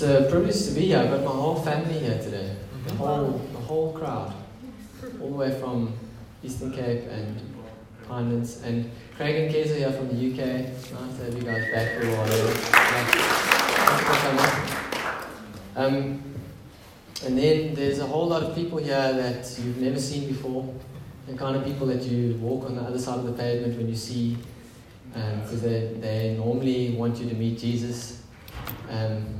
It's 0.00 0.06
a 0.06 0.30
privilege 0.30 0.64
to 0.66 0.70
be 0.70 0.82
here. 0.82 0.98
I've 0.98 1.10
got 1.10 1.24
my 1.24 1.32
whole 1.32 1.56
family 1.56 1.98
here 1.98 2.18
today. 2.22 2.54
The 2.86 2.94
whole, 2.94 3.32
the 3.32 3.58
whole 3.58 3.92
crowd. 3.92 4.32
All 5.20 5.30
the 5.30 5.36
way 5.36 5.58
from 5.58 5.92
Eastern 6.40 6.70
Cape 6.70 7.10
and 7.10 7.36
Pinelands. 8.06 8.62
And 8.62 8.92
Craig 9.16 9.34
and 9.34 9.52
Kez 9.52 9.72
are 9.72 9.74
here 9.74 9.90
from 9.90 10.06
the 10.06 10.14
UK. 10.14 10.38
Nice 10.38 11.16
to 11.18 11.24
have 11.24 11.34
you 11.34 11.42
guys 11.42 11.64
back 11.72 11.98
for 11.98 12.06
a 12.06 12.10
while. 15.74 15.84
Um, 15.84 16.22
and 17.26 17.36
then 17.36 17.74
there's 17.74 17.98
a 17.98 18.06
whole 18.06 18.28
lot 18.28 18.44
of 18.44 18.54
people 18.54 18.78
here 18.78 19.12
that 19.14 19.58
you've 19.60 19.78
never 19.78 19.98
seen 19.98 20.28
before. 20.28 20.72
The 21.26 21.36
kind 21.36 21.56
of 21.56 21.64
people 21.64 21.88
that 21.88 22.04
you 22.04 22.36
walk 22.36 22.66
on 22.66 22.76
the 22.76 22.82
other 22.82 23.00
side 23.00 23.18
of 23.18 23.24
the 23.24 23.32
pavement 23.32 23.76
when 23.76 23.88
you 23.88 23.96
see, 23.96 24.38
because 25.12 25.54
um, 25.54 25.60
they, 25.68 25.96
they 26.00 26.36
normally 26.36 26.94
want 26.94 27.18
you 27.18 27.28
to 27.28 27.34
meet 27.34 27.58
Jesus. 27.58 28.22
Um, 28.88 29.37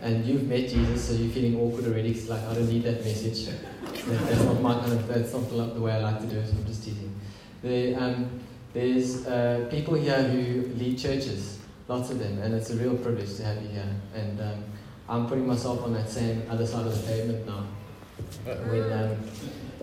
and 0.00 0.24
you've 0.24 0.48
met 0.48 0.68
Jesus, 0.68 1.08
so 1.08 1.14
you're 1.14 1.32
feeling 1.32 1.58
awkward 1.58 1.86
already. 1.86 2.14
Cause 2.14 2.28
like 2.28 2.42
I 2.42 2.54
don't 2.54 2.68
need 2.68 2.84
that 2.84 3.04
message. 3.04 3.46
That, 3.46 4.28
that's 4.28 4.42
not 4.44 4.60
my 4.60 4.74
kind 4.74 4.92
of. 4.92 5.08
That's 5.08 5.32
not 5.32 5.74
the 5.74 5.80
way 5.80 5.92
I 5.92 5.98
like 5.98 6.20
to 6.20 6.26
do 6.26 6.38
it. 6.38 6.48
I'm 6.48 6.66
just 6.66 6.84
teasing. 6.84 7.14
There, 7.62 8.00
um, 8.00 8.40
there's 8.72 9.26
uh, 9.26 9.66
people 9.70 9.94
here 9.94 10.22
who 10.22 10.68
lead 10.74 10.98
churches, 10.98 11.58
lots 11.88 12.10
of 12.10 12.18
them, 12.18 12.38
and 12.38 12.54
it's 12.54 12.70
a 12.70 12.76
real 12.76 12.96
privilege 12.96 13.36
to 13.36 13.44
have 13.44 13.60
you 13.62 13.68
here. 13.70 13.96
And 14.14 14.40
um, 14.40 14.64
I'm 15.08 15.26
putting 15.26 15.46
myself 15.46 15.82
on 15.82 15.92
that 15.94 16.08
same 16.08 16.42
other 16.48 16.66
side 16.66 16.86
of 16.86 16.94
the 16.94 17.06
pavement 17.06 17.46
now. 17.46 17.66
When 18.44 18.92
um, 18.92 19.16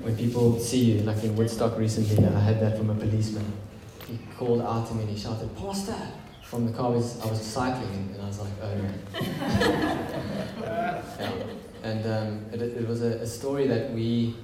when 0.02 0.16
people 0.16 0.60
see 0.60 0.94
you, 0.94 1.02
like 1.02 1.24
in 1.24 1.36
Woodstock 1.36 1.78
recently, 1.78 2.26
I 2.26 2.40
had 2.40 2.62
that 2.62 2.78
from 2.78 2.90
a 2.90 2.96
policeman. 2.96 3.52
He 4.08 4.20
called 4.38 4.62
out 4.62 4.88
to 4.88 4.94
me 4.94 5.02
and 5.02 5.10
he 5.10 5.18
shouted, 5.18 5.56
"Pastor!" 5.58 5.98
From 6.46 6.68
the 6.68 6.74
car 6.78 6.92
was 6.92 7.20
I 7.22 7.26
was 7.26 7.42
cycling 7.42 8.12
and 8.14 8.22
I 8.22 8.28
was 8.28 8.40
like, 8.40 8.52
oh 8.62 8.76
no. 8.76 8.90
yeah. 10.62 11.34
And 11.84 12.06
um, 12.06 12.46
it, 12.54 12.62
it 12.62 12.88
was 12.88 13.02
a, 13.02 13.18
a, 13.18 13.28
story 13.28 13.68
that 13.68 13.92
we, 13.92 14.36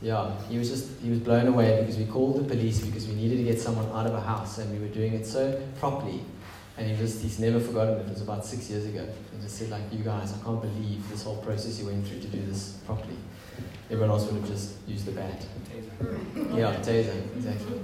yeah, 0.00 0.40
he 0.48 0.58
was 0.58 0.68
just, 0.68 0.98
he 1.00 1.10
was 1.10 1.18
blown 1.18 1.46
away 1.46 1.80
because 1.80 1.96
we 1.96 2.06
called 2.06 2.38
the 2.38 2.44
police 2.44 2.80
because 2.80 3.06
we 3.06 3.14
needed 3.14 3.36
to 3.36 3.44
get 3.44 3.60
someone 3.60 3.86
out 3.86 4.06
of 4.06 4.14
a 4.14 4.20
house 4.20 4.58
and 4.58 4.72
we 4.72 4.78
were 4.78 4.92
doing 4.92 5.14
it 5.14 5.26
so 5.26 5.60
properly. 5.78 6.20
And 6.76 6.88
he 6.88 6.96
just, 6.96 7.22
he's 7.22 7.38
never 7.40 7.58
forgotten 7.60 7.98
it. 7.98 8.06
It 8.06 8.10
was 8.10 8.22
about 8.22 8.44
six 8.44 8.70
years 8.70 8.86
ago. 8.86 9.08
He 9.32 9.42
just 9.42 9.58
said 9.58 9.70
like, 9.70 9.82
you 9.92 10.04
guys, 10.04 10.32
I 10.32 10.44
can't 10.44 10.60
believe 10.60 11.08
this 11.08 11.24
whole 11.24 11.38
process 11.38 11.78
you 11.80 11.86
went 11.86 12.06
through 12.06 12.20
to 12.20 12.28
do 12.28 12.40
this 12.46 12.78
properly. 12.86 13.16
Everyone 13.90 14.10
else 14.10 14.26
would 14.26 14.40
have 14.40 14.48
just 14.48 14.76
used 14.86 15.06
the 15.06 15.12
bat. 15.12 15.44
Yeah, 16.54 16.74
taser, 16.76 17.36
exactly. 17.36 17.80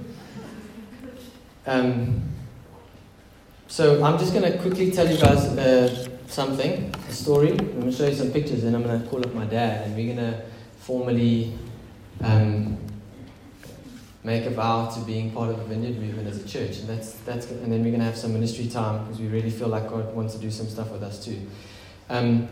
Um, 1.67 2.34
so 3.67 4.03
I'm 4.03 4.19
just 4.19 4.33
going 4.33 4.51
to 4.51 4.57
quickly 4.59 4.91
tell 4.91 5.09
you 5.09 5.17
guys 5.17 5.45
uh, 5.57 6.07
something, 6.27 6.93
a 7.07 7.11
story. 7.11 7.51
I'm 7.51 7.57
going 7.57 7.89
to 7.89 7.91
show 7.91 8.07
you 8.07 8.13
some 8.13 8.29
pictures, 8.31 8.63
and 8.63 8.75
I'm 8.75 8.83
going 8.83 9.01
to 9.01 9.07
call 9.07 9.25
up 9.25 9.33
my 9.33 9.45
dad, 9.45 9.87
and 9.87 9.95
we're 9.95 10.13
going 10.13 10.31
to 10.31 10.43
formally 10.79 11.57
um, 12.23 12.77
make 14.23 14.45
a 14.45 14.51
vow 14.51 14.87
to 14.89 14.99
being 15.01 15.31
part 15.31 15.49
of 15.49 15.57
the 15.57 15.63
Vineyard 15.65 15.99
movement 15.99 16.27
as 16.27 16.43
a 16.43 16.47
church, 16.47 16.77
and 16.77 16.87
that's 16.87 17.13
that's. 17.19 17.49
And 17.49 17.71
then 17.71 17.83
we're 17.83 17.89
going 17.89 18.01
to 18.01 18.05
have 18.05 18.17
some 18.17 18.33
ministry 18.33 18.67
time 18.67 19.03
because 19.03 19.19
we 19.19 19.25
really 19.27 19.49
feel 19.49 19.67
like 19.67 19.89
God 19.89 20.15
wants 20.15 20.35
to 20.35 20.39
do 20.39 20.51
some 20.51 20.67
stuff 20.67 20.91
with 20.91 21.01
us 21.01 21.25
too. 21.25 21.41
Um, 22.09 22.47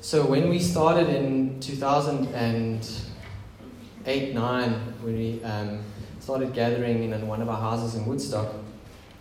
so 0.00 0.24
when 0.24 0.48
we 0.48 0.58
started 0.58 1.10
in 1.10 1.60
2008, 1.60 4.34
nine, 4.34 4.94
we 5.04 5.44
um, 5.44 5.82
started 6.20 6.54
gathering 6.54 7.12
in 7.12 7.26
one 7.26 7.42
of 7.42 7.50
our 7.50 7.60
houses 7.60 7.96
in 7.96 8.06
Woodstock 8.06 8.63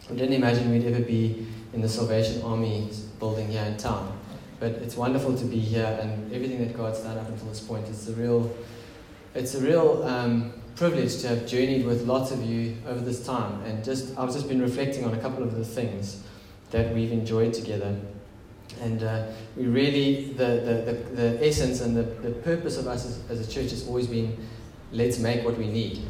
I 0.09 0.15
didn't 0.15 0.33
imagine 0.33 0.69
we'd 0.69 0.85
ever 0.85 1.01
be 1.01 1.47
in 1.71 1.81
the 1.81 1.87
Salvation 1.87 2.41
Army 2.41 2.89
building 3.19 3.47
here 3.47 3.63
in 3.63 3.77
town. 3.77 4.19
But 4.59 4.71
it's 4.73 4.97
wonderful 4.97 5.37
to 5.37 5.45
be 5.45 5.59
here, 5.59 5.97
and 6.01 6.31
everything 6.33 6.59
that 6.59 6.75
God's 6.75 6.99
done 6.99 7.17
up 7.17 7.27
until 7.29 7.47
this 7.47 7.61
point, 7.61 7.87
it's 7.87 8.07
a 8.09 8.13
real, 8.13 8.53
it's 9.33 9.55
a 9.55 9.61
real 9.61 10.03
um, 10.03 10.53
privilege 10.75 11.21
to 11.21 11.29
have 11.29 11.47
journeyed 11.47 11.85
with 11.85 12.05
lots 12.05 12.31
of 12.31 12.43
you 12.43 12.77
over 12.85 12.99
this 12.99 13.25
time. 13.25 13.61
And 13.63 13.83
just, 13.83 14.17
I've 14.17 14.31
just 14.31 14.49
been 14.49 14.61
reflecting 14.61 15.05
on 15.05 15.13
a 15.13 15.19
couple 15.19 15.41
of 15.41 15.55
the 15.55 15.65
things 15.65 16.21
that 16.71 16.93
we've 16.93 17.11
enjoyed 17.11 17.53
together. 17.53 17.95
And 18.81 19.03
uh, 19.03 19.27
we 19.55 19.67
really, 19.67 20.33
the, 20.33 20.45
the, 20.45 20.91
the, 20.91 21.15
the, 21.15 21.47
essence 21.47 21.81
and 21.81 21.95
the, 21.95 22.03
the 22.03 22.31
purpose 22.31 22.77
of 22.77 22.87
us 22.87 23.05
as, 23.05 23.21
as 23.29 23.47
a 23.47 23.51
church 23.51 23.71
has 23.71 23.87
always 23.87 24.07
been 24.07 24.37
let's 24.91 25.17
make 25.19 25.43
what 25.45 25.57
we 25.57 25.67
need 25.67 26.01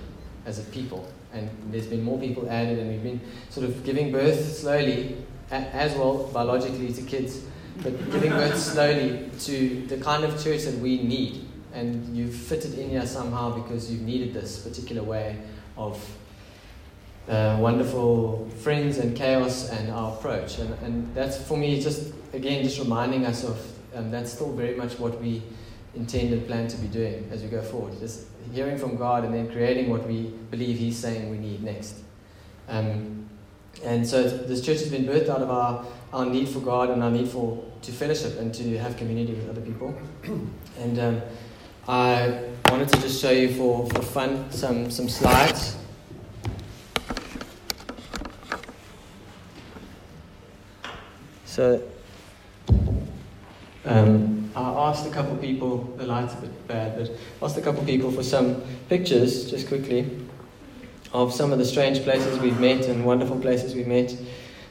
as 0.46 0.60
a 0.60 0.64
people 0.72 1.08
and 1.34 1.50
there's 1.72 1.88
been 1.88 2.04
more 2.04 2.20
people 2.20 2.50
added, 2.50 2.80
and 2.80 2.90
we've 2.90 3.04
been 3.04 3.22
sort 3.50 3.66
of 3.66 3.84
giving 3.84 4.12
birth 4.12 4.58
slowly, 4.58 5.18
as 5.52 5.94
well 5.96 6.30
biologically 6.34 6.94
to 6.94 7.02
kids, 7.02 7.42
but 7.82 8.12
giving 8.12 8.32
birth 8.32 8.58
slowly 8.58 9.30
to 9.40 9.86
the 9.88 9.98
kind 9.98 10.24
of 10.24 10.42
church 10.44 10.64
that 10.64 10.76
we 10.76 11.02
need. 11.02 11.46
And 11.74 12.16
you've 12.16 12.36
fitted 12.36 12.78
in 12.78 12.92
here 12.92 13.06
somehow 13.06 13.50
because 13.50 13.92
you've 13.92 14.04
needed 14.04 14.34
this 14.34 14.60
particular 14.60 15.02
way 15.02 15.38
of 15.76 16.00
uh, 17.28 17.58
wonderful 17.60 18.48
friends 18.60 19.00
and 19.00 19.16
chaos 19.16 19.70
and 19.70 19.90
our 19.92 20.14
approach. 20.14 20.60
And, 20.60 20.74
and 20.84 21.16
that's 21.16 21.38
for 21.38 21.58
me 21.58 21.82
just, 21.82 22.14
again, 22.34 22.64
just 22.64 22.78
reminding 22.78 23.26
us 23.26 23.44
of 23.44 23.60
um, 23.96 24.12
that's 24.12 24.34
still 24.34 24.52
very 24.54 24.76
much 24.76 25.00
what 25.00 25.20
we 25.22 25.42
intend 25.96 26.34
and 26.34 26.46
plan 26.48 26.68
to 26.68 26.78
be 26.78 26.88
doing 26.88 27.28
as 27.32 27.42
we 27.42 27.48
go 27.48 27.62
forward. 27.62 28.00
Just 28.00 28.28
hearing 28.52 28.78
from 28.78 28.98
God 28.98 29.24
and 29.24 29.34
then 29.34 29.52
creating 29.52 29.90
what 29.90 30.08
we 30.08 30.34
believe 30.52 30.78
He's 30.78 30.98
saying 30.98 31.30
we 31.30 31.38
need 31.38 31.64
next. 31.64 31.96
Um, 32.68 33.30
and 33.84 34.08
so 34.08 34.24
this 34.24 34.62
church 34.62 34.80
has 34.80 34.90
been 34.90 35.06
birthed 35.06 35.30
out 35.30 35.42
of 35.42 35.50
our, 35.50 35.86
our 36.14 36.26
need 36.26 36.48
for 36.48 36.60
God 36.60 36.90
and 36.90 37.04
our 37.04 37.12
need 37.12 37.30
for 37.30 37.64
to 37.82 37.92
fellowship 37.92 38.40
and 38.40 38.54
to 38.54 38.78
have 38.78 38.96
community 38.98 39.34
with 39.34 39.50
other 39.50 39.62
people. 39.62 39.94
and 40.80 41.00
um, 41.00 41.22
I 41.88 42.44
wanted 42.70 42.90
to 42.90 43.02
just 43.02 43.22
show 43.22 43.32
you 43.32 43.54
for, 43.54 43.90
for 43.90 44.02
fun 44.02 44.52
some, 44.52 44.90
some 44.90 45.10
slides. 45.10 45.78
So 51.46 51.84
um, 53.86 54.43
I 54.56 54.90
asked 54.90 55.08
a 55.08 55.10
couple 55.10 55.36
people, 55.38 55.84
the 55.98 56.06
light's 56.06 56.34
a 56.36 56.38
bit 56.38 56.68
bad, 56.68 56.98
but 56.98 57.12
asked 57.42 57.58
a 57.58 57.62
couple 57.62 57.84
people 57.86 58.12
for 58.12 58.22
some 58.22 58.62
pictures, 58.88 59.50
just 59.50 59.68
quickly, 59.68 60.08
of 61.12 61.34
some 61.34 61.52
of 61.52 61.58
the 61.58 61.66
strange 61.66 62.04
places 62.04 62.38
we've 62.40 62.60
met 62.60 62.86
and 62.86 63.04
wonderful 63.04 63.40
places 63.40 63.74
we've 63.74 63.88
met. 63.88 64.16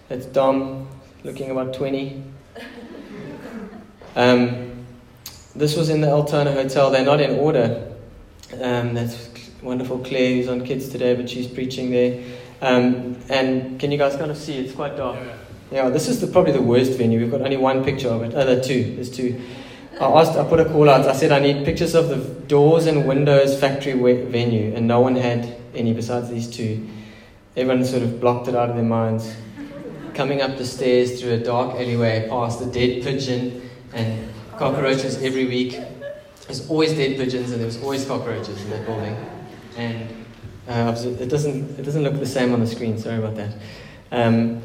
That's 0.09 0.27
Dom, 0.27 0.89
looking 1.25 1.51
about 1.51 1.75
20. 1.75 2.23
Um, 4.15 4.85
this 5.57 5.77
was 5.77 5.89
in 5.89 6.01
the 6.01 6.11
Altona 6.11 6.53
Hotel. 6.53 6.91
They're 6.91 7.05
not 7.05 7.21
in 7.21 7.39
order. 7.39 7.93
Um, 8.61 8.95
that's 8.95 9.31
wonderful 9.63 9.99
Claire, 9.99 10.35
who's 10.35 10.49
on 10.49 10.65
kids 10.65 10.89
today, 10.91 11.15
but 11.15 11.29
she's 11.29 11.49
preaching 11.49 11.91
there. 11.91 12.23
Um, 12.61 13.17
and 13.29 13.81
can 13.81 13.91
you 13.91 13.99
guys 13.99 14.15
kind 14.15 14.31
of 14.31 14.37
see? 14.37 14.59
It's 14.59 14.75
quite 14.75 14.97
dark. 14.97 15.19
Yeah, 15.73 15.89
this 15.89 16.07
is 16.07 16.21
the, 16.21 16.27
probably 16.27 16.53
the 16.53 16.63
worst 16.63 16.93
venue. 16.99 17.19
We've 17.19 17.31
got 17.31 17.41
only 17.41 17.57
one 17.57 17.83
picture 17.83 18.09
of 18.09 18.23
it. 18.23 18.33
Oh, 18.37 18.45
there 18.45 18.59
are 18.59 18.63
two. 18.63 18.95
There's 18.95 19.11
two. 19.11 19.41
I 20.01 20.21
asked, 20.21 20.37
I 20.37 20.45
put 20.45 20.61
a 20.61 20.65
call 20.65 20.89
out. 20.89 21.07
I 21.07 21.13
said 21.13 21.33
I 21.33 21.39
need 21.39 21.65
pictures 21.65 21.95
of 21.95 22.09
the 22.09 22.17
doors 22.47 22.87
and 22.87 23.07
windows 23.07 23.59
factory 23.59 23.93
venue, 24.25 24.75
and 24.75 24.89
no 24.89 25.01
one 25.01 25.17
had 25.17 25.57
any 25.75 25.93
besides 25.93 26.29
these 26.31 26.49
two. 26.49 26.89
Everyone 27.57 27.85
sort 27.85 28.03
of 28.03 28.21
blocked 28.21 28.49
it 28.49 28.55
out 28.55 28.71
of 28.71 28.77
their 28.77 28.85
minds. 28.85 29.35
Coming 30.15 30.41
up 30.41 30.57
the 30.59 30.65
stairs 30.65 31.21
through 31.21 31.33
a 31.33 31.39
dark 31.39 31.75
alleyway 31.75 32.27
past 32.29 32.61
a 32.63 32.67
dead 32.67 33.03
pigeon 33.03 33.71
and 33.93 34.33
cockroaches 34.57 35.23
every 35.23 35.47
week. 35.47 35.79
There's 36.47 36.69
always 36.69 36.93
dead 36.93 37.17
pigeons 37.17 37.51
and 37.51 37.61
there 37.61 37.67
was 37.67 37.83
always 37.83 38.05
cockroaches 38.05 38.63
in 38.63 38.71
that 38.71 38.87
building. 38.87 39.17
And 39.77 40.09
uh, 40.69 40.95
it 40.97 41.29
doesn't 41.29 41.79
it 41.79 41.83
doesn't 41.83 42.03
look 42.03 42.15
the 42.15 42.27
same 42.27 42.53
on 42.53 42.61
the 42.61 42.67
screen. 42.67 42.99
Sorry 42.99 43.17
about 43.17 43.37
that. 43.37 43.55
Um, 44.11 44.63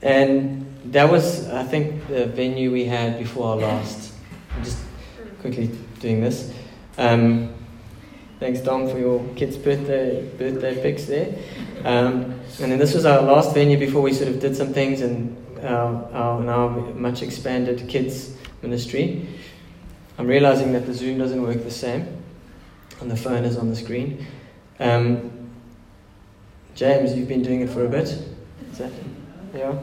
and 0.00 0.71
that 0.86 1.10
was, 1.10 1.48
I 1.48 1.62
think, 1.64 2.06
the 2.08 2.26
venue 2.26 2.72
we 2.72 2.84
had 2.84 3.18
before 3.18 3.50
our 3.50 3.56
last. 3.56 4.12
I'm 4.54 4.64
just 4.64 4.78
quickly 5.40 5.70
doing 6.00 6.20
this. 6.20 6.52
Um, 6.98 7.54
thanks, 8.40 8.60
Dom, 8.60 8.88
for 8.88 8.98
your 8.98 9.24
kids' 9.34 9.56
birthday 9.56 10.28
birthday 10.38 10.80
pics 10.82 11.04
there. 11.04 11.34
Um, 11.84 12.40
and 12.60 12.72
then 12.72 12.78
this 12.78 12.94
was 12.94 13.06
our 13.06 13.22
last 13.22 13.54
venue 13.54 13.78
before 13.78 14.02
we 14.02 14.12
sort 14.12 14.28
of 14.28 14.40
did 14.40 14.56
some 14.56 14.72
things 14.72 15.00
and 15.00 15.36
our, 15.64 16.10
our 16.12 16.40
now 16.40 16.68
much 16.68 17.22
expanded 17.22 17.88
kids 17.88 18.36
ministry. 18.62 19.26
I'm 20.18 20.26
realizing 20.26 20.72
that 20.72 20.86
the 20.86 20.94
Zoom 20.94 21.18
doesn't 21.18 21.42
work 21.42 21.62
the 21.64 21.70
same 21.70 22.22
and 23.00 23.10
the 23.10 23.16
phone 23.16 23.44
is 23.44 23.56
on 23.56 23.70
the 23.70 23.76
screen. 23.76 24.26
Um, 24.78 25.48
James, 26.74 27.14
you've 27.14 27.28
been 27.28 27.42
doing 27.42 27.60
it 27.60 27.70
for 27.70 27.84
a 27.84 27.88
bit. 27.88 28.08
Is 28.08 28.78
that, 28.78 28.92
yeah? 29.54 29.78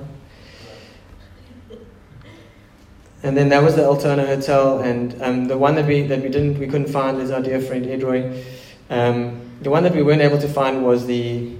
And 3.22 3.36
then 3.36 3.50
that 3.50 3.62
was 3.62 3.76
the 3.76 3.86
Altona 3.86 4.26
Hotel, 4.26 4.80
and 4.80 5.22
um, 5.22 5.48
the 5.48 5.58
one 5.58 5.76
that 5.76 5.86
we 5.86 6.04
that 6.04 6.22
we 6.22 6.30
didn't 6.30 6.58
we 6.58 6.68
couldn't 6.68 6.88
find 6.88 7.20
is 7.22 7.32
our 7.32 7.42
dear 7.42 7.60
friend 7.62 7.86
Edroy. 7.86 8.44
Um, 8.90 9.42
the 9.62 9.70
one 9.70 9.84
that 9.84 9.94
we 9.94 10.04
weren't 10.04 10.22
able 10.22 10.38
to 10.40 10.48
find 10.48 10.86
was 10.86 11.06
the 11.06 11.54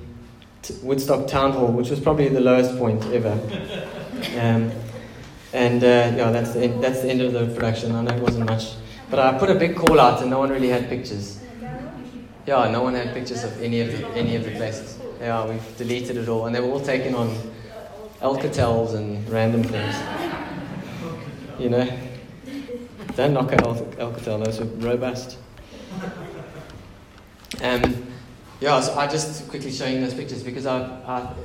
T- 0.62 0.76
Woodstock 0.84 1.28
Town 1.28 1.52
Hall, 1.52 1.68
which 1.68 1.90
was 1.90 2.00
probably 2.00 2.30
the 2.30 2.40
lowest 2.42 2.78
point 2.78 3.04
ever. 3.08 3.38
Um, 4.38 4.70
And 5.54 5.84
uh, 5.84 5.88
yeah, 6.16 6.30
that's 6.32 6.52
the, 6.54 6.64
end, 6.66 6.84
that's 6.84 7.02
the 7.02 7.10
end 7.10 7.22
of 7.22 7.34
the 7.34 7.48
production. 7.56 7.96
I 7.96 8.02
know 8.02 8.16
it 8.16 8.22
wasn't 8.22 8.46
much. 8.46 8.74
But 9.10 9.20
I 9.20 9.38
put 9.40 9.50
a 9.50 9.56
big 9.56 9.76
call 9.76 10.00
out 10.00 10.22
and 10.22 10.30
no 10.30 10.38
one 10.40 10.50
really 10.50 10.68
had 10.68 10.88
pictures. 10.90 11.40
Yeah, 12.46 12.70
no 12.70 12.84
one 12.84 12.94
had 12.94 13.14
pictures 13.14 13.44
of 13.44 13.60
any 13.62 13.82
of 13.82 13.92
the, 13.92 14.06
any 14.10 14.36
of 14.36 14.44
the 14.44 14.52
places. 14.52 15.00
Yeah, 15.20 15.48
we've 15.50 15.78
deleted 15.78 16.18
it 16.18 16.30
all. 16.30 16.46
And 16.46 16.54
they 16.56 16.60
were 16.60 16.70
all 16.70 16.80
taken 16.80 17.16
on 17.16 17.36
Alcatels 18.22 18.94
and 18.94 19.28
random 19.30 19.64
things. 19.64 19.96
You 21.60 21.70
know? 21.70 22.00
Don't 23.16 23.34
knock 23.34 23.52
out 23.52 23.76
Alcatel, 23.98 24.46
those 24.46 24.62
are 24.62 24.66
robust. 24.66 25.38
Um, 27.62 28.08
yeah, 28.62 28.80
so 28.80 28.98
I 28.98 29.08
just 29.08 29.50
quickly 29.50 29.72
showing 29.72 30.02
those 30.02 30.14
pictures 30.14 30.42
because 30.42 30.66
our, 30.66 30.82
our, 31.06 31.36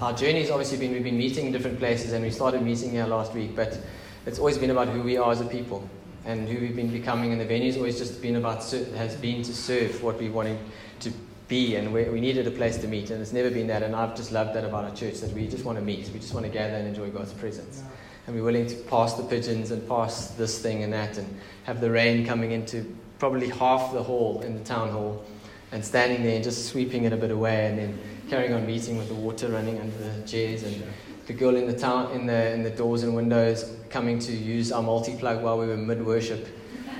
our 0.00 0.12
journey 0.12 0.40
has 0.40 0.50
obviously 0.50 0.78
been 0.78 0.92
we've 0.92 1.02
been 1.02 1.16
meeting 1.16 1.46
in 1.46 1.52
different 1.52 1.78
places 1.78 2.12
and 2.12 2.22
we 2.22 2.30
started 2.30 2.62
meeting 2.62 2.90
here 2.90 3.06
last 3.06 3.32
week, 3.32 3.56
but 3.56 3.78
it's 4.26 4.38
always 4.38 4.58
been 4.58 4.70
about 4.70 4.88
who 4.88 5.02
we 5.02 5.16
are 5.16 5.32
as 5.32 5.40
a 5.40 5.46
people 5.46 5.88
and 6.24 6.48
who 6.48 6.60
we've 6.60 6.76
been 6.76 6.92
becoming, 6.92 7.32
and 7.32 7.40
the 7.40 7.44
venue's 7.44 7.76
always 7.76 7.98
just 7.98 8.22
been 8.22 8.36
about 8.36 8.62
has 8.96 9.16
been 9.16 9.42
to 9.42 9.52
serve 9.52 10.02
what 10.02 10.18
we 10.18 10.28
wanted 10.28 10.58
to 11.00 11.10
be, 11.48 11.76
and 11.76 11.92
we, 11.92 12.04
we 12.04 12.20
needed 12.20 12.46
a 12.46 12.50
place 12.50 12.76
to 12.76 12.86
meet, 12.86 13.10
and 13.10 13.20
it's 13.20 13.32
never 13.32 13.50
been 13.50 13.66
that, 13.66 13.82
and 13.82 13.96
I've 13.96 14.14
just 14.14 14.30
loved 14.30 14.54
that 14.54 14.64
about 14.64 14.84
our 14.84 14.94
church 14.94 15.20
that 15.20 15.32
we 15.32 15.48
just 15.48 15.64
want 15.64 15.78
to 15.78 15.84
meet, 15.84 16.08
we 16.12 16.20
just 16.20 16.32
want 16.32 16.46
to 16.46 16.52
gather 16.52 16.74
and 16.74 16.86
enjoy 16.86 17.10
God's 17.10 17.32
presence, 17.32 17.82
and 18.26 18.36
we're 18.36 18.44
willing 18.44 18.66
to 18.66 18.76
pass 18.84 19.14
the 19.14 19.22
pigeons 19.22 19.70
and 19.70 19.86
pass 19.88 20.28
this 20.32 20.60
thing 20.60 20.82
and 20.82 20.92
that, 20.92 21.18
and 21.18 21.40
have 21.64 21.80
the 21.80 21.90
rain 21.90 22.26
coming 22.26 22.52
into 22.52 22.96
probably 23.18 23.48
half 23.48 23.92
the 23.92 24.02
hall 24.02 24.42
in 24.42 24.54
the 24.54 24.64
town 24.64 24.90
hall, 24.90 25.24
and 25.72 25.84
standing 25.84 26.22
there 26.22 26.34
and 26.36 26.44
just 26.44 26.68
sweeping 26.68 27.04
it 27.04 27.12
a 27.12 27.16
bit 27.16 27.30
away, 27.30 27.66
and 27.66 27.78
then 27.78 27.98
carrying 28.28 28.52
on 28.52 28.66
meeting 28.66 28.96
with 28.96 29.08
the 29.08 29.14
water 29.14 29.48
running 29.48 29.78
under 29.80 29.96
the 29.96 30.26
chairs 30.26 30.62
and 30.62 30.82
the 31.26 31.32
girl 31.32 31.56
in 31.56 31.66
the 31.66 31.78
town 31.78 32.10
in 32.12 32.26
the 32.26 32.52
in 32.52 32.62
the 32.62 32.70
doors 32.70 33.02
and 33.02 33.14
windows 33.14 33.76
coming 33.90 34.18
to 34.18 34.32
use 34.32 34.72
our 34.72 34.82
multi 34.82 35.16
plug 35.16 35.42
while 35.42 35.58
we 35.58 35.66
were 35.66 35.76
mid 35.76 36.04
worship 36.04 36.48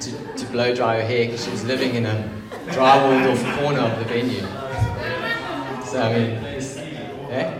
to, 0.00 0.34
to 0.36 0.46
blow 0.46 0.74
dry 0.74 0.96
her 0.96 1.06
hair 1.06 1.26
because 1.26 1.44
she 1.44 1.50
was 1.50 1.64
living 1.64 1.94
in 1.94 2.06
a 2.06 2.30
drywalled 2.68 3.32
off 3.32 3.58
corner 3.58 3.80
of 3.80 3.98
the 3.98 4.04
venue. 4.04 4.40
So 5.86 6.02
I 6.02 6.12
mean, 6.12 6.30
yeah, 7.30 7.58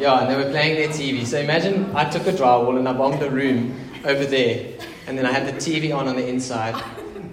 yeah, 0.00 0.20
and 0.20 0.30
they 0.30 0.36
were 0.36 0.50
playing 0.50 0.76
their 0.76 0.88
TV. 0.88 1.26
So 1.26 1.38
imagine 1.38 1.94
I 1.94 2.08
took 2.08 2.26
a 2.26 2.32
drywall 2.32 2.78
and 2.78 2.88
I 2.88 2.92
bombed 2.94 3.22
a 3.22 3.30
room 3.30 3.78
over 4.04 4.24
there, 4.24 4.72
and 5.06 5.16
then 5.16 5.26
I 5.26 5.32
had 5.32 5.46
the 5.46 5.52
TV 5.52 5.94
on 5.94 6.08
on 6.08 6.16
the 6.16 6.26
inside, 6.26 6.82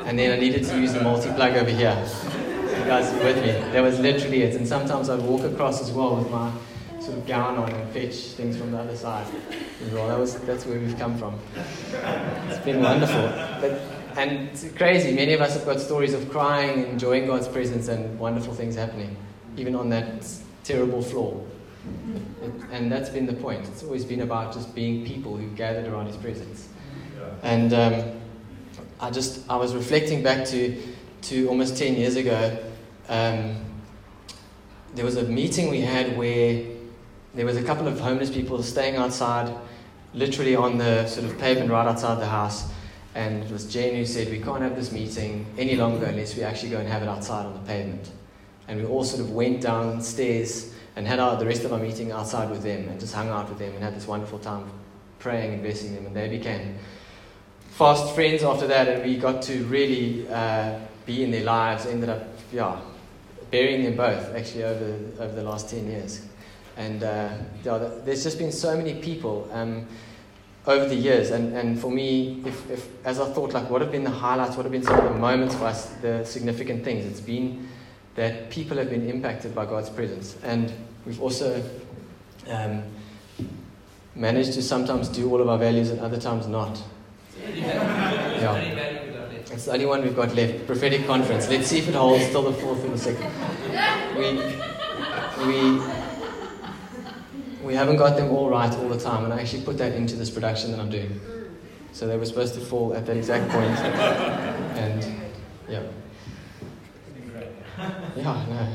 and 0.05 0.19
then 0.19 0.37
I 0.37 0.39
needed 0.39 0.65
to 0.65 0.79
use 0.79 0.93
the 0.93 1.01
multi 1.01 1.31
plug 1.33 1.55
over 1.55 1.69
here. 1.69 1.97
You 2.77 2.85
guys 2.85 3.11
with 3.23 3.37
me? 3.37 3.51
That 3.71 3.81
was 3.81 3.99
literally 3.99 4.41
it. 4.41 4.55
And 4.55 4.67
sometimes 4.67 5.09
I'd 5.09 5.21
walk 5.21 5.43
across 5.43 5.81
as 5.81 5.91
well 5.91 6.17
with 6.17 6.29
my 6.29 6.51
sort 6.99 7.17
of 7.17 7.25
gown 7.25 7.57
on 7.57 7.71
and 7.71 7.89
fetch 7.91 8.15
things 8.35 8.57
from 8.57 8.71
the 8.71 8.79
other 8.79 8.95
side 8.95 9.27
as 9.85 9.91
well. 9.91 10.09
That 10.09 10.19
was, 10.19 10.35
that's 10.41 10.65
where 10.65 10.77
we've 10.77 10.97
come 10.99 11.17
from. 11.17 11.39
It's 12.49 12.59
been 12.59 12.81
wonderful. 12.81 13.29
But, 13.61 13.81
and 14.17 14.49
it's 14.49 14.69
crazy. 14.71 15.13
Many 15.13 15.33
of 15.33 15.41
us 15.41 15.53
have 15.53 15.65
got 15.65 15.79
stories 15.79 16.13
of 16.13 16.29
crying, 16.29 16.85
enjoying 16.87 17.27
God's 17.27 17.47
presence, 17.47 17.87
and 17.87 18.19
wonderful 18.19 18.53
things 18.53 18.75
happening, 18.75 19.15
even 19.55 19.75
on 19.75 19.89
that 19.89 20.27
terrible 20.63 21.01
floor. 21.01 21.45
It, 22.41 22.51
and 22.71 22.91
that's 22.91 23.09
been 23.09 23.25
the 23.25 23.33
point. 23.33 23.67
It's 23.67 23.83
always 23.83 24.05
been 24.05 24.21
about 24.21 24.53
just 24.53 24.73
being 24.73 25.05
people 25.05 25.35
who 25.35 25.47
gathered 25.49 25.87
around 25.87 26.07
His 26.07 26.17
presence. 26.17 26.69
And 27.43 27.73
um, 27.73 28.19
I 28.99 29.11
just 29.11 29.49
I 29.49 29.55
was 29.55 29.73
reflecting 29.73 30.23
back 30.23 30.45
to 30.47 30.81
to 31.23 31.47
almost 31.49 31.77
ten 31.77 31.95
years 31.95 32.15
ago. 32.15 32.57
Um, 33.09 33.55
there 34.95 35.05
was 35.05 35.17
a 35.17 35.23
meeting 35.23 35.69
we 35.69 35.81
had 35.81 36.17
where 36.17 36.63
there 37.35 37.45
was 37.45 37.57
a 37.57 37.63
couple 37.63 37.87
of 37.87 37.99
homeless 37.99 38.31
people 38.31 38.61
staying 38.63 38.95
outside, 38.95 39.53
literally 40.13 40.55
on 40.55 40.77
the 40.77 41.05
sort 41.07 41.25
of 41.25 41.37
pavement 41.37 41.69
right 41.69 41.87
outside 41.87 42.19
the 42.19 42.25
house. 42.25 42.71
And 43.13 43.43
it 43.43 43.51
was 43.51 43.71
Jane 43.71 43.95
who 43.95 44.05
said, 44.05 44.29
We 44.29 44.39
can't 44.39 44.61
have 44.61 44.75
this 44.75 44.91
meeting 44.91 45.45
any 45.57 45.75
longer 45.75 46.05
unless 46.05 46.35
we 46.35 46.43
actually 46.43 46.69
go 46.69 46.79
and 46.79 46.87
have 46.87 47.01
it 47.01 47.07
outside 47.07 47.45
on 47.45 47.53
the 47.53 47.59
pavement. 47.59 48.11
And 48.67 48.79
we 48.79 48.85
all 48.85 49.03
sort 49.03 49.21
of 49.21 49.31
went 49.31 49.61
downstairs 49.61 50.73
and 50.97 51.05
had 51.05 51.19
our, 51.19 51.37
the 51.37 51.45
rest 51.45 51.63
of 51.63 51.71
our 51.71 51.77
meeting 51.77 52.11
outside 52.11 52.49
with 52.49 52.63
them 52.63 52.89
and 52.89 52.99
just 52.99 53.13
hung 53.13 53.29
out 53.29 53.47
with 53.47 53.59
them 53.59 53.71
and 53.75 53.83
had 53.83 53.95
this 53.95 54.07
wonderful 54.07 54.39
time 54.39 54.67
praying 55.19 55.53
and 55.53 55.61
blessing 55.61 55.93
them. 55.93 56.07
And 56.07 56.15
they 56.15 56.27
became 56.27 56.75
fast 57.69 58.15
friends 58.15 58.41
after 58.41 58.65
that, 58.65 58.87
and 58.87 59.03
we 59.03 59.15
got 59.17 59.43
to 59.43 59.63
really 59.65 60.27
uh, 60.27 60.79
be 61.05 61.23
in 61.23 61.29
their 61.29 61.43
lives. 61.43 61.85
Ended 61.85 62.09
up, 62.09 62.27
yeah, 62.51 62.81
burying 63.51 63.83
them 63.83 63.95
both 63.95 64.35
actually 64.35 64.63
over, 64.63 64.99
over 65.19 65.35
the 65.35 65.43
last 65.43 65.69
10 65.69 65.85
years. 65.85 66.25
And 66.77 67.03
uh, 67.03 67.29
there's 67.63 68.23
just 68.23 68.39
been 68.39 68.51
so 68.51 68.75
many 68.75 68.95
people 68.95 69.47
um, 69.53 69.85
over 70.65 70.87
the 70.87 70.95
years. 70.95 71.29
And, 71.29 71.55
and 71.55 71.79
for 71.79 71.91
me, 71.91 72.41
if, 72.43 72.71
if, 72.71 73.05
as 73.05 73.19
I 73.19 73.31
thought, 73.33 73.53
like, 73.53 73.69
what 73.69 73.81
have 73.81 73.91
been 73.91 74.03
the 74.03 74.09
highlights, 74.09 74.57
what 74.57 74.63
have 74.63 74.71
been 74.71 74.83
some 74.83 74.97
of 74.97 75.13
the 75.13 75.19
moments 75.19 75.53
for 75.53 75.65
us, 75.65 75.89
the 76.01 76.25
significant 76.25 76.83
things, 76.83 77.05
it's 77.05 77.21
been 77.21 77.67
that 78.15 78.49
people 78.49 78.77
have 78.77 78.89
been 78.89 79.07
impacted 79.07 79.53
by 79.53 79.63
God's 79.63 79.91
presence. 79.91 80.37
And 80.41 80.73
we've 81.07 81.21
also 81.21 81.63
um, 82.49 82.83
managed 84.13 84.53
to 84.53 84.61
sometimes 84.61 85.07
do 85.07 85.31
all 85.31 85.41
of 85.41 85.47
our 85.47 85.57
values 85.57 85.89
and 85.89 86.01
other 86.01 86.19
times 86.19 86.47
not. 86.47 86.83
Yeah. 87.53 88.55
It's 89.49 89.65
the 89.65 89.71
only 89.71 89.85
one 89.85 90.01
we've 90.03 90.15
got 90.15 90.35
left. 90.35 90.67
Prophetic 90.67 91.07
conference. 91.07 91.47
Let's 91.49 91.67
see 91.67 91.79
if 91.79 91.87
it 91.87 91.95
holds 91.95 92.29
till 92.29 92.43
the 92.43 92.53
fourth 92.53 92.83
and 92.83 92.93
the 92.93 92.97
second. 92.97 93.31
We, 94.17 94.41
we 95.47 95.81
we 97.63 97.73
haven't 97.73 97.97
got 97.97 98.17
them 98.17 98.29
all 98.31 98.49
right 98.49 98.71
all 98.73 98.89
the 98.89 98.99
time, 98.99 99.25
and 99.25 99.33
I 99.33 99.41
actually 99.41 99.63
put 99.63 99.77
that 99.77 99.93
into 99.93 100.15
this 100.15 100.29
production 100.29 100.71
that 100.71 100.79
I'm 100.79 100.89
doing. 100.89 101.19
So 101.91 102.07
they 102.07 102.17
were 102.17 102.25
supposed 102.25 102.53
to 102.55 102.61
fall 102.61 102.93
at 102.93 103.05
that 103.05 103.17
exact 103.17 103.49
point, 103.49 103.65
and 104.77 105.03
yeah, 105.67 105.83
yeah, 108.15 108.45
no, 108.49 108.67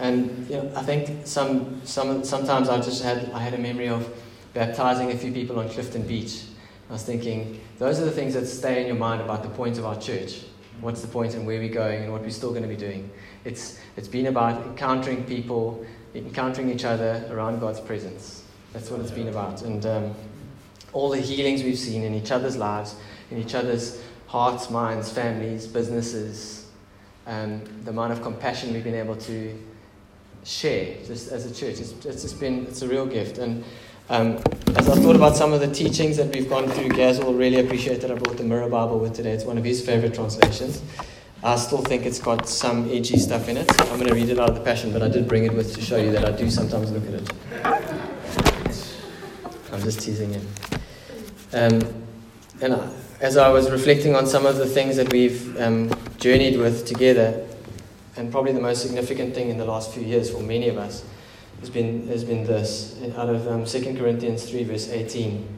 and 0.00 0.48
you 0.48 0.56
know, 0.56 0.72
I 0.74 0.82
think 0.82 1.26
some 1.26 1.80
some 1.84 2.24
sometimes 2.24 2.68
I 2.68 2.80
just 2.80 3.02
had 3.02 3.30
I 3.32 3.38
had 3.38 3.54
a 3.54 3.58
memory 3.58 3.88
of 3.88 4.08
baptizing 4.54 5.12
a 5.12 5.16
few 5.16 5.30
people 5.30 5.58
on 5.58 5.68
Clifton 5.68 6.02
Beach. 6.06 6.42
I 6.88 6.94
was 6.94 7.04
thinking 7.04 7.60
those 7.78 8.00
are 8.00 8.06
the 8.06 8.10
things 8.10 8.34
that 8.34 8.46
stay 8.46 8.80
in 8.80 8.86
your 8.86 8.96
mind 8.96 9.20
about 9.20 9.42
the 9.42 9.50
point 9.50 9.78
of 9.78 9.84
our 9.84 10.00
church. 10.00 10.42
What's 10.80 11.02
the 11.02 11.08
point 11.08 11.34
and 11.34 11.46
where 11.46 11.58
we're 11.58 11.68
going 11.68 12.02
and 12.02 12.12
what 12.12 12.22
we're 12.22 12.30
still 12.30 12.50
going 12.50 12.62
to 12.62 12.68
be 12.68 12.76
doing. 12.76 13.10
It's 13.44 13.78
it's 13.96 14.08
been 14.08 14.26
about 14.26 14.66
encountering 14.66 15.24
people 15.24 15.84
encountering 16.14 16.70
each 16.70 16.84
other 16.84 17.24
around 17.30 17.60
God's 17.60 17.80
presence. 17.80 18.42
That's 18.72 18.90
what 18.90 19.00
it's 19.00 19.10
been 19.10 19.28
about. 19.28 19.62
And 19.62 19.84
um, 19.84 20.14
all 20.92 21.10
the 21.10 21.20
healings 21.20 21.62
we've 21.62 21.78
seen 21.78 22.02
in 22.04 22.14
each 22.14 22.32
other's 22.32 22.56
lives, 22.56 22.96
in 23.30 23.36
each 23.36 23.54
other's 23.54 24.02
hearts, 24.26 24.70
minds, 24.70 25.12
families, 25.12 25.66
businesses, 25.66 26.66
um, 27.26 27.62
the 27.84 27.90
amount 27.90 28.12
of 28.12 28.22
compassion 28.22 28.72
we've 28.72 28.82
been 28.82 28.94
able 28.94 29.16
to 29.16 29.56
share 30.44 30.96
just 31.06 31.30
as 31.32 31.46
a 31.46 31.54
church. 31.54 31.80
It's, 31.80 31.92
it's 32.04 32.22
just 32.22 32.40
been, 32.40 32.66
it's 32.66 32.82
a 32.82 32.88
real 32.88 33.06
gift. 33.06 33.38
And 33.38 33.64
um, 34.08 34.42
as 34.76 34.88
I 34.88 34.96
thought 34.96 35.16
about 35.16 35.36
some 35.36 35.52
of 35.52 35.60
the 35.60 35.72
teachings 35.72 36.16
that 36.16 36.34
we've 36.34 36.48
gone 36.48 36.68
through, 36.68 36.88
Gaz 36.90 37.20
will 37.20 37.34
really 37.34 37.60
appreciate 37.60 38.00
that 38.00 38.10
I 38.10 38.14
brought 38.14 38.36
the 38.36 38.44
Mirror 38.44 38.68
Bible 38.68 38.98
with 38.98 39.14
today. 39.14 39.32
It's 39.32 39.44
one 39.44 39.58
of 39.58 39.64
his 39.64 39.84
favorite 39.84 40.14
translations. 40.14 40.82
I 41.42 41.56
still 41.56 41.78
think 41.78 42.04
it's 42.04 42.18
got 42.18 42.48
some 42.48 42.90
edgy 42.90 43.18
stuff 43.18 43.48
in 43.48 43.56
it. 43.56 43.70
I'm 43.82 43.98
going 43.98 44.08
to 44.08 44.14
read 44.14 44.28
it 44.28 44.38
out 44.38 44.50
of 44.50 44.56
the 44.56 44.60
Passion, 44.60 44.92
but 44.92 45.02
I 45.02 45.08
did 45.08 45.26
bring 45.26 45.44
it 45.44 45.54
with 45.54 45.74
to 45.74 45.80
show 45.80 45.96
you 45.96 46.12
that 46.12 46.24
I 46.24 46.32
do 46.32 46.50
sometimes 46.50 46.90
look 46.90 47.06
at 47.06 47.14
it. 47.14 47.32
I'm 49.72 49.80
just 49.80 50.00
teasing 50.00 50.32
him. 50.34 50.46
Um, 51.52 51.80
and 52.60 52.74
I, 52.74 52.92
as 53.20 53.36
I 53.36 53.48
was 53.48 53.70
reflecting 53.70 54.14
on 54.16 54.26
some 54.26 54.44
of 54.44 54.56
the 54.56 54.66
things 54.66 54.96
that 54.96 55.12
we've 55.12 55.58
um, 55.60 55.90
journeyed 56.18 56.58
with 56.58 56.86
together, 56.86 57.46
and 58.20 58.30
probably 58.30 58.52
the 58.52 58.60
most 58.60 58.82
significant 58.82 59.34
thing 59.34 59.48
in 59.48 59.58
the 59.58 59.64
last 59.64 59.92
few 59.92 60.04
years 60.04 60.30
for 60.30 60.40
many 60.40 60.68
of 60.68 60.78
us 60.78 61.04
has 61.58 61.70
been, 61.70 62.06
has 62.06 62.22
been 62.22 62.44
this. 62.44 63.00
Out 63.16 63.28
of 63.28 63.48
um, 63.48 63.64
2 63.64 63.96
Corinthians 63.96 64.48
3, 64.48 64.64
verse 64.64 64.88
18, 64.88 65.48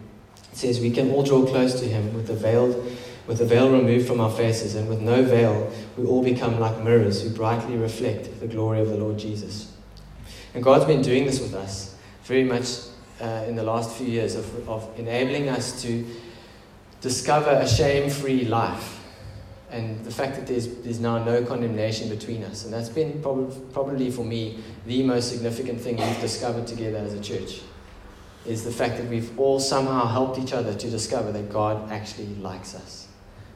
it 0.52 0.56
says, 0.56 0.80
We 0.80 0.90
can 0.90 1.10
all 1.10 1.22
draw 1.22 1.44
close 1.44 1.78
to 1.80 1.86
him 1.86 2.14
with 2.14 2.28
the 2.28 2.34
veiled 2.34 2.90
with 3.26 3.38
the 3.38 3.44
veil 3.44 3.70
removed 3.70 4.06
from 4.06 4.20
our 4.20 4.30
faces, 4.30 4.74
and 4.74 4.88
with 4.88 5.00
no 5.00 5.22
veil, 5.22 5.70
we 5.96 6.04
all 6.04 6.24
become 6.24 6.58
like 6.58 6.82
mirrors 6.82 7.22
who 7.22 7.30
brightly 7.30 7.76
reflect 7.76 8.40
the 8.40 8.48
glory 8.48 8.80
of 8.80 8.88
the 8.88 8.96
Lord 8.96 9.18
Jesus. 9.18 9.72
And 10.54 10.62
God's 10.62 10.84
been 10.86 11.02
doing 11.02 11.24
this 11.24 11.40
with 11.40 11.54
us 11.54 11.96
very 12.24 12.44
much 12.44 12.78
uh, 13.20 13.44
in 13.46 13.54
the 13.54 13.62
last 13.62 13.96
few 13.96 14.06
years 14.06 14.34
of, 14.34 14.68
of 14.68 14.88
enabling 14.98 15.48
us 15.48 15.80
to 15.82 16.04
discover 17.00 17.50
a 17.50 17.68
shame 17.68 18.10
free 18.10 18.44
life. 18.44 19.01
And 19.72 20.04
the 20.04 20.10
fact 20.10 20.36
that 20.36 20.46
there's, 20.46 20.68
there's 20.78 21.00
now 21.00 21.24
no 21.24 21.42
condemnation 21.44 22.10
between 22.10 22.44
us. 22.44 22.64
And 22.64 22.72
that's 22.72 22.90
been 22.90 23.22
prob- 23.22 23.72
probably 23.72 24.10
for 24.10 24.24
me 24.24 24.62
the 24.86 25.02
most 25.02 25.30
significant 25.30 25.80
thing 25.80 25.96
we've 25.96 26.20
discovered 26.20 26.66
together 26.66 26.98
as 26.98 27.14
a 27.14 27.20
church 27.20 27.62
is 28.44 28.64
the 28.64 28.70
fact 28.70 28.98
that 28.98 29.08
we've 29.08 29.38
all 29.38 29.58
somehow 29.58 30.06
helped 30.06 30.38
each 30.38 30.52
other 30.52 30.74
to 30.74 30.90
discover 30.90 31.32
that 31.32 31.50
God 31.50 31.90
actually 31.90 32.34
likes 32.36 32.74
us 32.74 33.08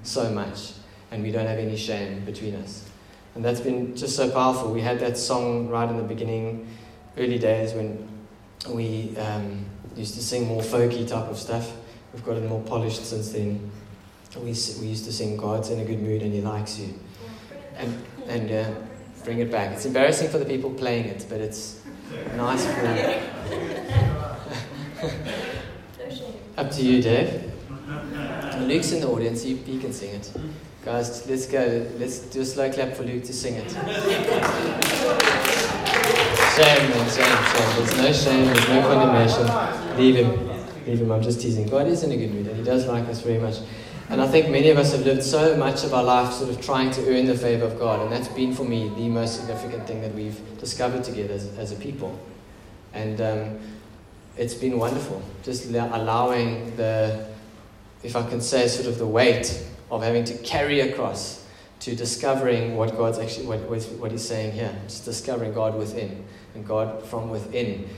so 0.02 0.30
much, 0.30 0.73
and 1.11 1.23
we 1.23 1.32
don't 1.32 1.46
have 1.46 1.58
any 1.58 1.76
shame 1.76 2.25
between 2.25 2.54
us. 2.54 2.88
And 3.35 3.44
that's 3.44 3.61
been 3.61 3.96
just 3.96 4.16
so 4.16 4.30
powerful. 4.30 4.73
We 4.73 4.80
had 4.80 5.00
that 5.00 5.18
song 5.18 5.68
right 5.68 5.88
in 5.88 5.96
the 5.96 6.02
beginning, 6.02 6.66
early 7.18 7.38
days 7.38 7.73
when 7.75 8.08
we 8.68 9.16
um, 9.18 9.66
used 9.96 10.14
to 10.14 10.23
sing 10.23 10.46
more 10.46 10.62
folky 10.62 11.06
type 11.06 11.28
of 11.28 11.38
stuff. 11.38 11.73
we've 12.12 12.25
gotten 12.25 12.46
more 12.46 12.62
polished 12.62 13.04
since 13.04 13.32
then. 13.32 13.70
We, 14.38 14.55
we 14.81 14.87
used 14.87 15.05
to 15.05 15.12
sing 15.12 15.37
God's 15.37 15.71
in 15.71 15.81
a 15.81 15.85
good 15.85 16.00
mood 16.00 16.23
and 16.23 16.33
He 16.33 16.40
likes 16.40 16.78
you. 16.78 16.95
And, 17.76 18.02
and 18.28 18.50
uh, 18.50 18.71
bring 19.25 19.40
it 19.40 19.50
back. 19.50 19.73
It's 19.73 19.85
embarrassing 19.85 20.28
for 20.28 20.38
the 20.38 20.45
people 20.45 20.71
playing 20.71 21.07
it, 21.07 21.26
but 21.28 21.40
it's 21.40 21.81
nice 22.37 22.64
for 22.64 22.87
Up 26.57 26.71
to 26.71 26.83
you, 26.83 27.02
Dave. 27.02 27.52
Luke's 28.61 28.93
in 28.93 29.00
the 29.00 29.09
audience, 29.09 29.43
he, 29.43 29.57
he 29.57 29.78
can 29.78 29.93
sing 29.93 30.14
it. 30.14 30.33
Guys, 30.85 31.28
let's 31.28 31.47
go. 31.47 31.85
Let's 31.99 32.21
do 32.21 32.40
a 32.40 32.45
slow 32.45 32.71
clap 32.73 32.95
for 32.95 33.02
Luke 33.02 33.25
to 33.25 33.33
sing 33.33 33.55
it. 33.55 33.71
Shame, 36.57 36.90
man, 36.90 37.11
shame, 37.11 37.37
shame. 37.50 37.71
There's 37.76 37.97
no 37.97 38.12
shame, 38.12 38.47
there's 38.47 38.69
no 38.69 38.81
condemnation. 38.83 39.99
Leave 39.99 40.16
him. 40.16 40.49
Leave 40.87 41.00
him. 41.00 41.11
I'm 41.11 41.23
just 41.23 41.40
teasing. 41.40 41.66
God 41.66 41.88
is 41.88 42.05
in 42.05 42.12
a 42.12 42.16
good 42.16 42.33
mood 42.33 42.47
and 42.47 42.57
He 42.57 42.62
does 42.62 42.87
like 42.87 43.09
us 43.09 43.21
very 43.21 43.38
much. 43.38 43.57
And 44.08 44.22
I 44.22 44.28
think 44.28 44.50
many 44.50 44.70
of 44.70 44.78
us 44.78 44.92
have 44.92 45.04
lived 45.04 45.25
so 45.25 45.56
much 45.56 45.82
of 45.82 45.92
our 45.92 46.04
life 46.04 46.32
sort 46.32 46.50
of 46.50 46.64
trying 46.64 46.92
to 46.92 47.08
earn 47.08 47.26
the 47.26 47.36
favor 47.36 47.64
of 47.64 47.76
God. 47.78 48.00
And 48.00 48.12
that's 48.12 48.28
been 48.28 48.54
for 48.54 48.62
me 48.62 48.88
the 48.88 49.08
most 49.08 49.40
significant 49.40 49.86
thing 49.86 50.00
that 50.02 50.14
we've 50.14 50.38
discovered 50.60 51.02
together 51.02 51.34
as, 51.34 51.46
as 51.58 51.72
a 51.72 51.76
people. 51.76 52.16
And 52.94 53.20
um, 53.20 53.58
it's 54.36 54.54
been 54.54 54.78
wonderful. 54.78 55.22
Just 55.42 55.66
allowing 55.70 56.76
the, 56.76 57.26
if 58.04 58.14
I 58.14 58.28
can 58.28 58.40
say, 58.40 58.68
sort 58.68 58.86
of 58.86 58.98
the 58.98 59.06
weight 59.06 59.66
of 59.90 60.04
having 60.04 60.25
to 60.25 60.38
carry 60.38 60.80
across 60.80 61.44
to 61.80 61.96
discovering 61.96 62.76
what 62.76 62.96
God's 62.96 63.18
actually, 63.18 63.46
what, 63.46 63.60
what 63.98 64.12
He's 64.12 64.26
saying 64.26 64.52
here. 64.52 64.75
Just 64.84 65.04
discovering 65.04 65.52
God 65.52 65.76
within 65.76 66.25
and 66.54 66.66
God 66.66 67.04
from 67.04 67.28
within 67.28 67.88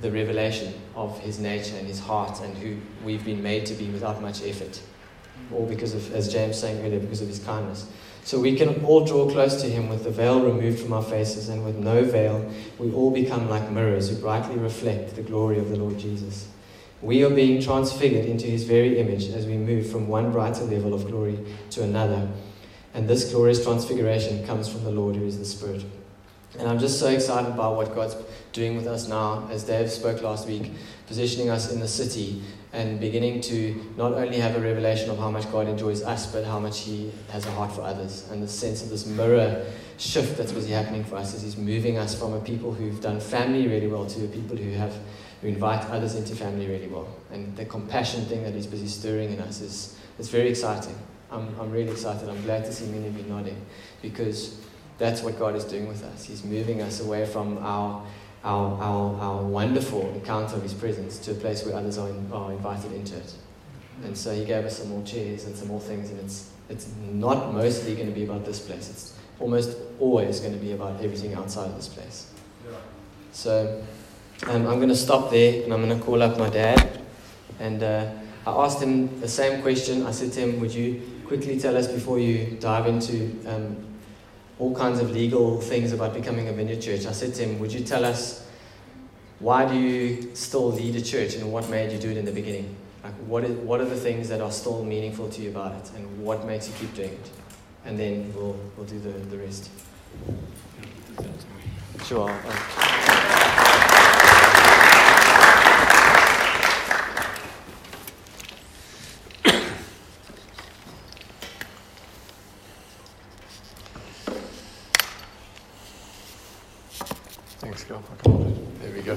the 0.00 0.10
revelation 0.10 0.74
of 0.96 1.18
His 1.20 1.38
nature 1.38 1.76
and 1.76 1.86
His 1.86 2.00
heart 2.00 2.40
and 2.42 2.56
who 2.58 2.76
we've 3.04 3.24
been 3.24 3.42
made 3.42 3.66
to 3.66 3.74
be 3.74 3.88
without 3.90 4.20
much 4.20 4.42
effort. 4.42 4.80
All 5.52 5.66
because 5.66 5.94
of, 5.94 6.14
as 6.14 6.32
James 6.32 6.58
saying 6.58 6.84
earlier, 6.84 7.00
because 7.00 7.22
of 7.22 7.28
His 7.28 7.38
kindness. 7.38 7.86
So 8.24 8.40
we 8.40 8.56
can 8.56 8.84
all 8.84 9.04
draw 9.04 9.30
close 9.30 9.60
to 9.62 9.68
Him 9.68 9.88
with 9.88 10.04
the 10.04 10.10
veil 10.10 10.42
removed 10.42 10.80
from 10.80 10.92
our 10.92 11.02
faces, 11.02 11.48
and 11.48 11.64
with 11.64 11.76
no 11.76 12.04
veil, 12.04 12.50
we 12.78 12.92
all 12.92 13.10
become 13.10 13.50
like 13.50 13.70
mirrors 13.70 14.08
who 14.08 14.16
brightly 14.16 14.56
reflect 14.56 15.16
the 15.16 15.22
glory 15.22 15.58
of 15.58 15.68
the 15.68 15.76
Lord 15.76 15.98
Jesus. 15.98 16.48
We 17.04 17.22
are 17.22 17.28
being 17.28 17.60
transfigured 17.60 18.24
into 18.24 18.46
his 18.46 18.64
very 18.64 18.98
image 18.98 19.28
as 19.28 19.44
we 19.44 19.58
move 19.58 19.90
from 19.90 20.08
one 20.08 20.32
brighter 20.32 20.64
level 20.64 20.94
of 20.94 21.06
glory 21.06 21.38
to 21.70 21.82
another. 21.82 22.30
And 22.94 23.06
this 23.06 23.30
glorious 23.30 23.62
transfiguration 23.62 24.46
comes 24.46 24.70
from 24.70 24.84
the 24.84 24.90
Lord 24.90 25.14
who 25.14 25.26
is 25.26 25.38
the 25.38 25.44
Spirit. 25.44 25.84
And 26.58 26.66
I'm 26.66 26.78
just 26.78 26.98
so 26.98 27.08
excited 27.08 27.50
about 27.50 27.76
what 27.76 27.94
God's 27.94 28.16
doing 28.54 28.74
with 28.74 28.86
us 28.86 29.06
now, 29.06 29.46
as 29.50 29.64
Dave 29.64 29.90
spoke 29.90 30.22
last 30.22 30.48
week, 30.48 30.72
positioning 31.06 31.50
us 31.50 31.70
in 31.70 31.78
the 31.78 31.88
city 31.88 32.42
and 32.74 32.98
beginning 32.98 33.40
to 33.40 33.74
not 33.96 34.12
only 34.12 34.38
have 34.38 34.56
a 34.56 34.60
revelation 34.60 35.08
of 35.08 35.18
how 35.18 35.30
much 35.30 35.50
God 35.50 35.68
enjoys 35.68 36.02
us, 36.02 36.30
but 36.30 36.44
how 36.44 36.58
much 36.58 36.80
He 36.80 37.12
has 37.30 37.46
a 37.46 37.50
heart 37.52 37.72
for 37.72 37.82
others. 37.82 38.28
And 38.30 38.42
the 38.42 38.48
sense 38.48 38.82
of 38.82 38.90
this 38.90 39.06
mirror 39.06 39.64
shift 39.96 40.36
that's 40.36 40.52
busy 40.52 40.72
happening 40.72 41.04
for 41.04 41.16
us 41.16 41.34
is 41.34 41.42
He's 41.42 41.56
moving 41.56 41.96
us 41.96 42.18
from 42.18 42.32
a 42.34 42.40
people 42.40 42.74
who've 42.74 43.00
done 43.00 43.20
family 43.20 43.68
really 43.68 43.86
well 43.86 44.04
to 44.06 44.24
a 44.24 44.28
people 44.28 44.56
who 44.56 44.72
have 44.72 44.94
who 45.40 45.48
invite 45.48 45.84
others 45.90 46.16
into 46.16 46.34
family 46.34 46.66
really 46.66 46.88
well. 46.88 47.08
And 47.30 47.54
the 47.56 47.64
compassion 47.64 48.24
thing 48.24 48.42
that 48.42 48.54
He's 48.54 48.66
busy 48.66 48.88
stirring 48.88 49.32
in 49.32 49.40
us 49.40 49.60
is, 49.60 49.96
it's 50.18 50.28
very 50.28 50.48
exciting. 50.48 50.96
I'm, 51.30 51.54
I'm 51.60 51.70
really 51.70 51.92
excited. 51.92 52.28
I'm 52.28 52.42
glad 52.42 52.64
to 52.64 52.72
see 52.72 52.86
many 52.86 53.08
of 53.08 53.16
you 53.16 53.24
nodding 53.24 53.60
because 54.02 54.60
that's 54.98 55.22
what 55.22 55.38
God 55.38 55.54
is 55.54 55.64
doing 55.64 55.86
with 55.86 56.02
us. 56.04 56.24
He's 56.24 56.44
moving 56.44 56.80
us 56.80 57.00
away 57.00 57.26
from 57.26 57.58
our, 57.58 58.06
our, 58.44 58.80
our, 58.80 59.20
our 59.20 59.42
wonderful 59.42 60.08
encounter 60.14 60.56
of 60.56 60.62
His 60.62 60.74
presence 60.74 61.18
to 61.20 61.32
a 61.32 61.34
place 61.34 61.64
where 61.64 61.74
others 61.74 61.98
are, 61.98 62.08
in, 62.08 62.30
are 62.32 62.52
invited 62.52 62.92
into 62.92 63.16
it. 63.16 63.34
And 64.04 64.16
so 64.16 64.34
He 64.34 64.44
gave 64.44 64.64
us 64.64 64.78
some 64.78 64.90
more 64.90 65.02
chairs 65.04 65.44
and 65.44 65.56
some 65.56 65.68
more 65.68 65.80
things, 65.80 66.10
and 66.10 66.20
it's, 66.20 66.50
it's 66.68 66.88
not 67.10 67.52
mostly 67.52 67.94
going 67.94 68.08
to 68.08 68.14
be 68.14 68.24
about 68.24 68.44
this 68.44 68.60
place. 68.60 68.90
It's 68.90 69.18
almost 69.40 69.76
always 69.98 70.40
going 70.40 70.52
to 70.52 70.58
be 70.58 70.72
about 70.72 71.00
everything 71.02 71.34
outside 71.34 71.66
of 71.66 71.76
this 71.76 71.88
place. 71.88 72.30
So 73.32 73.82
um, 74.46 74.66
I'm 74.66 74.76
going 74.76 74.88
to 74.88 74.96
stop 74.96 75.30
there 75.30 75.64
and 75.64 75.72
I'm 75.72 75.84
going 75.84 75.98
to 75.98 76.04
call 76.04 76.22
up 76.22 76.38
my 76.38 76.48
dad. 76.48 77.00
And 77.58 77.82
uh, 77.82 78.10
I 78.46 78.50
asked 78.50 78.82
him 78.82 79.20
the 79.20 79.28
same 79.28 79.62
question. 79.62 80.06
I 80.06 80.12
said 80.12 80.32
to 80.32 80.40
him, 80.40 80.60
Would 80.60 80.72
you 80.72 81.02
quickly 81.26 81.58
tell 81.58 81.76
us 81.76 81.86
before 81.88 82.18
you 82.18 82.56
dive 82.60 82.86
into 82.86 83.36
um, 83.46 83.76
all 84.58 84.74
kinds 84.74 85.00
of 85.00 85.10
legal 85.10 85.60
things 85.60 85.92
about 85.92 86.14
becoming 86.14 86.48
a 86.48 86.52
vineyard 86.52 86.80
church? 86.80 87.06
I 87.06 87.12
said 87.12 87.34
to 87.34 87.44
him, 87.44 87.58
Would 87.58 87.72
you 87.72 87.80
tell 87.80 88.04
us 88.04 88.44
why 89.40 89.66
do 89.66 89.76
you 89.78 90.34
still 90.34 90.70
lead 90.72 90.96
a 90.96 91.02
church 91.02 91.34
and 91.34 91.52
what 91.52 91.68
made 91.68 91.92
you 91.92 91.98
do 91.98 92.10
it 92.10 92.16
in 92.16 92.24
the 92.24 92.32
beginning? 92.32 92.74
Like, 93.02 93.14
what, 93.26 93.44
is, 93.44 93.50
what 93.58 93.80
are 93.80 93.84
the 93.84 93.96
things 93.96 94.28
that 94.28 94.40
are 94.40 94.52
still 94.52 94.84
meaningful 94.84 95.28
to 95.28 95.42
you 95.42 95.50
about 95.50 95.74
it 95.74 95.90
and 95.96 96.24
what 96.24 96.46
makes 96.46 96.68
you 96.68 96.74
keep 96.78 96.94
doing 96.94 97.10
it? 97.10 97.30
And 97.84 97.98
then 97.98 98.32
we'll, 98.34 98.58
we'll 98.76 98.86
do 98.86 98.98
the, 98.98 99.10
the 99.10 99.38
rest. 99.38 99.70
Sure 102.04 102.34
Gal. 117.86 118.02
There 118.80 118.92
we 118.94 119.02
go. 119.02 119.16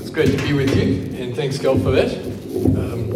It's 0.00 0.08
great 0.08 0.30
to 0.30 0.42
be 0.42 0.54
with 0.54 0.66
you, 1.62 1.70
and 1.70 1.78
thanks, 1.78 1.78
Gal, 1.78 1.78
for 1.78 1.90
that. 1.90 2.10
Um, 2.76 3.12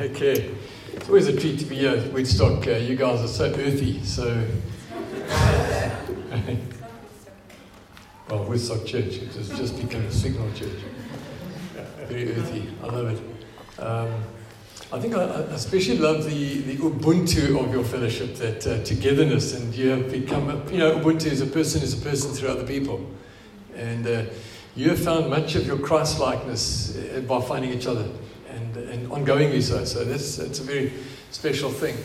okay. 0.00 0.50
It's 0.94 1.08
always 1.08 1.28
a 1.28 1.36
treat 1.38 1.58
to 1.60 1.64
be 1.64 1.76
here 1.76 1.90
at 1.90 2.12
Woodstock. 2.12 2.66
Uh, 2.66 2.72
you 2.72 2.96
guys 2.96 3.20
are 3.20 3.28
so 3.28 3.46
earthy, 3.46 4.02
so. 4.04 4.46
well, 8.28 8.44
Woodstock 8.44 8.86
Church, 8.86 9.16
it 9.16 9.34
has 9.34 9.48
just 9.50 9.80
become 9.80 10.02
a 10.02 10.12
signal 10.12 10.52
church. 10.52 10.80
Very 12.08 12.34
earthy. 12.34 12.68
I 12.82 12.86
love 12.86 13.08
it. 13.08 13.20
Um, 13.80 14.12
I 14.92 15.00
think 15.00 15.14
I, 15.14 15.24
especially 15.54 15.98
love 15.98 16.24
the, 16.24 16.60
the 16.60 16.76
Ubuntu 16.76 17.58
of 17.64 17.72
your 17.72 17.84
fellowship, 17.84 18.36
that 18.36 18.66
uh, 18.66 18.84
togetherness, 18.84 19.54
and 19.54 19.74
you 19.74 19.88
have 19.88 20.10
become, 20.10 20.50
a, 20.50 20.70
you 20.70 20.78
know, 20.78 20.98
Ubuntu 20.98 21.26
is 21.26 21.40
a 21.40 21.46
person 21.46 21.82
is 21.82 21.94
a 21.98 22.04
person 22.04 22.32
through 22.32 22.50
other 22.50 22.66
people. 22.66 23.06
And 23.74 24.06
uh, 24.06 24.24
you 24.74 24.88
have 24.88 25.02
found 25.02 25.28
much 25.28 25.54
of 25.54 25.66
your 25.66 25.78
Christ 25.78 26.18
likeness 26.18 26.96
uh, 26.96 27.20
by 27.20 27.40
finding 27.42 27.72
each 27.72 27.86
other, 27.86 28.08
and, 28.48 28.76
and 28.76 29.08
ongoingly 29.10 29.62
so. 29.62 29.84
So 29.84 30.04
that's, 30.04 30.36
that's 30.36 30.60
a 30.60 30.62
very 30.62 30.92
special 31.30 31.70
thing. 31.70 31.96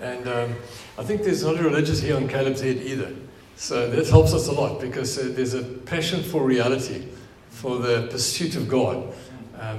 And 0.00 0.26
um, 0.28 0.54
I 0.98 1.04
think 1.04 1.22
there's 1.22 1.44
not 1.44 1.58
a 1.58 1.62
religious 1.62 2.00
here 2.00 2.16
on 2.16 2.28
Caleb's 2.28 2.60
head 2.60 2.76
either. 2.78 3.14
So 3.56 3.90
that 3.90 4.08
helps 4.08 4.34
us 4.34 4.48
a 4.48 4.52
lot 4.52 4.80
because 4.80 5.18
uh, 5.18 5.30
there's 5.34 5.54
a 5.54 5.62
passion 5.62 6.22
for 6.22 6.44
reality, 6.44 7.06
for 7.48 7.78
the 7.78 8.08
pursuit 8.10 8.56
of 8.56 8.68
God. 8.68 9.14
Um, 9.58 9.78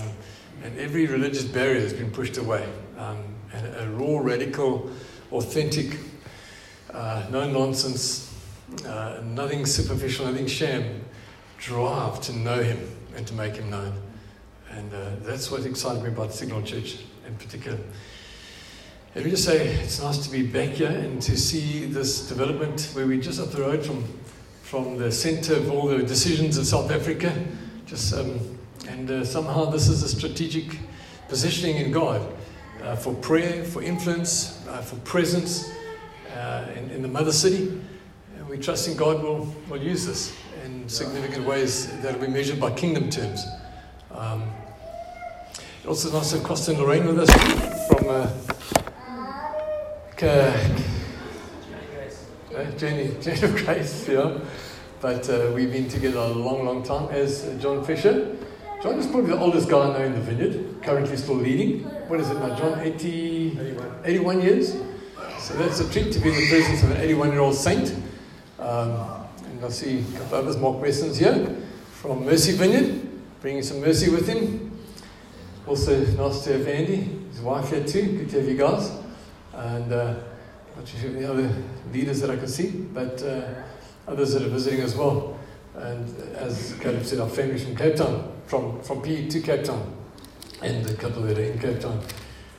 and 0.63 0.77
every 0.79 1.05
religious 1.05 1.43
barrier 1.43 1.81
has 1.81 1.93
been 1.93 2.11
pushed 2.11 2.37
away. 2.37 2.67
Um, 2.97 3.23
and 3.53 3.65
a 3.75 3.89
raw, 3.91 4.19
radical, 4.19 4.91
authentic, 5.31 5.97
uh, 6.91 7.25
no 7.31 7.49
nonsense, 7.49 8.33
uh, 8.85 9.21
nothing 9.23 9.65
superficial, 9.65 10.25
nothing 10.25 10.47
sham 10.47 11.03
drive 11.57 12.21
to 12.21 12.33
know 12.33 12.61
Him 12.61 12.79
and 13.15 13.25
to 13.27 13.33
make 13.33 13.55
Him 13.55 13.69
known. 13.69 13.93
And 14.71 14.93
uh, 14.93 15.11
that's 15.21 15.49
what 15.49 15.65
excited 15.65 16.03
me 16.03 16.09
about 16.09 16.33
Signal 16.33 16.61
Church 16.61 16.97
in 17.25 17.35
particular. 17.35 17.77
Let 19.15 19.25
me 19.25 19.31
just 19.31 19.45
say 19.45 19.67
it's 19.67 20.01
nice 20.01 20.19
to 20.19 20.31
be 20.31 20.45
back 20.45 20.69
here 20.69 20.89
and 20.89 21.21
to 21.23 21.37
see 21.37 21.85
this 21.85 22.27
development 22.27 22.91
where 22.93 23.07
we're 23.07 23.21
just 23.21 23.39
up 23.39 23.51
the 23.51 23.61
road 23.61 23.85
from, 23.85 24.03
from 24.61 24.97
the 24.97 25.11
center 25.11 25.55
of 25.55 25.71
all 25.71 25.87
the 25.87 26.03
decisions 26.03 26.57
of 26.57 26.67
South 26.67 26.91
Africa. 26.91 27.33
Just 27.85 28.13
um, 28.13 28.39
and 28.87 29.09
uh, 29.09 29.25
somehow 29.25 29.65
this 29.65 29.87
is 29.87 30.03
a 30.03 30.09
strategic 30.09 30.77
positioning 31.27 31.77
in 31.77 31.91
God 31.91 32.21
uh, 32.83 32.95
for 32.95 33.13
prayer, 33.15 33.63
for 33.63 33.81
influence, 33.81 34.65
uh, 34.67 34.81
for 34.81 34.95
presence 34.97 35.71
uh, 36.35 36.67
in, 36.75 36.89
in, 36.91 37.01
the 37.01 37.07
mother 37.07 37.31
city. 37.31 37.81
And 38.37 38.47
we 38.47 38.57
trust 38.57 38.87
in 38.87 38.95
God 38.95 39.23
will, 39.23 39.53
will 39.69 39.81
use 39.81 40.05
this 40.05 40.35
in 40.67 40.89
significant 40.89 41.45
ways 41.45 41.87
that 42.01 42.13
will 42.13 42.27
be 42.27 42.31
measured 42.31 42.59
by 42.59 42.69
kingdom 42.71 43.09
terms. 43.09 43.47
Um, 44.11 44.43
also 45.87 46.11
nice 46.11 46.31
to 46.31 46.39
have 46.39 46.67
and 46.67 46.79
Lorraine 46.79 47.05
with 47.05 47.19
us 47.19 47.31
from 47.87 48.09
uh, 48.09 48.29
Jenny, 52.77 53.15
Jenny 53.21 53.41
of 53.43 53.55
Grace, 53.55 54.09
yeah. 54.09 54.39
But 54.99 55.29
uh, 55.29 55.51
we've 55.55 55.71
been 55.71 55.87
together 55.87 56.19
a 56.19 56.27
long, 56.27 56.65
long 56.65 56.83
time 56.83 57.07
as 57.11 57.43
John 57.61 57.85
Fisher. 57.85 58.35
John 58.83 58.95
is 58.95 59.07
probably 59.07 59.31
the 59.31 59.39
oldest 59.39 59.69
guy 59.69 59.87
now 59.93 60.03
in 60.03 60.13
the 60.13 60.21
vineyard, 60.21 60.81
currently 60.81 61.15
still 61.15 61.35
leading. 61.35 61.83
What 62.09 62.19
is 62.19 62.29
it 62.29 62.39
now, 62.39 62.55
John? 62.57 62.79
80, 62.79 63.57
81. 63.59 63.91
81 64.03 64.41
years? 64.41 64.73
So 65.39 65.53
that's 65.53 65.79
a 65.79 65.89
treat 65.91 66.11
to 66.11 66.19
be 66.19 66.29
in 66.29 66.35
the 66.35 66.49
presence 66.49 66.83
of 66.83 66.91
an 66.91 66.97
81 66.97 67.31
year 67.31 67.39
old 67.39 67.55
saint. 67.55 67.95
Um, 68.59 69.26
and 69.57 69.65
I 69.65 69.69
see 69.69 69.99
a 69.99 70.19
couple 70.19 70.37
of 70.37 70.45
others, 70.45 70.57
Mark 70.57 70.79
Wesson's 70.79 71.17
here 71.17 71.57
from 71.93 72.25
Mercy 72.25 72.51
Vineyard. 72.51 73.01
bringing 73.41 73.63
some 73.63 73.81
mercy 73.81 74.09
with 74.09 74.27
him. 74.27 74.71
Also, 75.65 75.99
nice 75.99 76.43
to 76.43 76.53
have 76.53 76.67
Andy, 76.67 77.09
his 77.31 77.41
wife 77.41 77.69
here 77.71 77.83
too. 77.83 78.19
Good 78.19 78.29
to 78.29 78.39
have 78.39 78.49
you 78.49 78.55
guys. 78.55 78.91
And 79.53 79.91
uh, 79.91 80.13
not 80.75 80.87
sure 80.87 81.09
the 81.09 81.27
other 81.27 81.51
leaders 81.91 82.21
that 82.21 82.29
I 82.29 82.35
can 82.35 82.47
see, 82.47 82.69
but 82.69 83.23
uh, 83.23 83.45
others 84.07 84.33
that 84.33 84.43
are 84.43 84.49
visiting 84.49 84.81
as 84.81 84.95
well. 84.95 85.39
And 85.75 86.07
as 86.35 86.75
Caleb 86.79 87.03
said, 87.03 87.19
our 87.19 87.29
family 87.29 87.57
from 87.57 87.75
Cape 87.75 87.95
Town, 87.95 88.31
from, 88.45 88.79
from 88.83 89.01
PE 89.01 89.27
to 89.29 89.41
Cape 89.41 89.63
Town, 89.63 89.91
and 90.61 90.87
a 90.87 90.93
couple 90.93 91.23
that 91.23 91.37
are 91.37 91.41
in 91.41 91.57
Cape 91.57 91.79
Town. 91.79 91.99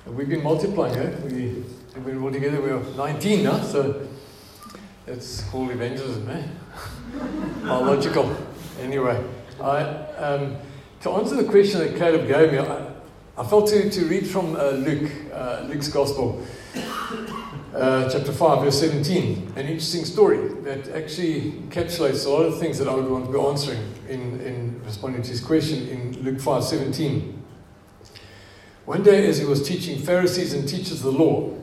We've 0.05 0.28
been 0.28 0.43
multiplying, 0.43 0.97
eh? 0.97 1.14
We, 1.25 1.64
been 2.05 2.23
all 2.23 2.33
together, 2.33 2.61
we're 2.61 2.81
19 2.97 3.45
now, 3.45 3.61
so 3.61 4.08
it's 5.09 5.43
called 5.45 5.71
evangelism, 5.71 6.29
eh? 6.29 6.43
Biological. 7.62 8.37
Anyway, 8.81 9.25
I, 9.61 9.81
um, 9.81 10.57
to 11.00 11.11
answer 11.11 11.37
the 11.37 11.45
question 11.49 11.81
that 11.81 11.97
Caleb 11.97 12.29
gave 12.29 12.53
me, 12.53 12.59
I, 12.59 12.93
I 13.37 13.47
felt 13.47 13.69
to, 13.69 13.88
to 13.88 14.05
read 14.05 14.27
from 14.27 14.57
uh, 14.57 14.71
Luke, 14.71 15.11
uh, 15.33 15.65
Luke's 15.67 15.88
Gospel, 15.88 16.45
uh, 17.75 18.09
chapter 18.11 18.33
5, 18.33 18.65
verse 18.65 18.81
17. 18.81 19.55
An 19.57 19.67
interesting 19.67 20.05
story 20.05 20.49
that 20.65 20.88
actually 20.91 21.53
encapsulates 21.53 22.27
a 22.27 22.29
lot 22.29 22.43
of 22.43 22.59
things 22.59 22.79
that 22.79 22.88
I 22.88 22.95
would 22.95 23.09
want 23.09 23.27
to 23.27 23.33
be 23.33 23.38
answering 23.38 23.95
in, 24.09 24.41
in 24.41 24.83
responding 24.85 25.23
to 25.23 25.31
his 25.31 25.41
question 25.41 25.88
in 25.88 26.23
Luke 26.23 26.41
5, 26.41 26.62
17. 26.62 27.43
One 28.85 29.03
day, 29.03 29.27
as 29.27 29.38
he 29.38 29.45
was 29.45 29.67
teaching 29.67 29.99
Pharisees 29.99 30.53
and 30.55 30.69
teachers 30.69 31.05
of 31.05 31.12
the 31.12 31.12
law, 31.12 31.58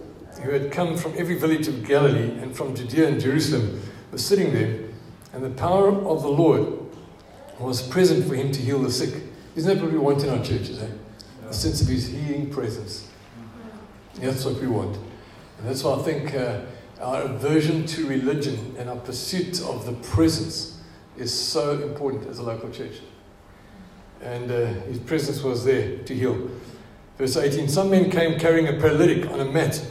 who 0.46 0.52
had 0.52 0.72
come 0.72 0.96
from 0.96 1.14
every 1.18 1.36
village 1.36 1.68
of 1.68 1.84
Galilee 1.84 2.38
and 2.40 2.56
from 2.56 2.76
Judea 2.76 3.08
and 3.08 3.20
Jerusalem, 3.20 3.82
were 4.12 4.18
sitting 4.20 4.54
there, 4.54 4.80
and 5.34 5.44
the 5.44 5.50
power 5.50 5.90
of 5.90 6.22
the 6.22 6.30
Lord 6.30 6.72
was 7.60 7.82
present 7.82 8.28
for 8.28 8.36
him 8.36 8.52
to 8.52 8.62
heal 8.62 8.80
the 8.80 8.92
sick. 8.92 9.24
Isn't 9.56 9.76
that 9.76 9.84
what 9.84 9.92
we 9.92 9.98
want 9.98 10.24
in 10.24 10.30
our 10.30 10.44
churches? 10.44 10.82
Eh? 10.82 10.88
A 11.50 11.54
sense 11.54 11.82
of 11.82 11.88
his 11.88 12.08
healing 12.08 12.52
presence. 12.52 13.10
That's 14.16 14.46
what 14.46 14.62
we 14.62 14.68
want. 14.68 14.96
And 15.58 15.68
that's 15.68 15.84
why 15.84 15.96
I 15.96 16.02
think 16.04 16.36
uh, 16.36 16.62
our 17.02 17.24
aversion 17.24 17.86
to 17.88 18.08
religion 18.08 18.76
and 18.78 18.90
our 18.90 18.98
pursuit 18.98 19.62
of 19.62 19.86
the 19.86 19.94
presence 19.94 20.80
is 21.18 21.34
so 21.34 21.82
important 21.82 22.28
as 22.28 22.38
a 22.38 22.44
local 22.44 22.70
church. 22.70 23.00
And 24.22 24.52
uh, 24.52 24.66
his 24.84 25.00
presence 25.00 25.42
was 25.42 25.66
there 25.66 25.98
to 25.98 26.16
heal. 26.16 26.50
Verse 27.18 27.36
18 27.36 27.68
Some 27.68 27.90
men 27.90 28.12
came 28.12 28.40
carrying 28.40 28.68
a 28.68 28.74
paralytic 28.74 29.30
on 29.32 29.40
a 29.40 29.46
mat 29.46 29.84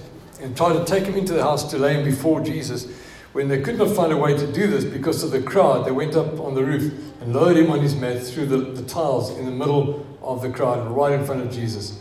and 0.45 0.57
tried 0.57 0.75
to 0.75 0.85
take 0.85 1.05
him 1.05 1.17
into 1.17 1.33
the 1.33 1.43
house 1.43 1.69
to 1.71 1.79
lay 1.79 1.95
him 1.95 2.05
before 2.05 2.41
Jesus. 2.41 2.87
When 3.33 3.49
they 3.49 3.61
could 3.61 3.79
not 3.79 3.97
find 3.97 4.13
a 4.13 4.17
way 4.17 4.37
to 4.37 4.53
do 4.53 4.69
this 4.69 4.85
because 4.85 5.25
of 5.25 5.31
the 5.33 5.43
crowd, 5.43 5.87
they 5.87 5.91
went 5.91 6.15
up 6.15 6.39
on 6.39 6.55
the 6.55 6.65
roof 6.65 6.93
and 7.21 7.35
lowered 7.35 7.57
him 7.57 7.71
on 7.71 7.81
his 7.81 7.97
mat 7.97 8.23
through 8.23 8.47
the, 8.47 8.59
the 8.59 8.83
tiles 8.83 9.31
in 9.31 9.47
the 9.47 9.51
middle 9.51 10.07
of 10.23 10.43
the 10.43 10.51
crowd, 10.51 10.89
right 10.91 11.13
in 11.13 11.25
front 11.25 11.41
of 11.41 11.51
Jesus. 11.51 11.99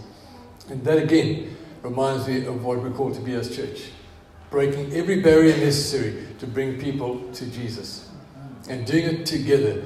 And 0.69 0.83
that 0.83 0.97
again 0.99 1.55
reminds 1.81 2.27
me 2.27 2.45
of 2.45 2.63
what 2.63 2.79
we're 2.79 2.91
called 2.91 3.15
to 3.15 3.21
be 3.21 3.33
as 3.33 3.55
church 3.55 3.89
breaking 4.53 4.93
every 4.93 5.19
barrier 5.19 5.57
necessary 5.57 6.27
to 6.37 6.45
bring 6.45 6.79
people 6.79 7.19
to 7.33 7.47
Jesus 7.47 8.07
and 8.69 8.85
doing 8.85 9.05
it 9.05 9.25
together. 9.25 9.83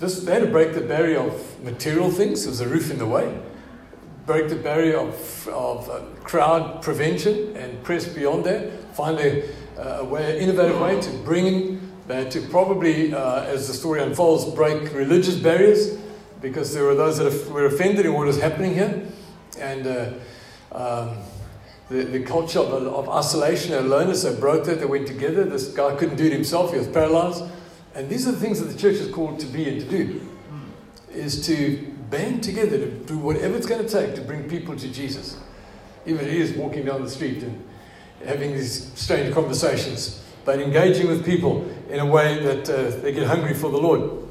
This, 0.00 0.24
they 0.24 0.32
had 0.32 0.42
to 0.42 0.50
break 0.50 0.74
the 0.74 0.80
barrier 0.80 1.20
of 1.20 1.62
material 1.62 2.10
things, 2.10 2.42
there 2.42 2.50
was 2.50 2.60
a 2.60 2.68
roof 2.68 2.90
in 2.90 2.98
the 2.98 3.06
way, 3.06 3.40
break 4.26 4.48
the 4.48 4.56
barrier 4.56 4.98
of, 4.98 5.48
of 5.48 5.88
uh, 5.88 6.02
crowd 6.30 6.80
prevention 6.80 7.56
and 7.56 7.82
press 7.82 8.06
beyond 8.06 8.44
that, 8.44 8.70
find 8.94 9.18
a, 9.18 9.42
uh, 9.76 9.98
a 9.98 10.04
way, 10.04 10.38
innovative 10.38 10.80
way 10.80 11.00
to 11.00 11.10
bring 11.24 11.46
in, 11.48 11.92
uh, 12.08 12.22
to 12.30 12.40
probably, 12.42 13.12
uh, 13.12 13.42
as 13.42 13.66
the 13.66 13.74
story 13.74 14.00
unfolds, 14.00 14.44
break 14.54 14.94
religious 14.94 15.34
barriers 15.34 15.98
because 16.40 16.72
there 16.72 16.84
were 16.84 16.94
those 16.94 17.18
that 17.18 17.52
were 17.52 17.66
offended 17.66 18.06
in 18.06 18.14
what 18.14 18.28
was 18.28 18.40
happening 18.40 18.74
here. 18.74 19.08
And 19.58 19.86
uh, 19.88 20.12
um, 20.70 21.18
the, 21.88 22.04
the 22.04 22.22
culture 22.22 22.60
of, 22.60 22.86
of 22.86 23.08
isolation 23.08 23.74
and 23.74 23.86
aloneness, 23.86 24.22
they 24.22 24.32
broke 24.32 24.66
that, 24.66 24.78
they 24.78 24.86
went 24.86 25.08
together. 25.08 25.42
This 25.42 25.66
guy 25.74 25.96
couldn't 25.96 26.14
do 26.14 26.26
it 26.26 26.32
himself, 26.32 26.70
he 26.70 26.78
was 26.78 26.86
paralyzed. 26.86 27.42
And 27.96 28.08
these 28.08 28.28
are 28.28 28.30
the 28.30 28.38
things 28.38 28.60
that 28.60 28.66
the 28.66 28.78
church 28.78 29.00
is 29.00 29.12
called 29.12 29.40
to 29.40 29.46
be 29.46 29.68
and 29.68 29.80
to 29.80 29.88
do, 29.88 30.28
is 31.12 31.44
to 31.46 31.92
band 32.08 32.44
together 32.44 32.78
to 32.78 32.88
do 32.88 33.18
whatever 33.18 33.56
it's 33.56 33.66
going 33.66 33.84
to 33.84 33.88
take 33.88 34.14
to 34.14 34.20
bring 34.20 34.48
people 34.48 34.76
to 34.76 34.88
Jesus. 34.92 35.36
Even 36.06 36.26
it 36.26 36.34
is 36.34 36.52
walking 36.52 36.84
down 36.84 37.02
the 37.02 37.10
street 37.10 37.42
and 37.42 37.64
having 38.24 38.52
these 38.52 38.92
strange 38.94 39.32
conversations, 39.34 40.22
but 40.44 40.60
engaging 40.60 41.08
with 41.08 41.24
people 41.24 41.68
in 41.88 42.00
a 42.00 42.06
way 42.06 42.42
that 42.42 42.68
uh, 42.68 42.90
they 43.00 43.12
get 43.12 43.26
hungry 43.26 43.54
for 43.54 43.70
the 43.70 43.78
Lord. 43.78 44.28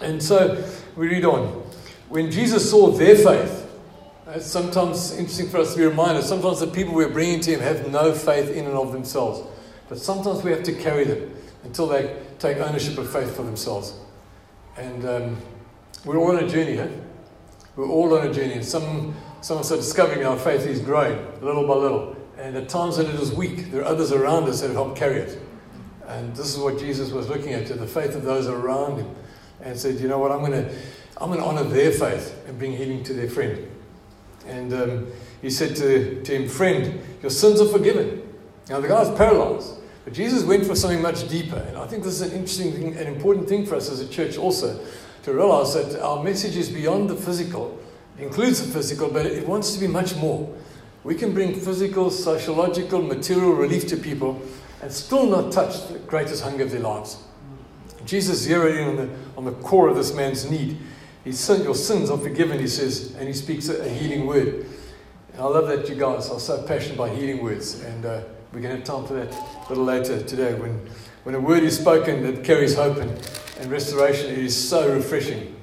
And 0.00 0.22
so 0.22 0.62
we 0.96 1.08
read 1.08 1.24
on. 1.24 1.62
When 2.08 2.30
Jesus 2.30 2.68
saw 2.70 2.90
their 2.90 3.16
faith, 3.16 3.64
it's 4.28 4.46
sometimes 4.46 5.12
interesting 5.12 5.48
for 5.48 5.58
us 5.58 5.72
to 5.72 5.78
be 5.78 5.86
reminded. 5.86 6.24
Sometimes 6.24 6.60
the 6.60 6.66
people 6.66 6.94
we're 6.94 7.08
bringing 7.08 7.40
to 7.40 7.50
Him 7.52 7.60
have 7.60 7.90
no 7.90 8.12
faith 8.12 8.50
in 8.50 8.66
and 8.66 8.74
of 8.74 8.92
themselves. 8.92 9.40
But 9.88 9.98
sometimes 9.98 10.42
we 10.42 10.50
have 10.50 10.62
to 10.64 10.72
carry 10.72 11.04
them 11.04 11.34
until 11.62 11.86
they 11.86 12.16
take 12.38 12.58
ownership 12.58 12.98
of 12.98 13.10
faith 13.10 13.36
for 13.36 13.42
themselves. 13.42 13.94
And 14.76 15.04
um, 15.04 15.36
we're 16.04 16.16
all 16.16 16.36
on 16.36 16.42
a 16.42 16.48
journey? 16.48 16.80
We're 17.76 17.88
all 17.88 18.16
on 18.16 18.26
a 18.26 18.32
journey. 18.32 18.54
And 18.54 18.64
some, 18.64 19.14
some 19.44 19.58
of 19.58 19.64
us 19.64 19.72
are 19.72 19.76
discovering 19.76 20.24
our 20.24 20.38
faith 20.38 20.64
is 20.66 20.80
growing 20.80 21.18
little 21.42 21.68
by 21.68 21.74
little. 21.74 22.16
And 22.38 22.56
at 22.56 22.66
times 22.66 22.96
when 22.96 23.08
it 23.08 23.14
is 23.16 23.30
weak, 23.30 23.70
there 23.70 23.82
are 23.82 23.84
others 23.84 24.10
around 24.10 24.44
us 24.44 24.62
that 24.62 24.70
help 24.70 24.96
carry 24.96 25.20
it. 25.20 25.38
And 26.06 26.34
this 26.34 26.54
is 26.54 26.58
what 26.58 26.78
Jesus 26.78 27.10
was 27.10 27.28
looking 27.28 27.52
at, 27.52 27.66
to 27.66 27.74
the 27.74 27.86
faith 27.86 28.14
of 28.14 28.22
those 28.22 28.46
around 28.46 29.00
him. 29.00 29.14
And 29.60 29.78
said, 29.78 30.00
you 30.00 30.08
know 30.08 30.18
what, 30.18 30.32
I'm 30.32 30.38
going 30.38 30.52
to 30.52 30.74
I'm 31.18 31.30
to 31.30 31.42
honor 31.42 31.62
their 31.62 31.92
faith 31.92 32.42
and 32.48 32.58
bring 32.58 32.72
healing 32.72 33.04
to 33.04 33.12
their 33.12 33.28
friend. 33.28 33.70
And 34.46 34.72
um, 34.72 35.06
he 35.42 35.50
said 35.50 35.76
to, 35.76 36.22
to 36.22 36.34
him, 36.34 36.48
Friend, 36.48 36.98
your 37.20 37.30
sins 37.30 37.60
are 37.60 37.68
forgiven. 37.68 38.26
Now, 38.70 38.80
the 38.80 38.88
guy's 38.88 39.14
paralyzed. 39.14 39.74
But 40.04 40.14
Jesus 40.14 40.42
went 40.44 40.64
for 40.64 40.74
something 40.74 41.02
much 41.02 41.28
deeper. 41.28 41.58
And 41.68 41.76
I 41.76 41.86
think 41.86 42.02
this 42.02 42.14
is 42.14 42.22
an 42.22 42.32
interesting 42.32 42.72
thing, 42.72 42.96
an 42.96 43.08
important 43.08 43.46
thing 43.46 43.66
for 43.66 43.74
us 43.74 43.90
as 43.90 44.00
a 44.00 44.08
church 44.08 44.38
also 44.38 44.82
to 45.24 45.34
realize 45.34 45.74
that 45.74 46.02
our 46.02 46.24
message 46.24 46.56
is 46.56 46.70
beyond 46.70 47.10
the 47.10 47.16
physical. 47.16 47.78
Includes 48.18 48.64
the 48.64 48.72
physical, 48.72 49.08
but 49.08 49.26
it 49.26 49.46
wants 49.46 49.74
to 49.74 49.80
be 49.80 49.86
much 49.86 50.14
more. 50.16 50.52
We 51.02 51.14
can 51.14 51.34
bring 51.34 51.54
physical, 51.54 52.10
sociological, 52.10 53.02
material 53.02 53.52
relief 53.52 53.86
to 53.88 53.96
people 53.96 54.40
and 54.80 54.92
still 54.92 55.26
not 55.26 55.52
touch 55.52 55.88
the 55.88 55.98
greatest 56.00 56.42
hunger 56.42 56.64
of 56.64 56.70
their 56.70 56.80
lives. 56.80 57.18
Jesus 58.06 58.38
zeroed 58.40 58.76
in 58.76 58.88
on 58.88 58.96
the, 58.96 59.08
on 59.36 59.44
the 59.44 59.52
core 59.52 59.88
of 59.88 59.96
this 59.96 60.14
man's 60.14 60.50
need. 60.50 60.78
He 61.24 61.32
said, 61.32 61.64
Your 61.64 61.74
sins 61.74 62.10
are 62.10 62.18
forgiven, 62.18 62.58
he 62.58 62.68
says, 62.68 63.14
and 63.16 63.26
he 63.26 63.34
speaks 63.34 63.68
a, 63.68 63.82
a 63.82 63.88
healing 63.88 64.26
word. 64.26 64.66
And 65.32 65.40
I 65.40 65.44
love 65.44 65.68
that 65.68 65.88
you 65.88 65.94
guys 65.94 66.30
are 66.30 66.38
so 66.38 66.62
passionate 66.62 66.98
by 66.98 67.08
healing 67.08 67.42
words. 67.42 67.80
And 67.80 68.04
uh, 68.04 68.20
we're 68.52 68.60
going 68.60 68.70
to 68.72 68.76
have 68.76 68.84
time 68.84 69.06
for 69.06 69.14
that 69.14 69.32
a 69.32 69.68
little 69.68 69.84
later 69.84 70.22
today. 70.22 70.54
When, 70.54 70.86
when 71.24 71.34
a 71.34 71.40
word 71.40 71.62
is 71.62 71.78
spoken 71.78 72.22
that 72.22 72.44
carries 72.44 72.76
hope 72.76 72.98
and, 72.98 73.10
and 73.58 73.70
restoration, 73.70 74.30
it 74.30 74.38
is 74.38 74.68
so 74.68 74.94
refreshing. 74.94 75.53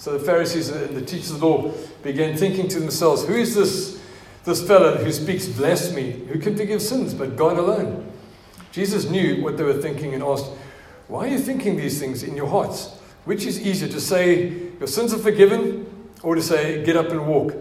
So 0.00 0.16
the 0.16 0.24
Pharisees 0.24 0.70
and 0.70 0.96
the 0.96 1.02
teachers 1.02 1.30
of 1.30 1.40
the 1.40 1.46
law 1.46 1.74
began 2.02 2.34
thinking 2.34 2.68
to 2.68 2.80
themselves, 2.80 3.26
Who 3.26 3.34
is 3.34 3.54
this, 3.54 4.02
this 4.44 4.66
fellow 4.66 4.96
who 4.96 5.12
speaks 5.12 5.46
blasphemy? 5.46 6.12
Who 6.12 6.38
can 6.38 6.56
forgive 6.56 6.80
sins 6.80 7.12
but 7.12 7.36
God 7.36 7.58
alone? 7.58 8.10
Jesus 8.72 9.10
knew 9.10 9.42
what 9.42 9.58
they 9.58 9.62
were 9.62 9.74
thinking 9.74 10.14
and 10.14 10.22
asked, 10.22 10.46
Why 11.06 11.26
are 11.26 11.30
you 11.30 11.38
thinking 11.38 11.76
these 11.76 12.00
things 12.00 12.22
in 12.22 12.34
your 12.34 12.46
hearts? 12.46 12.94
Which 13.26 13.44
is 13.44 13.60
easier 13.60 13.90
to 13.90 14.00
say, 14.00 14.48
Your 14.78 14.86
sins 14.86 15.12
are 15.12 15.18
forgiven, 15.18 16.08
or 16.22 16.34
to 16.34 16.40
say, 16.40 16.82
Get 16.82 16.96
up 16.96 17.10
and 17.10 17.26
walk? 17.26 17.52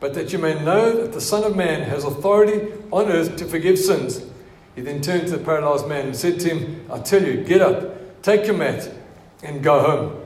But 0.00 0.12
that 0.14 0.32
you 0.32 0.40
may 0.40 0.60
know 0.64 0.90
that 1.02 1.12
the 1.12 1.20
Son 1.20 1.44
of 1.44 1.54
Man 1.54 1.88
has 1.88 2.02
authority 2.02 2.66
on 2.90 3.06
earth 3.12 3.36
to 3.36 3.44
forgive 3.44 3.78
sins. 3.78 4.22
He 4.74 4.80
then 4.80 5.00
turned 5.02 5.28
to 5.28 5.36
the 5.36 5.44
paralyzed 5.44 5.86
man 5.86 6.06
and 6.06 6.16
said 6.16 6.40
to 6.40 6.48
him, 6.48 6.84
I 6.90 6.98
tell 6.98 7.22
you, 7.22 7.44
get 7.44 7.62
up, 7.62 8.22
take 8.22 8.44
your 8.44 8.56
mat, 8.56 8.90
and 9.44 9.62
go 9.62 9.80
home. 9.80 10.25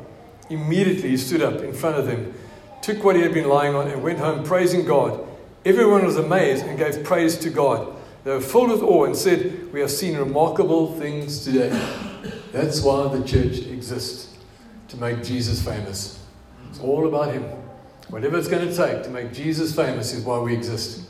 Immediately 0.50 1.10
he 1.10 1.16
stood 1.16 1.42
up 1.42 1.60
in 1.60 1.72
front 1.72 1.96
of 1.96 2.06
them, 2.06 2.34
took 2.82 3.02
what 3.04 3.14
he 3.14 3.22
had 3.22 3.32
been 3.32 3.48
lying 3.48 3.74
on, 3.74 3.88
and 3.88 4.02
went 4.02 4.18
home 4.18 4.44
praising 4.44 4.84
God. 4.84 5.26
Everyone 5.64 6.04
was 6.04 6.16
amazed 6.16 6.66
and 6.66 6.76
gave 6.76 7.04
praise 7.04 7.38
to 7.38 7.50
God. 7.50 7.94
They 8.24 8.32
were 8.32 8.40
filled 8.40 8.70
with 8.70 8.82
awe 8.82 9.04
and 9.04 9.16
said, 9.16 9.72
We 9.72 9.80
have 9.80 9.90
seen 9.90 10.16
remarkable 10.16 10.92
things 10.98 11.44
today. 11.44 11.68
That's 12.52 12.82
why 12.82 13.08
the 13.16 13.24
church 13.24 13.58
exists, 13.58 14.36
to 14.88 14.96
make 14.96 15.22
Jesus 15.22 15.64
famous. 15.64 16.18
It's 16.68 16.80
all 16.80 17.06
about 17.06 17.32
Him. 17.32 17.44
Whatever 18.08 18.38
it's 18.38 18.48
going 18.48 18.68
to 18.68 18.74
take 18.74 19.04
to 19.04 19.10
make 19.10 19.32
Jesus 19.32 19.74
famous 19.74 20.12
is 20.12 20.24
why 20.24 20.38
we 20.40 20.52
exist. 20.52 21.08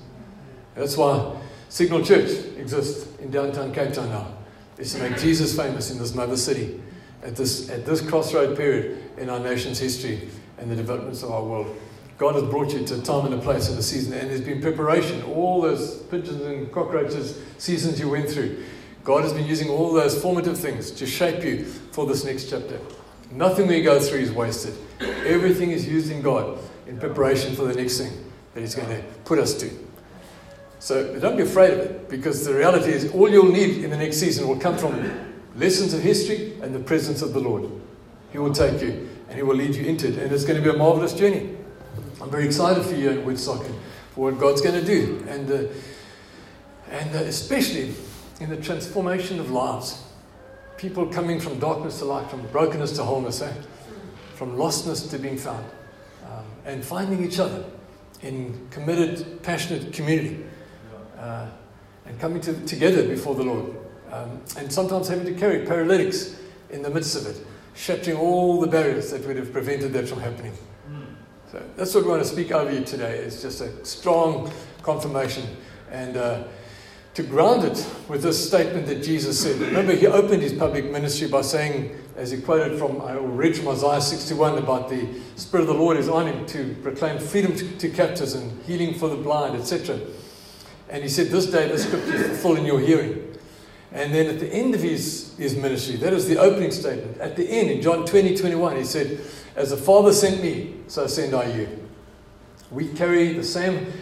That's 0.75 0.97
why 0.97 1.41
Signal 1.71 2.05
Church 2.05 2.31
exists 2.59 3.09
in 3.21 3.31
downtown 3.31 3.73
Cape 3.73 3.95
Town 3.95 4.11
now. 4.11 4.35
Is 4.77 4.95
to 4.95 5.01
make 5.01 5.19
Jesus 5.19 5.55
famous 5.55 5.91
in 5.91 5.99
this 5.99 6.15
mother 6.15 6.37
city 6.37 6.81
at 7.23 7.37
this, 7.37 7.69
at 7.71 7.85
this 7.85 8.01
crossroad 8.01 8.57
period 8.57 9.03
in 9.19 9.29
our 9.29 9.41
nation's 9.41 9.79
history 9.79 10.29
and 10.59 10.71
the 10.71 10.77
developments 10.77 11.23
of 11.23 11.31
our 11.31 11.43
world. 11.43 11.77
God 12.19 12.35
has 12.35 12.45
brought 12.45 12.73
you 12.73 12.85
to 12.85 12.99
a 12.99 13.03
time 13.03 13.25
and 13.27 13.35
a 13.35 13.39
place 13.39 13.71
of 13.71 13.79
a 13.79 13.83
season, 13.83 14.13
and 14.13 14.29
there's 14.29 14.43
been 14.43 14.61
preparation. 14.61 15.23
All 15.23 15.63
those 15.63 16.03
pigeons 16.05 16.43
and 16.43 16.71
cockroaches 16.71 17.39
seasons 17.57 17.99
you 17.99 18.11
went 18.11 18.29
through, 18.29 18.63
God 19.05 19.23
has 19.23 19.33
been 19.33 19.47
using 19.47 19.71
all 19.71 19.93
those 19.93 20.21
formative 20.21 20.59
things 20.59 20.91
to 20.93 21.07
shape 21.07 21.43
you 21.43 21.65
for 21.65 22.05
this 22.07 22.25
next 22.25 22.51
chapter. 22.51 22.79
Nothing 23.31 23.69
we 23.69 23.81
go 23.83 23.99
through 23.99 24.19
is 24.19 24.33
wasted. 24.33 24.75
Everything 25.01 25.71
is 25.71 25.89
used 25.89 26.11
in 26.11 26.21
God 26.21 26.59
in 26.87 26.99
preparation 26.99 27.55
for 27.55 27.65
the 27.65 27.75
next 27.75 27.99
thing 27.99 28.13
that 28.53 28.61
He's 28.61 28.75
going 28.75 28.89
to 28.89 29.03
put 29.25 29.39
us 29.39 29.55
to. 29.55 29.71
So 30.79 31.19
don't 31.19 31.37
be 31.37 31.45
afraid 31.45 31.73
of 31.73 31.79
it, 31.79 32.09
because 32.11 32.45
the 32.45 32.55
reality 32.55 32.93
is 32.93 33.11
all 33.13 33.31
you'll 33.31 33.53
need 33.53 33.85
in 33.85 33.91
the 33.91 33.97
next 33.97 34.19
season 34.19 34.49
will 34.49 34.59
come 34.59 34.77
from 34.77 35.30
lessons 35.61 35.93
of 35.93 36.01
history 36.01 36.59
and 36.63 36.75
the 36.75 36.81
presence 36.81 37.23
of 37.23 37.35
the 37.35 37.41
Lord. 37.41 37.71
He 38.33 38.39
will 38.39 38.53
take 38.53 38.81
you 38.81 39.09
and 39.29 39.37
He 39.37 39.43
will 39.43 39.55
lead 39.55 39.75
you 39.75 39.85
into 39.85 40.09
it, 40.09 40.19
and 40.19 40.33
it's 40.33 40.45
going 40.45 40.61
to 40.61 40.63
be 40.63 40.75
a 40.75 40.79
marvelous 40.79 41.13
journey. 41.13 41.57
I'm 42.21 42.31
very 42.31 42.47
excited 42.47 42.85
for 42.85 42.95
you 42.95 43.11
in 43.11 43.25
Woodstock 43.25 43.65
and 43.65 43.75
for 44.11 44.31
what 44.31 44.41
God's 44.41 44.61
going 44.61 44.79
to 44.81 44.85
do, 44.85 45.25
and, 45.29 45.51
uh, 45.51 45.69
and 46.91 47.15
uh, 47.15 47.19
especially 47.21 47.95
in 48.41 48.49
the 48.49 48.57
transformation 48.57 49.39
of 49.39 49.51
lives. 49.51 50.03
People 50.79 51.07
coming 51.07 51.39
from 51.39 51.59
darkness 51.59 51.99
to 51.99 52.07
light, 52.07 52.29
from 52.31 52.45
brokenness 52.49 52.93
to 52.93 53.05
wholeness, 53.05 53.43
eh? 53.43 53.53
from 54.35 54.57
lostness 54.57 55.09
to 55.11 55.19
being 55.19 55.37
found, 55.37 55.65
um, 56.25 56.45
and 56.65 56.83
finding 56.83 57.23
each 57.23 57.39
other 57.39 57.65
in 58.23 58.67
committed, 58.71 59.43
passionate 59.43 59.93
community 59.93 60.43
uh, 61.19 61.47
and 62.07 62.19
coming 62.19 62.41
to, 62.41 62.55
together 62.67 63.07
before 63.07 63.35
the 63.35 63.45
Lord. 63.45 63.77
Um, 64.13 64.41
and 64.57 64.73
sometimes 64.73 65.09
having 65.09 65.27
to 65.27 65.35
carry 65.39 65.65
paralytics 65.67 66.37
in 66.71 66.83
the 66.83 66.91
midst 66.91 67.17
of 67.17 67.27
it, 67.27 67.47
shattering 67.75 68.17
all 68.17 68.61
the 68.61 68.67
barriers 68.67 69.11
that 69.11 69.25
would 69.27 69.37
have 69.37 69.53
prevented 69.53 69.93
that 69.93 70.09
from 70.09 70.21
happening. 70.21 70.53
So 71.51 71.61
that's 71.77 71.93
what 71.95 72.05
we 72.05 72.11
want 72.11 72.23
to 72.23 72.29
speak 72.29 72.53
over 72.53 72.73
you 72.73 72.85
today. 72.85 73.19
It's 73.19 73.43
just 73.43 73.61
a 73.61 73.85
strong 73.85 74.53
confirmation 74.83 75.45
and 75.91 76.17
uh, 76.17 76.45
to 77.15 77.23
ground 77.25 77.65
it 77.65 77.85
with 78.09 78.23
this 78.23 78.47
statement 78.47 78.87
that 78.87 79.03
Jesus 79.03 79.41
said. 79.41 79.61
Remember, 79.61 79.93
he 79.93 80.07
opened 80.07 80.43
his 80.43 80.53
public 80.53 80.89
ministry 80.93 81.27
by 81.27 81.43
saying, 81.43 81.91
as 82.15 82.31
he 82.31 82.41
quoted 82.41 82.79
from, 82.79 83.01
I 83.01 83.15
read 83.15 83.57
from 83.57 83.67
Isaiah 83.67 84.01
61 84.01 84.59
about 84.59 84.89
the 84.89 85.09
Spirit 85.35 85.63
of 85.63 85.69
the 85.69 85.75
Lord 85.75 85.97
is 85.97 86.09
on 86.09 86.29
him 86.29 86.47
to 86.47 86.77
proclaim 86.83 87.19
freedom 87.19 87.57
to, 87.79 87.89
captives 87.89 88.35
and 88.35 88.63
healing 88.63 88.95
for 88.95 89.09
the 89.09 89.17
blind, 89.17 89.57
etc. 89.57 89.99
And 90.89 91.03
he 91.03 91.09
said, 91.09 91.29
This 91.29 91.47
day 91.47 91.67
the 91.67 91.79
scripture 91.79 92.15
is 92.15 92.27
fulfilled 92.29 92.59
in 92.59 92.65
your 92.65 92.79
hearing. 92.79 93.20
And 93.93 94.15
then 94.15 94.27
at 94.27 94.39
the 94.39 94.49
end 94.49 94.75
of 94.75 94.83
his, 94.83 95.35
his 95.37 95.57
ministry, 95.57 95.97
that 95.97 96.13
is 96.13 96.29
the 96.29 96.39
opening 96.39 96.71
statement. 96.71 97.19
At 97.19 97.37
the 97.37 97.49
end, 97.49 97.71
in 97.71 97.83
John 97.83 98.07
20, 98.07 98.37
21, 98.37 98.77
he 98.77 98.85
said, 98.85 99.21
As 99.57 99.71
the 99.71 99.77
Father 99.77 100.13
sent 100.13 100.43
me, 100.43 100.77
so 100.87 101.07
send 101.07 101.35
I 101.35 101.53
you. 101.53 101.89
We 102.71 102.89
carry 102.89 103.33
the 103.33 103.43
same 103.43 103.93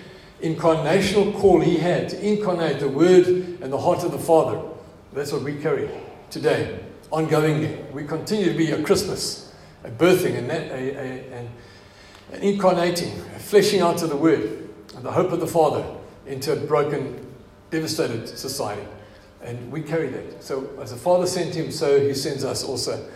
incarnational 0.43 1.35
call 1.35 1.61
he 1.61 1.79
had 1.79 2.11
to 2.11 2.27
incarnate 2.27 2.81
the 2.81 2.89
Word 2.89 3.27
and 3.27 3.73
the 3.73 3.79
heart 3.79 4.05
of 4.05 4.13
the 4.13 4.19
Father. 4.19 4.61
That's 5.15 5.33
what 5.33 5.43
we 5.43 5.57
carry 5.57 5.89
today, 6.29 6.81
ongoingly. 7.11 7.91
We 7.93 8.05
continue 8.05 8.53
to 8.53 8.59
be 8.59 8.71
a 8.73 8.83
Christmas, 8.83 9.55
a 9.85 9.91
birthing, 9.91 10.37
and 10.37 10.51
a, 10.51 10.55
a, 10.55 11.33
a, 11.33 11.49
an 12.33 12.43
incarnating, 12.43 13.19
a 13.35 13.39
fleshing 13.39 13.81
out 13.81 14.03
of 14.03 14.11
the 14.11 14.17
Word 14.17 14.69
and 14.95 15.03
the 15.03 15.13
hope 15.13 15.33
of 15.33 15.41
the 15.41 15.47
Father 15.47 15.83
into 16.27 16.53
a 16.53 16.57
broken, 16.57 17.27
devastated 17.71 18.29
society. 18.29 18.87
And 19.43 19.71
we 19.71 19.83
carry 19.83 20.09
that. 20.09 20.43
So, 20.43 20.69
as 20.81 20.91
the 20.91 20.97
Father 20.97 21.27
sent 21.27 21.55
him, 21.55 21.71
so 21.71 22.01
he 22.01 22.15
sends 22.15 22.45
us 22.45 22.65
also. 22.65 23.09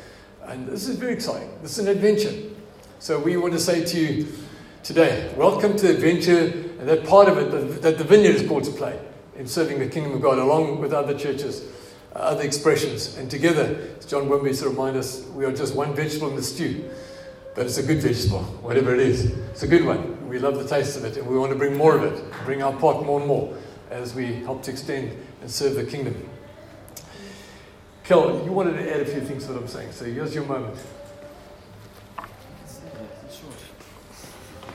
And 0.45 0.67
this 0.69 0.89
is 0.89 0.97
very 0.97 1.13
exciting. 1.13 1.51
This 1.63 1.79
is 1.79 1.87
an 1.87 1.89
adventure. 1.89 2.33
So, 3.01 3.19
we 3.19 3.37
want 3.37 3.53
to 3.55 3.59
say 3.59 3.85
to 3.85 3.99
you 3.99 4.29
today, 4.83 5.33
welcome 5.37 5.77
to 5.77 5.89
the 5.89 5.95
adventure, 5.95 6.47
and 6.79 6.89
that 6.89 7.05
part 7.05 7.29
of 7.29 7.39
it 7.39 7.83
that 7.83 7.99
the 7.99 8.05
vineyard 8.05 8.37
is 8.37 8.49
called 8.49 8.65
to 8.65 8.71
play 8.71 8.99
in 9.37 9.47
serving 9.47 9.79
the 9.79 9.89
kingdom 9.89 10.15
of 10.15 10.23
God, 10.23 10.39
along 10.39 10.81
with 10.81 10.93
other 10.93 11.17
churches, 11.17 11.65
uh, 12.15 12.19
other 12.19 12.45
expressions. 12.45 13.17
And 13.17 13.31
together, 13.31 13.95
as 13.99 14.07
John 14.07 14.29
Wimber 14.29 14.47
used 14.47 14.63
to 14.63 14.69
remind 14.69 14.97
us, 14.97 15.25
we 15.35 15.45
are 15.45 15.53
just 15.53 15.75
one 15.75 15.95
vegetable 15.95 16.31
in 16.31 16.37
the 16.37 16.43
stew. 16.43 16.89
But 17.55 17.67
it's 17.67 17.79
a 17.79 17.83
good 17.83 17.99
vegetable, 17.99 18.45
whatever 18.63 18.95
it 18.95 19.01
is. 19.01 19.27
It's 19.51 19.63
a 19.63 19.69
good 19.69 19.85
one. 19.85 20.29
We 20.29 20.39
love 20.39 20.57
the 20.57 20.67
taste 20.67 20.97
of 20.97 21.05
it, 21.05 21.17
and 21.17 21.27
we 21.27 21.37
want 21.37 21.53
to 21.53 21.59
bring 21.59 21.77
more 21.77 21.97
of 21.97 22.05
it, 22.05 22.25
bring 22.45 22.63
our 22.63 22.73
pot 22.73 23.05
more 23.05 23.19
and 23.19 23.29
more 23.29 23.55
as 23.91 24.15
we 24.15 24.37
help 24.37 24.63
to 24.63 24.71
extend 24.71 25.15
and 25.43 25.51
serve 25.51 25.75
the 25.75 25.85
kingdom. 25.85 26.29
Kel, 28.05 28.43
you 28.45 28.53
wanted 28.53 28.75
to 28.75 28.95
add 28.95 29.01
a 29.01 29.05
few 29.05 29.21
things 29.21 29.45
to 29.47 29.53
what 29.53 29.63
I'm 29.63 29.69
saying, 29.69 29.93
so 29.93 30.05
here's 30.05 30.35
your 30.35 30.45
moment. 30.45 30.79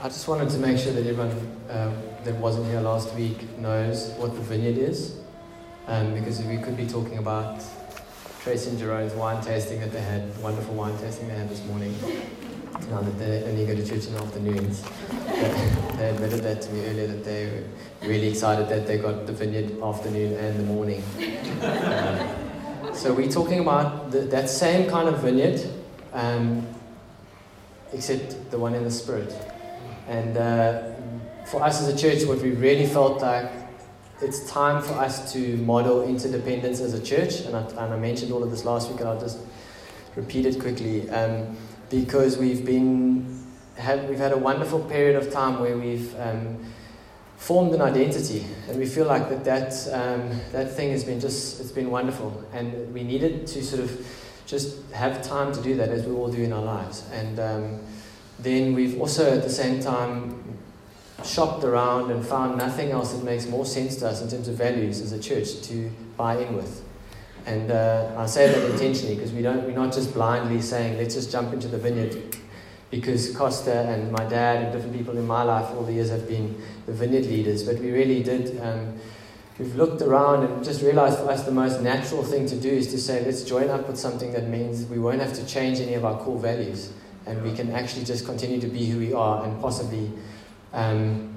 I 0.00 0.08
just 0.08 0.28
wanted 0.28 0.48
to 0.50 0.58
make 0.58 0.78
sure 0.78 0.92
that 0.92 1.04
everyone 1.06 1.30
uh, 1.68 1.92
that 2.22 2.34
wasn't 2.36 2.66
here 2.66 2.80
last 2.80 3.12
week 3.14 3.58
knows 3.58 4.10
what 4.10 4.34
the 4.34 4.40
vineyard 4.40 4.78
is, 4.78 5.18
um, 5.88 6.14
because 6.14 6.40
we 6.42 6.58
could 6.58 6.76
be 6.76 6.86
talking 6.86 7.18
about 7.18 7.62
Tracy 8.40 8.70
and 8.70 8.78
Jerome's 8.78 9.12
wine 9.14 9.42
tasting 9.42 9.80
that 9.80 9.90
they 9.90 10.00
had, 10.00 10.36
wonderful 10.40 10.74
wine 10.74 10.96
tasting 10.98 11.26
they 11.28 11.34
had 11.34 11.48
this 11.48 11.64
morning. 11.64 11.94
Now 12.90 13.00
that 13.00 13.18
they 13.18 13.42
only 13.44 13.66
go 13.66 13.74
to 13.74 13.84
church 13.84 14.06
in 14.06 14.14
the 14.14 14.20
afternoons, 14.20 14.84
they 15.98 16.10
admitted 16.10 16.40
that 16.42 16.62
to 16.62 16.72
me 16.72 16.84
earlier 16.86 17.06
that 17.06 17.24
they 17.24 17.46
were 17.46 18.08
really 18.08 18.28
excited 18.28 18.68
that 18.68 18.86
they 18.86 18.98
got 18.98 19.26
the 19.26 19.32
vineyard 19.32 19.80
afternoon 19.80 20.34
and 20.34 20.58
the 20.58 20.64
morning. 20.64 21.02
Um, 21.62 22.94
so 22.94 23.14
we're 23.14 23.30
talking 23.30 23.60
about 23.60 24.10
the, 24.10 24.20
that 24.20 24.50
same 24.50 24.90
kind 24.90 25.08
of 25.08 25.20
vineyard, 25.20 25.60
um, 26.12 26.66
except 27.92 28.50
the 28.50 28.58
one 28.58 28.74
in 28.74 28.82
the 28.82 28.90
spirit. 28.90 29.32
And 30.08 30.36
uh, 30.36 30.90
for 31.46 31.62
us 31.62 31.80
as 31.80 31.88
a 31.88 31.96
church, 31.96 32.26
what 32.26 32.42
we 32.42 32.50
really 32.50 32.86
felt 32.86 33.22
like 33.22 33.50
it's 34.20 34.50
time 34.50 34.82
for 34.82 34.94
us 34.94 35.32
to 35.34 35.56
model 35.58 36.02
interdependence 36.02 36.80
as 36.80 36.94
a 36.94 37.02
church. 37.02 37.42
And 37.42 37.54
I, 37.54 37.60
and 37.60 37.94
I 37.94 37.96
mentioned 37.96 38.32
all 38.32 38.42
of 38.42 38.50
this 38.50 38.64
last 38.64 38.90
week, 38.90 38.98
and 38.98 39.08
I'll 39.08 39.20
just 39.20 39.38
repeat 40.16 40.46
it 40.46 40.58
quickly. 40.58 41.08
Um, 41.10 41.56
because 41.90 42.36
we've 42.36 42.66
been 42.66 43.37
had, 43.78 44.08
we've 44.08 44.18
had 44.18 44.32
a 44.32 44.38
wonderful 44.38 44.80
period 44.80 45.16
of 45.16 45.32
time 45.32 45.60
where 45.60 45.76
we've 45.76 46.14
um, 46.18 46.58
formed 47.36 47.72
an 47.72 47.80
identity, 47.80 48.44
and 48.68 48.78
we 48.78 48.86
feel 48.86 49.06
like 49.06 49.28
that 49.28 49.44
that 49.44 49.72
um, 49.92 50.28
that 50.52 50.74
thing 50.74 50.90
has 50.90 51.04
been 51.04 51.20
just 51.20 51.60
it's 51.60 51.72
been 51.72 51.90
wonderful, 51.90 52.44
and 52.52 52.92
we 52.92 53.02
needed 53.02 53.46
to 53.46 53.62
sort 53.62 53.82
of 53.82 54.06
just 54.46 54.90
have 54.92 55.22
time 55.22 55.52
to 55.52 55.62
do 55.62 55.76
that 55.76 55.90
as 55.90 56.04
we 56.04 56.12
all 56.12 56.28
do 56.28 56.42
in 56.42 56.52
our 56.52 56.62
lives, 56.62 57.08
and 57.12 57.38
um, 57.38 57.80
then 58.38 58.74
we've 58.74 59.00
also 59.00 59.36
at 59.36 59.42
the 59.42 59.50
same 59.50 59.80
time 59.80 60.58
shopped 61.24 61.64
around 61.64 62.10
and 62.10 62.24
found 62.24 62.56
nothing 62.56 62.90
else 62.90 63.12
that 63.12 63.24
makes 63.24 63.46
more 63.46 63.66
sense 63.66 63.96
to 63.96 64.08
us 64.08 64.22
in 64.22 64.28
terms 64.28 64.48
of 64.48 64.54
values 64.54 65.00
as 65.00 65.12
a 65.12 65.18
church 65.18 65.62
to 65.62 65.90
buy 66.16 66.36
in 66.38 66.54
with. 66.54 66.84
And 67.44 67.70
uh, 67.70 68.14
I 68.16 68.26
say 68.26 68.46
that 68.52 68.70
intentionally 68.70 69.16
because 69.16 69.32
we 69.32 69.42
don't, 69.42 69.64
we're 69.64 69.72
not 69.72 69.92
just 69.92 70.14
blindly 70.14 70.60
saying, 70.60 70.96
let's 70.96 71.14
just 71.14 71.32
jump 71.32 71.52
into 71.52 71.66
the 71.66 71.78
vineyard 71.78 72.36
because 72.90 73.36
Costa 73.36 73.80
and 73.80 74.10
my 74.10 74.24
dad 74.24 74.62
and 74.62 74.72
different 74.72 74.96
people 74.96 75.16
in 75.18 75.26
my 75.26 75.42
life 75.42 75.70
all 75.74 75.84
the 75.84 75.92
years 75.92 76.10
have 76.10 76.26
been 76.26 76.60
the 76.86 76.92
vineyard 76.92 77.26
leaders. 77.26 77.62
But 77.62 77.78
we 77.78 77.90
really 77.90 78.22
did, 78.22 78.58
um, 78.60 78.98
we've 79.58 79.74
looked 79.76 80.00
around 80.00 80.44
and 80.44 80.64
just 80.64 80.82
realized 80.82 81.18
for 81.18 81.30
us 81.30 81.44
the 81.44 81.52
most 81.52 81.82
natural 81.82 82.22
thing 82.22 82.46
to 82.46 82.56
do 82.56 82.70
is 82.70 82.86
to 82.92 82.98
say, 82.98 83.24
let's 83.24 83.42
join 83.42 83.68
up 83.68 83.86
with 83.86 83.98
something 83.98 84.32
that 84.32 84.48
means 84.48 84.86
we 84.86 84.98
won't 84.98 85.20
have 85.20 85.34
to 85.34 85.46
change 85.46 85.80
any 85.80 85.94
of 85.94 86.04
our 86.04 86.18
core 86.18 86.38
values. 86.38 86.92
And 87.26 87.42
we 87.42 87.52
can 87.52 87.70
actually 87.72 88.04
just 88.04 88.24
continue 88.24 88.58
to 88.60 88.68
be 88.68 88.86
who 88.86 88.98
we 88.98 89.12
are 89.12 89.44
and 89.44 89.60
possibly 89.60 90.10
um, 90.72 91.34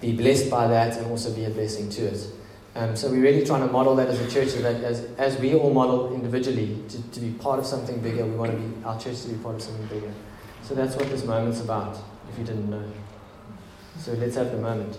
be 0.00 0.12
blessed 0.12 0.48
by 0.48 0.68
that 0.68 0.96
and 0.96 1.06
also 1.08 1.32
be 1.34 1.44
a 1.46 1.50
blessing 1.50 1.90
to 1.90 2.12
us. 2.12 2.30
Um, 2.74 2.96
so 2.96 3.10
we're 3.10 3.20
really 3.20 3.44
trying 3.44 3.66
to 3.66 3.72
model 3.72 3.94
that 3.96 4.08
as 4.08 4.20
a 4.20 4.30
church, 4.30 4.48
so 4.48 4.62
that 4.62 4.82
as, 4.82 5.04
as 5.18 5.36
we 5.38 5.54
all 5.54 5.74
model 5.74 6.14
individually 6.14 6.78
to, 6.88 7.02
to 7.10 7.20
be 7.20 7.30
part 7.32 7.58
of 7.58 7.66
something 7.66 8.00
bigger, 8.00 8.24
we 8.24 8.34
want 8.34 8.52
to 8.52 8.56
be 8.56 8.84
our 8.84 8.98
church 8.98 9.20
to 9.22 9.28
be 9.28 9.36
part 9.42 9.56
of 9.56 9.62
something 9.62 9.86
bigger. 9.88 10.10
So 10.62 10.74
that's 10.74 10.96
what 10.96 11.08
this 11.10 11.24
moment's 11.24 11.60
about, 11.60 11.98
if 12.30 12.38
you 12.38 12.44
didn't 12.44 12.70
know. 12.70 12.84
So 13.98 14.12
let's 14.12 14.36
have 14.36 14.50
the 14.52 14.58
moment. 14.58 14.98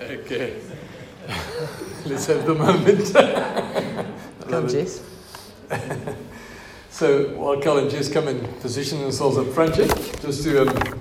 okay. 0.00 0.60
let's 2.06 2.26
have 2.26 2.46
the 2.46 2.54
moment. 2.54 3.14
Come, 4.48 4.68
Jess. 4.68 5.02
so 6.90 7.28
while 7.36 7.60
Cal 7.60 7.78
and 7.78 7.90
Jess 7.90 8.12
come 8.12 8.28
and 8.28 8.60
position 8.60 9.00
themselves 9.00 9.38
up 9.38 9.46
front 9.48 9.76
here, 9.76 9.86
just 9.86 10.42
to 10.44 10.62
um, 10.62 11.00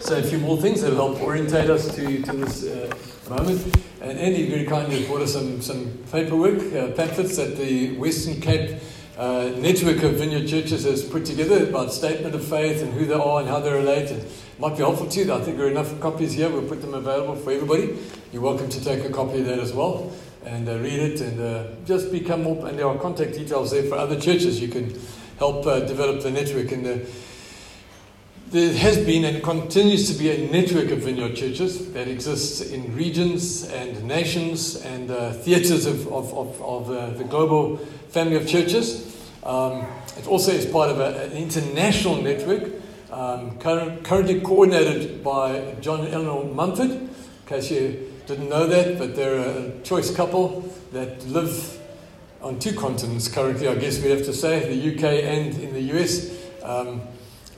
say 0.00 0.20
a 0.20 0.22
few 0.22 0.38
more 0.38 0.60
things 0.60 0.82
that 0.82 0.90
will 0.90 1.14
help 1.14 1.22
orientate 1.22 1.70
us 1.70 1.94
to, 1.94 2.22
to 2.22 2.32
this 2.32 2.64
uh, 2.64 2.94
moment. 3.30 3.74
And 4.00 4.18
Andy 4.18 4.50
very 4.50 4.66
kindly 4.66 5.06
brought 5.06 5.22
us 5.22 5.32
some, 5.32 5.62
some 5.62 5.86
paperwork, 6.12 6.60
uh, 6.74 6.92
pamphlets 6.92 7.36
that 7.36 7.56
the 7.56 7.96
Western 7.96 8.40
Cape 8.40 8.80
uh, 9.16 9.52
network 9.56 10.02
of 10.02 10.14
vineyard 10.14 10.48
churches 10.48 10.84
has 10.84 11.04
put 11.04 11.24
together 11.24 11.68
about 11.68 11.92
statement 11.92 12.34
of 12.34 12.44
faith 12.44 12.82
and 12.82 12.92
who 12.92 13.04
they 13.04 13.14
are 13.14 13.40
and 13.40 13.48
how 13.48 13.60
they 13.60 13.72
relate. 13.72 14.10
And 14.10 14.24
might 14.58 14.70
be 14.70 14.78
helpful 14.78 15.08
to 15.08 15.24
you. 15.24 15.32
I 15.32 15.40
think 15.40 15.56
there 15.56 15.66
are 15.66 15.70
enough 15.70 16.00
copies 16.00 16.32
here. 16.32 16.48
We'll 16.48 16.68
put 16.68 16.80
them 16.80 16.94
available 16.94 17.36
for 17.36 17.52
everybody. 17.52 17.98
You're 18.32 18.42
welcome 18.42 18.68
to 18.68 18.84
take 18.84 19.04
a 19.04 19.10
copy 19.10 19.40
of 19.40 19.46
that 19.46 19.58
as 19.58 19.72
well 19.72 20.12
and 20.44 20.68
uh, 20.68 20.78
read 20.78 20.98
it 20.98 21.20
and 21.20 21.40
uh, 21.40 21.64
just 21.86 22.12
become 22.12 22.42
more. 22.42 22.66
And 22.66 22.78
there 22.78 22.86
are 22.86 22.98
contact 22.98 23.34
details 23.34 23.70
there 23.70 23.84
for 23.84 23.96
other 23.96 24.18
churches. 24.18 24.60
You 24.60 24.68
can 24.68 24.98
help 25.38 25.66
uh, 25.66 25.80
develop 25.80 26.22
the 26.22 26.30
network 26.30 26.70
and 26.72 26.84
the 26.84 27.06
there 28.54 28.72
has 28.72 28.96
been 28.98 29.24
and 29.24 29.42
continues 29.42 30.06
to 30.08 30.16
be 30.16 30.30
a 30.30 30.48
network 30.48 30.92
of 30.92 31.00
vineyard 31.00 31.34
churches 31.34 31.92
that 31.92 32.06
exists 32.06 32.60
in 32.60 32.94
regions 32.94 33.64
and 33.64 34.04
nations 34.04 34.76
and 34.76 35.10
uh, 35.10 35.32
theatres 35.32 35.86
of, 35.86 36.06
of, 36.12 36.32
of, 36.32 36.62
of 36.62 36.88
uh, 36.88 37.10
the 37.18 37.24
global 37.24 37.78
family 38.10 38.36
of 38.36 38.46
churches. 38.46 39.20
Um, 39.42 39.84
it 40.16 40.28
also 40.28 40.52
is 40.52 40.66
part 40.66 40.88
of 40.88 41.00
a, 41.00 41.24
an 41.24 41.32
international 41.32 42.22
network 42.22 42.70
um, 43.10 43.58
current, 43.58 44.04
currently 44.04 44.40
coordinated 44.40 45.24
by 45.24 45.74
John 45.80 46.04
and 46.04 46.14
Eleanor 46.14 46.44
Mumford. 46.44 46.92
In 46.92 47.10
case 47.46 47.72
you 47.72 48.08
didn't 48.28 48.48
know 48.48 48.68
that, 48.68 48.98
but 48.98 49.16
they're 49.16 49.40
a 49.40 49.80
choice 49.80 50.14
couple 50.14 50.60
that 50.92 51.26
live 51.26 51.80
on 52.40 52.60
two 52.60 52.74
continents 52.74 53.26
currently, 53.26 53.66
I 53.66 53.74
guess 53.74 54.00
we 54.00 54.10
have 54.10 54.24
to 54.26 54.32
say, 54.32 54.72
the 54.72 54.94
UK 54.94 55.24
and 55.24 55.58
in 55.58 55.72
the 55.72 55.98
US. 55.98 56.30
Um, 56.62 57.00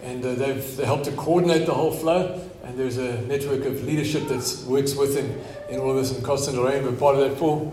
and 0.02 0.24
uh, 0.24 0.34
they've 0.34 0.76
they 0.76 0.84
helped 0.84 1.04
to 1.04 1.12
coordinate 1.12 1.66
the 1.66 1.74
whole 1.74 1.92
flow. 1.92 2.40
And 2.64 2.78
there's 2.78 2.96
a 2.96 3.22
network 3.22 3.64
of 3.64 3.84
leadership 3.84 4.26
that 4.28 4.64
works 4.66 4.94
with 4.96 5.14
them 5.14 5.38
in 5.70 5.78
all 5.78 5.90
of 5.90 5.96
this. 5.96 6.12
And 6.14 6.24
Costa 6.24 6.50
and 6.50 6.58
Lorraine 6.58 6.84
were 6.84 6.92
part 6.92 7.14
of 7.16 7.20
that 7.20 7.38
for 7.38 7.72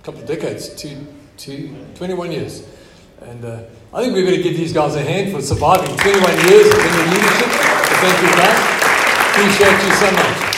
a 0.00 0.02
couple 0.02 0.20
of 0.20 0.26
decades, 0.26 0.74
two, 0.74 1.06
two, 1.36 1.74
21 1.94 2.32
years. 2.32 2.66
And 3.20 3.44
uh, 3.44 3.62
I 3.92 4.02
think 4.02 4.14
we're 4.14 4.24
going 4.24 4.36
to 4.36 4.42
give 4.42 4.56
these 4.56 4.72
guys 4.72 4.94
a 4.94 5.02
hand 5.02 5.32
for 5.32 5.42
surviving 5.42 5.94
21 5.96 6.30
years 6.48 6.66
of 6.66 6.80
the 6.80 7.04
leadership. 7.12 7.50
So 7.52 7.94
thank 8.00 8.22
you, 8.22 8.32
guys. 8.40 8.82
Appreciate 9.30 9.78
you 9.84 9.92
so 9.94 10.10
much. 10.12 10.52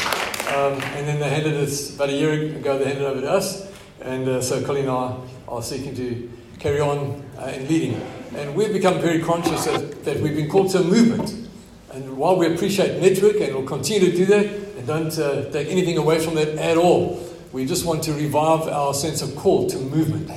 Um, 0.54 0.82
and 0.96 1.08
then 1.08 1.18
they 1.18 1.28
handed 1.28 1.54
us, 1.54 1.94
about 1.94 2.10
a 2.10 2.12
year 2.12 2.32
ago, 2.32 2.78
they 2.78 2.86
handed 2.86 3.04
over 3.04 3.20
to 3.20 3.30
us. 3.30 3.70
And 4.00 4.28
uh, 4.28 4.40
so 4.40 4.62
Colleen 4.64 4.84
and 4.84 4.92
I 4.92 5.16
are 5.48 5.62
seeking 5.62 5.94
to 5.96 6.30
carry 6.58 6.80
on 6.80 7.22
uh, 7.38 7.46
in 7.46 7.66
leading. 7.68 8.00
And 8.36 8.54
we've 8.56 8.72
become 8.72 9.00
very 9.00 9.22
conscious 9.22 9.64
that, 9.66 10.04
that 10.04 10.20
we've 10.20 10.34
been 10.34 10.50
called 10.50 10.70
to 10.72 10.80
a 10.80 10.84
movement. 10.84 11.48
And 11.92 12.16
while 12.16 12.36
we 12.36 12.52
appreciate 12.52 13.00
network 13.00 13.40
and 13.40 13.54
we'll 13.54 13.66
continue 13.66 14.10
to 14.10 14.16
do 14.16 14.26
that 14.26 14.46
and 14.46 14.86
don't 14.86 15.16
uh, 15.18 15.50
take 15.50 15.68
anything 15.68 15.98
away 15.98 16.18
from 16.18 16.34
that 16.34 16.48
at 16.58 16.76
all, 16.76 17.24
we 17.52 17.64
just 17.64 17.86
want 17.86 18.02
to 18.04 18.12
revive 18.12 18.66
our 18.66 18.92
sense 18.92 19.22
of 19.22 19.36
call 19.36 19.68
to 19.70 19.78
movement. 19.78 20.30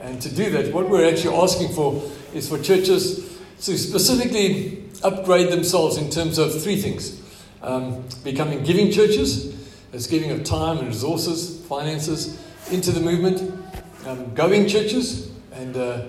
And 0.00 0.20
to 0.22 0.34
do 0.34 0.50
that, 0.50 0.74
what 0.74 0.90
we're 0.90 1.08
actually 1.08 1.36
asking 1.36 1.72
for 1.74 2.02
is 2.34 2.48
for 2.48 2.58
churches 2.58 3.38
to 3.62 3.78
specifically 3.78 4.84
upgrade 5.04 5.52
themselves 5.52 5.96
in 5.96 6.10
terms 6.10 6.38
of 6.38 6.60
three 6.60 6.76
things 6.76 7.22
um, 7.62 8.04
becoming 8.22 8.62
giving 8.62 8.90
churches, 8.90 9.54
as 9.92 10.06
giving 10.06 10.30
of 10.30 10.44
time 10.44 10.78
and 10.78 10.88
resources, 10.88 11.64
finances 11.66 12.38
into 12.70 12.90
the 12.90 13.00
movement, 13.00 13.40
um, 14.06 14.34
going 14.34 14.66
churches, 14.66 15.30
and 15.52 15.76
uh, 15.76 16.02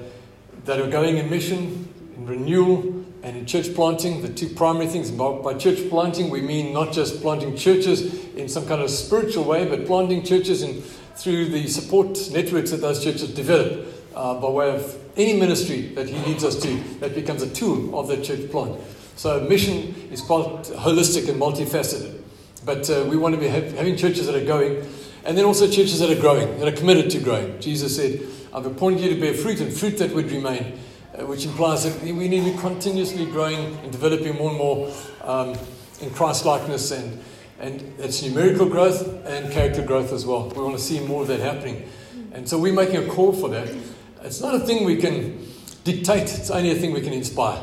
that 0.65 0.79
are 0.79 0.89
going 0.89 1.17
in 1.17 1.29
mission, 1.29 1.87
in 2.17 2.25
renewal, 2.25 3.05
and 3.23 3.37
in 3.37 3.45
church 3.45 3.73
planting, 3.73 4.21
the 4.21 4.29
two 4.29 4.49
primary 4.49 4.87
things. 4.87 5.09
By 5.09 5.53
church 5.55 5.89
planting, 5.89 6.29
we 6.29 6.41
mean 6.41 6.73
not 6.73 6.91
just 6.91 7.21
planting 7.21 7.55
churches 7.55 8.25
in 8.35 8.49
some 8.49 8.67
kind 8.67 8.81
of 8.81 8.89
spiritual 8.89 9.45
way, 9.45 9.67
but 9.67 9.85
planting 9.85 10.23
churches 10.23 10.61
in, 10.61 10.81
through 11.15 11.45
the 11.45 11.67
support 11.67 12.19
networks 12.31 12.71
that 12.71 12.81
those 12.81 13.03
churches 13.03 13.33
develop 13.33 13.87
uh, 14.15 14.39
by 14.39 14.49
way 14.49 14.75
of 14.75 14.97
any 15.17 15.39
ministry 15.39 15.93
that 15.95 16.09
he 16.09 16.17
leads 16.25 16.43
us 16.43 16.61
to 16.61 16.75
that 16.99 17.15
becomes 17.15 17.41
a 17.41 17.49
tool 17.49 17.97
of 17.97 18.07
the 18.07 18.17
church 18.17 18.49
plant. 18.51 18.79
So, 19.15 19.39
mission 19.41 19.95
is 20.11 20.21
quite 20.21 20.45
holistic 20.63 21.29
and 21.29 21.39
multifaceted. 21.39 22.21
But 22.65 22.89
uh, 22.89 23.05
we 23.07 23.17
want 23.17 23.33
to 23.35 23.39
be 23.39 23.47
ha- 23.47 23.75
having 23.77 23.95
churches 23.95 24.25
that 24.25 24.35
are 24.35 24.45
going, 24.45 24.85
and 25.23 25.37
then 25.37 25.45
also 25.45 25.67
churches 25.67 25.99
that 25.99 26.09
are 26.09 26.19
growing, 26.19 26.59
that 26.59 26.67
are 26.67 26.75
committed 26.75 27.09
to 27.11 27.19
growing. 27.19 27.59
Jesus 27.59 27.95
said, 27.95 28.19
I've 28.55 28.65
appointed 28.65 29.01
you 29.01 29.09
to 29.13 29.19
bear 29.19 29.33
fruit 29.33 29.59
and 29.59 29.73
fruit 29.73 29.97
that 29.97 30.11
would 30.15 30.31
remain, 30.31 30.79
uh, 31.13 31.25
which 31.25 31.45
implies 31.45 31.83
that 31.83 32.01
we 32.01 32.29
need 32.29 32.45
to 32.45 32.53
be 32.53 32.57
continuously 32.57 33.25
growing 33.25 33.77
and 33.79 33.91
developing 33.91 34.33
more 34.37 34.49
and 34.49 34.57
more 34.57 34.93
um, 35.23 35.57
in 35.99 36.09
Christ 36.11 36.45
likeness, 36.45 36.91
and, 36.91 37.21
and 37.59 37.81
that's 37.97 38.23
numerical 38.23 38.69
growth 38.69 39.25
and 39.25 39.51
character 39.51 39.81
growth 39.81 40.13
as 40.13 40.25
well. 40.25 40.47
We 40.47 40.61
want 40.61 40.77
to 40.77 40.81
see 40.81 41.01
more 41.01 41.23
of 41.23 41.27
that 41.27 41.41
happening. 41.41 41.89
And 42.31 42.47
so 42.47 42.57
we're 42.57 42.71
making 42.71 42.95
a 42.95 43.07
call 43.07 43.33
for 43.33 43.49
that. 43.49 43.75
It's 44.23 44.39
not 44.39 44.55
a 44.55 44.59
thing 44.59 44.85
we 44.85 44.95
can 44.95 45.45
dictate, 45.83 46.33
it's 46.33 46.49
only 46.49 46.71
a 46.71 46.75
thing 46.75 46.93
we 46.93 47.01
can 47.01 47.11
inspire. 47.11 47.61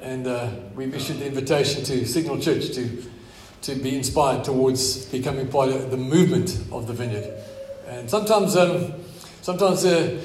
And 0.00 0.28
uh, 0.28 0.48
we've 0.76 0.94
issued 0.94 1.18
the 1.18 1.26
invitation 1.26 1.82
to 1.82 2.06
Signal 2.06 2.38
Church 2.38 2.72
to, 2.76 3.02
to 3.62 3.74
be 3.74 3.96
inspired 3.96 4.44
towards 4.44 5.06
becoming 5.06 5.48
part 5.48 5.70
of 5.70 5.90
the 5.90 5.96
movement 5.96 6.56
of 6.70 6.86
the 6.86 6.92
vineyard. 6.92 7.34
And 7.88 8.08
sometimes 8.08 8.54
um, 8.56 8.94
Sometimes 9.42 9.86
uh, 9.86 10.22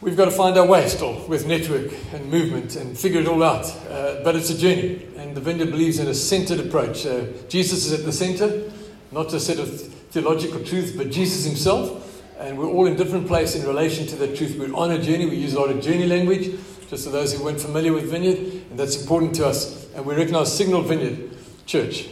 we've 0.00 0.16
got 0.16 0.24
to 0.24 0.30
find 0.30 0.56
our 0.56 0.66
way 0.66 0.88
still 0.88 1.26
with 1.26 1.46
network 1.46 1.92
and 2.14 2.30
movement 2.30 2.74
and 2.74 2.98
figure 2.98 3.20
it 3.20 3.28
all 3.28 3.42
out. 3.42 3.66
Uh, 3.90 4.22
but 4.24 4.34
it's 4.34 4.48
a 4.48 4.56
journey, 4.56 5.06
and 5.18 5.36
the 5.36 5.42
Vineyard 5.42 5.70
believes 5.70 5.98
in 5.98 6.08
a 6.08 6.14
centered 6.14 6.58
approach. 6.58 7.04
Uh, 7.04 7.24
Jesus 7.50 7.84
is 7.84 7.92
at 7.92 8.06
the 8.06 8.12
center, 8.12 8.70
not 9.12 9.32
a 9.34 9.40
set 9.40 9.58
of 9.58 9.78
theological 10.10 10.64
truths, 10.64 10.92
but 10.92 11.10
Jesus 11.10 11.44
himself. 11.44 12.22
And 12.38 12.56
we're 12.56 12.68
all 12.68 12.86
in 12.86 12.96
different 12.96 13.26
place 13.26 13.54
in 13.54 13.66
relation 13.66 14.06
to 14.06 14.16
that 14.16 14.36
truth. 14.36 14.56
We're 14.58 14.74
on 14.74 14.92
a 14.92 15.02
journey. 15.02 15.26
We 15.26 15.36
use 15.36 15.52
a 15.52 15.60
lot 15.60 15.68
of 15.70 15.82
journey 15.82 16.06
language, 16.06 16.58
just 16.88 17.04
for 17.04 17.10
those 17.10 17.34
who 17.34 17.44
weren't 17.44 17.60
familiar 17.60 17.92
with 17.92 18.10
Vineyard, 18.10 18.38
and 18.70 18.78
that's 18.78 18.98
important 18.98 19.34
to 19.34 19.46
us. 19.46 19.92
And 19.94 20.06
we 20.06 20.14
recognize 20.14 20.56
Signal 20.56 20.80
Vineyard 20.80 21.36
Church, 21.66 22.08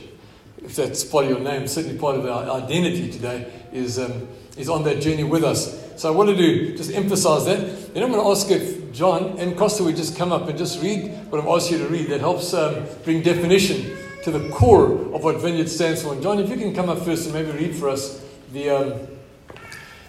if 0.58 0.76
that's 0.76 1.04
part 1.04 1.24
of 1.24 1.30
your 1.30 1.40
name, 1.40 1.66
certainly 1.66 1.96
part 1.96 2.16
of 2.16 2.26
our 2.26 2.50
identity 2.60 3.10
today, 3.10 3.50
is, 3.72 3.98
um, 3.98 4.28
is 4.58 4.68
on 4.68 4.84
that 4.84 5.00
journey 5.00 5.24
with 5.24 5.42
us. 5.42 5.85
So 5.96 6.12
I 6.12 6.14
wanted 6.14 6.36
to 6.36 6.76
just 6.76 6.92
emphasize 6.92 7.46
that. 7.46 7.94
Then 7.94 8.02
I'm 8.02 8.12
going 8.12 8.22
to 8.22 8.30
ask 8.30 8.50
if 8.50 8.92
John 8.92 9.38
and 9.38 9.56
Costa 9.56 9.82
would 9.82 9.96
just 9.96 10.14
come 10.16 10.30
up 10.30 10.46
and 10.46 10.58
just 10.58 10.82
read 10.82 11.10
what 11.30 11.40
I've 11.40 11.48
asked 11.48 11.70
you 11.70 11.78
to 11.78 11.86
read. 11.86 12.08
That 12.08 12.20
helps 12.20 12.52
um, 12.52 12.84
bring 13.02 13.22
definition 13.22 13.96
to 14.22 14.30
the 14.30 14.46
core 14.50 14.92
of 15.14 15.24
what 15.24 15.40
Vineyard 15.40 15.70
stands 15.70 16.02
for. 16.02 16.12
And 16.12 16.22
John, 16.22 16.38
if 16.38 16.50
you 16.50 16.56
can 16.56 16.74
come 16.74 16.90
up 16.90 16.98
first 16.98 17.24
and 17.24 17.32
maybe 17.32 17.50
read 17.52 17.74
for 17.74 17.88
us 17.88 18.22
the, 18.52 18.68
um, 18.68 18.92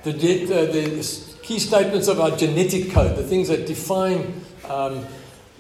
the, 0.04 0.12
uh, 0.12 0.72
the 0.72 1.36
key 1.42 1.58
statements 1.58 2.10
of 2.10 2.20
our 2.20 2.36
genetic 2.36 2.92
code, 2.92 3.16
the 3.16 3.24
things 3.24 3.48
that 3.48 3.66
define 3.66 4.42
um, 4.68 5.06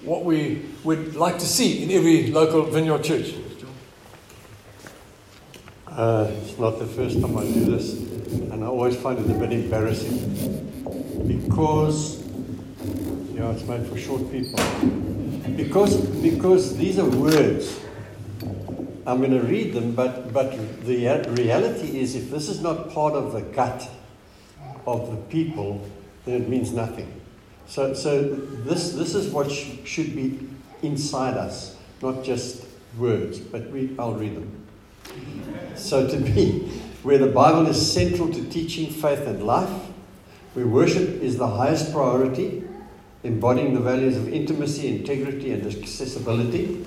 what 0.03 0.25
we 0.25 0.65
would 0.83 1.15
like 1.15 1.39
to 1.39 1.45
see 1.45 1.83
in 1.83 1.91
every 1.91 2.31
local 2.31 2.63
Vineyard 2.63 3.03
church. 3.03 3.33
Uh, 5.97 6.31
it's 6.43 6.59
not 6.59 6.77
the 6.77 6.85
first 6.85 7.19
time 7.19 7.35
I 7.35 7.43
do 7.43 7.65
this, 7.65 7.93
and 7.93 8.63
I 8.63 8.67
always 8.67 8.95
find 8.95 9.17
it 9.17 9.35
a 9.35 9.39
bit 9.39 9.51
embarrassing 9.51 10.19
because, 11.27 12.21
yeah, 13.33 13.49
it's 13.49 13.63
made 13.63 13.83
for 13.87 13.97
short 13.97 14.31
people. 14.31 14.59
Because, 15.55 15.99
because 16.21 16.77
these 16.77 16.99
are 16.99 17.09
words. 17.09 17.79
I'm 19.07 19.17
going 19.21 19.31
to 19.31 19.41
read 19.41 19.73
them, 19.73 19.95
but, 19.95 20.31
but 20.31 20.51
the 20.85 21.07
reality 21.29 21.99
is 21.99 22.15
if 22.15 22.29
this 22.29 22.47
is 22.47 22.61
not 22.61 22.91
part 22.91 23.15
of 23.15 23.33
the 23.33 23.41
gut 23.41 23.89
of 24.85 25.09
the 25.09 25.17
people, 25.31 25.83
then 26.25 26.43
it 26.43 26.47
means 26.47 26.73
nothing. 26.73 27.11
So, 27.65 27.95
so 27.95 28.21
this, 28.21 28.91
this 28.91 29.15
is 29.15 29.31
what 29.31 29.51
sh- 29.51 29.77
should 29.83 30.15
be 30.15 30.47
inside 30.83 31.37
us, 31.37 31.75
not 32.03 32.23
just 32.23 32.67
words, 32.99 33.39
but 33.39 33.71
we, 33.71 33.95
I'll 33.97 34.13
read 34.13 34.35
them. 34.35 34.57
So, 35.77 36.07
to 36.07 36.17
be 36.17 36.59
where 37.03 37.19
the 37.19 37.27
Bible 37.27 37.67
is 37.67 37.93
central 37.93 38.33
to 38.33 38.43
teaching 38.49 38.89
faith 38.89 39.27
and 39.27 39.43
life, 39.43 39.69
where 40.53 40.65
worship 40.65 41.21
is 41.21 41.37
the 41.37 41.47
highest 41.47 41.93
priority, 41.93 42.63
embodying 43.23 43.73
the 43.75 43.79
values 43.79 44.17
of 44.17 44.27
intimacy, 44.27 44.87
integrity, 44.87 45.51
and 45.51 45.65
accessibility, 45.65 46.83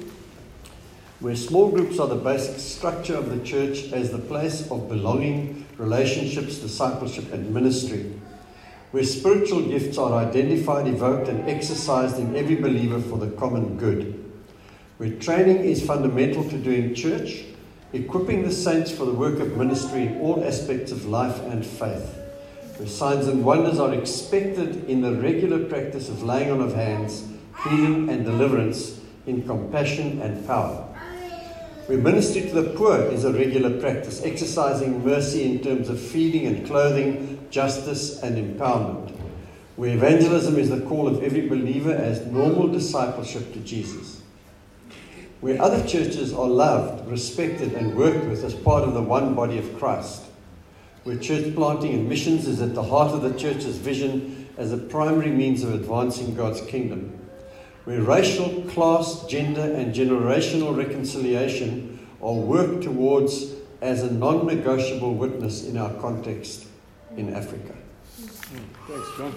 where 1.21 1.37
small 1.37 1.71
groups 1.71 2.01
are 2.01 2.09
the 2.09 2.17
basic 2.17 2.59
structure 2.59 3.15
of 3.15 3.31
the 3.31 3.45
church 3.45 3.93
as 3.93 4.11
the 4.11 4.19
place 4.19 4.69
of 4.71 4.89
belonging, 4.89 5.65
relationships, 5.79 6.59
discipleship, 6.59 7.33
and 7.33 7.55
ministry, 7.55 8.13
where 8.91 9.05
spiritual 9.05 9.63
gifts 9.63 9.99
are 9.99 10.15
identified, 10.15 10.89
evoked, 10.89 11.29
and 11.29 11.49
exercised 11.49 12.19
in 12.19 12.35
every 12.35 12.57
believer 12.57 13.01
for 13.01 13.19
the 13.19 13.31
common 13.37 13.77
good, 13.77 14.33
where 14.99 15.11
training 15.11 15.59
is 15.59 15.87
fundamental 15.87 16.43
to 16.51 16.59
doing 16.59 16.93
church 16.93 17.45
equipping 17.93 18.45
the 18.45 18.53
saints 18.53 18.91
for 18.91 19.05
the 19.05 19.13
work 19.13 19.41
of 19.41 19.57
ministry 19.57 20.07
in 20.07 20.21
all 20.21 20.45
aspects 20.45 20.93
of 20.93 21.07
life 21.07 21.41
and 21.43 21.67
faith, 21.67 22.17
where 22.77 22.89
signs 22.89 23.27
and 23.27 23.45
wonders 23.45 23.81
are 23.81 23.93
expected 23.93 24.89
in 24.89 25.01
the 25.01 25.13
regular 25.15 25.65
practice 25.65 26.09
of 26.09 26.23
laying 26.23 26.51
on 26.51 26.61
of 26.61 26.75
hands, 26.75 27.27
healing 27.65 28.09
and 28.09 28.25
deliverance 28.25 29.01
in 29.27 29.45
compassion 29.45 30.23
and 30.23 30.47
power. 30.47 30.87
Where 31.87 31.99
ministry 31.99 32.43
to 32.43 32.55
the 32.55 32.71
poor 32.77 32.97
is 32.97 33.25
a 33.25 33.33
regular 33.33 33.81
practice, 33.81 34.23
exercising 34.23 35.05
mercy 35.05 35.51
in 35.51 35.59
terms 35.59 35.89
of 35.89 36.01
feeding 36.01 36.47
and 36.47 36.65
clothing, 36.65 37.45
justice 37.51 38.23
and 38.23 38.37
empowerment. 38.37 39.11
Where 39.75 39.97
evangelism 39.97 40.57
is 40.59 40.71
the 40.71 40.83
call 40.83 41.09
of 41.09 41.25
every 41.25 41.49
believer 41.49 41.93
as 41.93 42.25
normal 42.27 42.69
discipleship 42.69 43.53
to 43.55 43.59
Jesus 43.61 44.20
where 45.41 45.61
other 45.61 45.87
churches 45.87 46.33
are 46.33 46.49
loved, 46.49 47.11
respected, 47.11 47.73
and 47.73 47.97
worked 47.97 48.27
with 48.27 48.45
as 48.45 48.55
part 48.55 48.85
of 48.85 48.95
the 48.95 49.03
one 49.03 49.35
body 49.35 49.59
of 49.59 49.79
Christ, 49.79 50.23
where 51.05 51.17
church 51.17 51.55
planting 51.55 51.95
and 51.95 52.09
missions 52.09 52.47
is 52.47 52.61
at 52.61 52.75
the 52.75 52.83
heart 52.83 53.13
of 53.13 53.23
the 53.23 53.39
church's 53.39 53.79
vision 53.79 54.49
as 54.59 54.73
a 54.73 54.77
primary 54.77 55.31
means 55.31 55.63
of 55.63 55.73
advancing 55.73 56.35
God's 56.35 56.61
kingdom, 56.63 57.19
where 57.85 58.03
racial, 58.03 58.63
class, 58.69 59.25
gender, 59.27 59.63
and 59.63 59.95
generational 59.95 60.77
reconciliation 60.77 62.07
are 62.23 62.35
worked 62.35 62.83
towards 62.83 63.55
as 63.81 64.03
a 64.03 64.13
non 64.13 64.47
negotiable 64.47 65.15
witness 65.15 65.65
in 65.65 65.79
our 65.79 65.93
context 65.95 66.67
in 67.17 67.33
Africa. 67.35 67.75
Thanks, 68.87 69.09
John. 69.17 69.35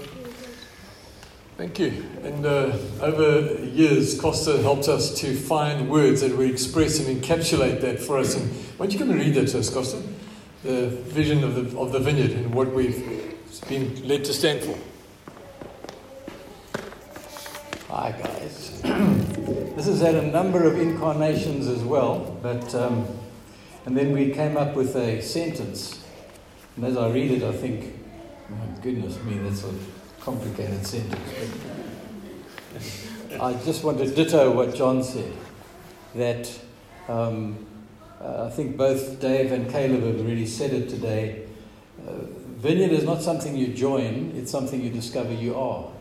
Thank 1.55 1.77
you. 1.77 2.03
And 2.23 2.43
uh, 2.47 2.75
over 2.99 3.63
years, 3.63 4.19
Costa 4.19 4.59
helped 4.63 4.87
us 4.87 5.13
to 5.19 5.35
find 5.35 5.87
words 5.87 6.21
that 6.21 6.35
would 6.35 6.49
express 6.49 6.99
and 6.99 7.21
encapsulate 7.21 7.79
that 7.81 7.99
for 7.99 8.17
us. 8.17 8.35
And 8.35 8.51
why 8.77 8.87
don't 8.87 8.93
you 8.93 8.99
come 8.99 9.11
and 9.11 9.19
read 9.19 9.35
that 9.35 9.49
to 9.49 9.59
us, 9.59 9.69
Costa? 9.69 10.01
The 10.63 10.87
vision 10.87 11.43
of 11.43 11.53
the, 11.53 11.77
of 11.77 11.91
the 11.91 11.99
vineyard 11.99 12.31
and 12.31 12.55
what 12.55 12.73
we've 12.73 13.37
been 13.69 14.07
led 14.07 14.25
to 14.25 14.33
stand 14.33 14.61
for. 14.61 14.75
Hi, 17.89 18.11
guys. 18.13 18.81
this 18.81 19.85
has 19.85 20.01
had 20.01 20.15
a 20.15 20.23
number 20.23 20.63
of 20.63 20.79
incarnations 20.79 21.67
as 21.67 21.83
well, 21.83 22.35
but 22.41 22.73
um, 22.73 23.05
and 23.85 23.95
then 23.95 24.11
we 24.11 24.31
came 24.31 24.57
up 24.57 24.75
with 24.75 24.95
a 24.95 25.21
sentence. 25.21 26.03
And 26.75 26.85
as 26.85 26.97
I 26.97 27.11
read 27.11 27.29
it, 27.29 27.43
I 27.43 27.51
think, 27.51 27.93
my 28.49 28.65
goodness 28.81 29.21
me, 29.23 29.37
that's 29.37 29.63
a 29.63 29.73
complicated 30.23 30.85
sentence. 30.87 31.19
I 33.41 33.53
just 33.65 33.83
want 33.83 33.97
to 33.97 34.09
ditto 34.09 34.51
what 34.51 34.73
John 34.73 35.03
said. 35.03 35.33
That 36.15 36.49
um, 37.09 37.65
uh, 38.21 38.45
I 38.45 38.49
think 38.49 38.77
both 38.77 39.19
Dave 39.19 39.51
and 39.51 39.69
Caleb 39.69 40.03
have 40.03 40.25
really 40.25 40.45
said 40.45 40.71
it 40.71 40.87
today. 40.89 41.45
Uh, 42.07 42.11
vineyard 42.57 42.91
is 42.91 43.03
not 43.03 43.21
something 43.21 43.57
you 43.57 43.73
join; 43.73 44.31
it's 44.35 44.49
something 44.49 44.81
you 44.81 44.89
discover 44.89 45.33
you 45.33 45.59
are. 45.59 45.91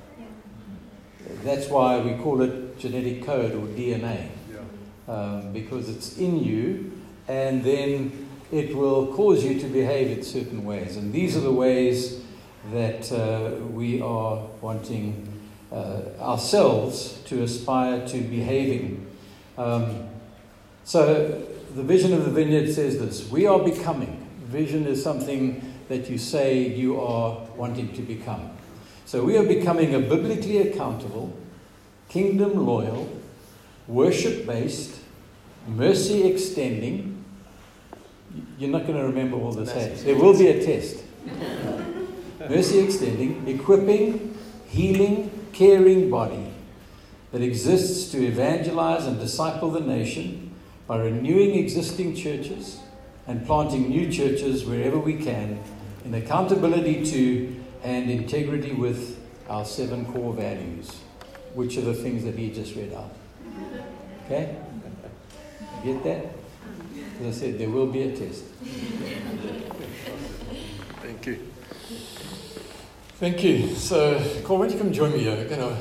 That's 1.42 1.68
why 1.68 1.98
we 1.98 2.14
call 2.22 2.42
it 2.42 2.78
genetic 2.78 3.24
code 3.24 3.52
or 3.52 3.66
DNA, 3.66 4.28
um, 5.08 5.52
because 5.52 5.88
it's 5.88 6.18
in 6.18 6.38
you, 6.38 6.92
and 7.26 7.64
then 7.64 8.28
it 8.52 8.76
will 8.76 9.12
cause 9.14 9.42
you 9.42 9.58
to 9.58 9.66
behave 9.66 10.16
in 10.16 10.22
certain 10.22 10.64
ways. 10.64 10.96
And 10.96 11.12
these 11.12 11.36
are 11.36 11.40
the 11.40 11.52
ways 11.52 12.21
that 12.70 13.10
uh, 13.10 13.56
we 13.66 14.00
are 14.00 14.44
wanting 14.60 15.28
uh, 15.72 16.02
ourselves 16.20 17.20
to 17.24 17.42
aspire 17.42 18.06
to 18.06 18.18
behaving. 18.20 19.06
Um, 19.58 20.08
so 20.84 21.46
the 21.74 21.82
vision 21.82 22.12
of 22.12 22.24
the 22.24 22.30
vineyard 22.30 22.72
says 22.72 22.98
this 22.98 23.28
we 23.30 23.46
are 23.46 23.58
becoming. 23.58 24.18
Vision 24.44 24.86
is 24.86 25.02
something 25.02 25.62
that 25.88 26.08
you 26.10 26.18
say 26.18 26.68
you 26.68 27.00
are 27.00 27.38
wanting 27.56 27.92
to 27.94 28.02
become. 28.02 28.50
So 29.06 29.24
we 29.24 29.36
are 29.36 29.44
becoming 29.44 29.94
a 29.94 30.00
biblically 30.00 30.58
accountable, 30.58 31.36
kingdom 32.08 32.66
loyal, 32.66 33.08
worship 33.86 34.46
based, 34.46 35.00
mercy 35.66 36.26
extending. 36.30 37.24
You're 38.58 38.70
not 38.70 38.86
going 38.86 38.98
to 38.98 39.04
remember 39.04 39.36
all 39.36 39.52
this. 39.52 39.72
Hey? 39.72 39.94
There 40.04 40.16
will 40.16 40.38
be 40.38 40.48
a 40.48 40.64
test. 40.64 41.02
Mercy 42.48 42.80
extending, 42.80 43.46
equipping, 43.46 44.38
healing, 44.66 45.30
caring 45.52 46.10
body 46.10 46.52
that 47.32 47.42
exists 47.42 48.10
to 48.12 48.24
evangelize 48.24 49.06
and 49.06 49.18
disciple 49.18 49.70
the 49.70 49.80
nation 49.80 50.54
by 50.86 50.98
renewing 50.98 51.58
existing 51.58 52.14
churches 52.14 52.80
and 53.26 53.46
planting 53.46 53.88
new 53.88 54.10
churches 54.10 54.64
wherever 54.64 54.98
we 54.98 55.14
can 55.14 55.58
in 56.04 56.14
accountability 56.14 57.04
to 57.04 57.54
and 57.82 58.10
integrity 58.10 58.72
with 58.72 59.18
our 59.48 59.64
seven 59.64 60.04
core 60.12 60.32
values, 60.32 60.90
which 61.54 61.76
are 61.76 61.82
the 61.82 61.94
things 61.94 62.24
that 62.24 62.36
he 62.36 62.50
just 62.50 62.74
read 62.74 62.92
out. 62.92 63.14
Okay? 64.26 64.56
You 65.84 65.94
get 65.94 66.04
that? 66.04 66.26
As 67.20 67.36
I 67.36 67.40
said, 67.40 67.58
there 67.58 67.70
will 67.70 67.86
be 67.86 68.02
a 68.02 68.16
test. 68.16 68.44
Thank 71.02 71.26
you. 71.26 71.51
Thank 73.16 73.44
you. 73.44 73.74
So, 73.76 74.18
Cole, 74.42 74.58
why 74.58 74.66
don't 74.66 74.74
you 74.76 74.82
come 74.82 74.92
join 74.92 75.12
me 75.12 75.20
here? 75.20 75.36
I'm 75.36 75.48
going 75.48 75.60
to 75.60 75.76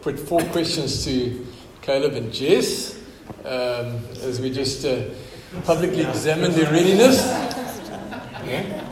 put 0.00 0.18
four 0.18 0.42
questions 0.44 1.04
to 1.04 1.46
Caleb 1.82 2.14
and 2.14 2.32
Jess 2.32 2.98
um, 3.44 4.04
as 4.22 4.40
we 4.40 4.50
just 4.50 4.84
uh, 4.84 5.04
publicly 5.64 6.04
examine 6.04 6.52
their 6.52 6.70
readiness. 6.72 7.20
Yeah? 8.46 8.86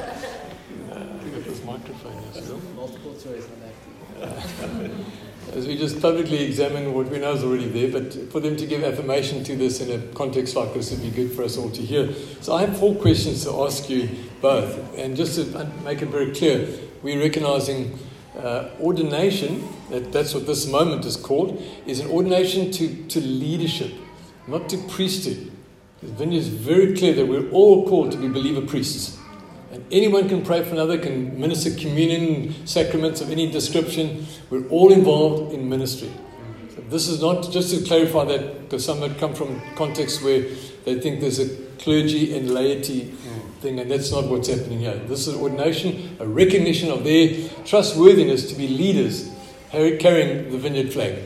As 5.54 5.66
we 5.66 5.67
just 5.78 6.02
publicly 6.02 6.44
examine 6.44 6.92
what 6.92 7.06
we 7.08 7.18
know 7.18 7.32
is 7.32 7.44
already 7.44 7.68
there, 7.68 7.90
but 7.90 8.12
for 8.30 8.40
them 8.40 8.56
to 8.56 8.66
give 8.66 8.82
affirmation 8.82 9.44
to 9.44 9.56
this 9.56 9.80
in 9.80 9.90
a 9.90 10.04
context 10.14 10.56
like 10.56 10.74
this 10.74 10.90
would 10.90 11.02
be 11.02 11.10
good 11.10 11.32
for 11.32 11.44
us 11.44 11.56
all 11.56 11.70
to 11.70 11.82
hear. 11.82 12.12
So 12.40 12.54
I 12.54 12.62
have 12.62 12.78
four 12.78 12.94
questions 12.96 13.44
to 13.44 13.62
ask 13.62 13.88
you 13.88 14.08
both. 14.40 14.98
And 14.98 15.16
just 15.16 15.36
to 15.36 15.70
make 15.84 16.02
it 16.02 16.08
very 16.08 16.32
clear, 16.32 16.68
we're 17.02 17.20
recognizing 17.20 17.98
uh, 18.36 18.70
ordination, 18.80 19.66
that, 19.90 20.12
that's 20.12 20.34
what 20.34 20.46
this 20.46 20.66
moment 20.66 21.04
is 21.04 21.16
called, 21.16 21.62
is 21.86 22.00
an 22.00 22.08
ordination 22.08 22.70
to, 22.72 23.06
to 23.06 23.20
leadership, 23.20 23.92
not 24.46 24.68
to 24.68 24.78
priesthood. 24.88 25.52
Vineyard 26.02 26.38
is 26.38 26.48
very 26.48 26.94
clear 26.94 27.12
that 27.14 27.26
we're 27.26 27.50
all 27.50 27.88
called 27.88 28.12
to 28.12 28.18
be 28.18 28.28
believer 28.28 28.62
priests. 28.62 29.17
Anyone 29.90 30.28
can 30.28 30.42
pray 30.44 30.62
for 30.62 30.72
another, 30.72 30.98
can 30.98 31.38
minister 31.40 31.70
communion, 31.70 32.66
sacraments 32.66 33.20
of 33.20 33.30
any 33.30 33.50
description. 33.50 34.26
We're 34.50 34.66
all 34.68 34.92
involved 34.92 35.54
in 35.54 35.68
ministry. 35.68 36.10
So 36.74 36.82
this 36.88 37.08
is 37.08 37.20
not, 37.20 37.50
just 37.50 37.74
to 37.74 37.84
clarify 37.84 38.24
that, 38.26 38.62
because 38.62 38.84
some 38.84 39.00
might 39.00 39.18
come 39.18 39.34
from 39.34 39.60
contexts 39.76 40.22
where 40.22 40.42
they 40.84 41.00
think 41.00 41.20
there's 41.20 41.38
a 41.38 41.48
clergy 41.78 42.36
and 42.36 42.50
laity 42.50 43.14
thing, 43.60 43.78
and 43.80 43.90
that's 43.90 44.12
not 44.12 44.24
what's 44.26 44.48
happening 44.48 44.80
here. 44.80 44.94
This 45.06 45.26
is 45.26 45.34
ordination, 45.34 46.16
a 46.20 46.26
recognition 46.26 46.90
of 46.90 47.04
their 47.04 47.48
trustworthiness 47.64 48.48
to 48.50 48.54
be 48.54 48.68
leaders 48.68 49.30
carrying 49.70 50.50
the 50.50 50.58
vineyard 50.58 50.92
flag. 50.92 51.18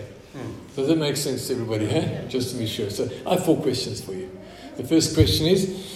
Does 0.74 0.88
that 0.88 0.96
make 0.96 1.18
sense 1.18 1.48
to 1.48 1.52
everybody, 1.52 1.86
huh? 1.86 2.26
Just 2.28 2.52
to 2.52 2.56
be 2.56 2.66
sure. 2.66 2.88
So 2.88 3.08
I 3.26 3.34
have 3.34 3.44
four 3.44 3.60
questions 3.60 4.00
for 4.00 4.14
you. 4.14 4.30
The 4.78 4.84
first 4.84 5.14
question 5.14 5.46
is 5.46 5.91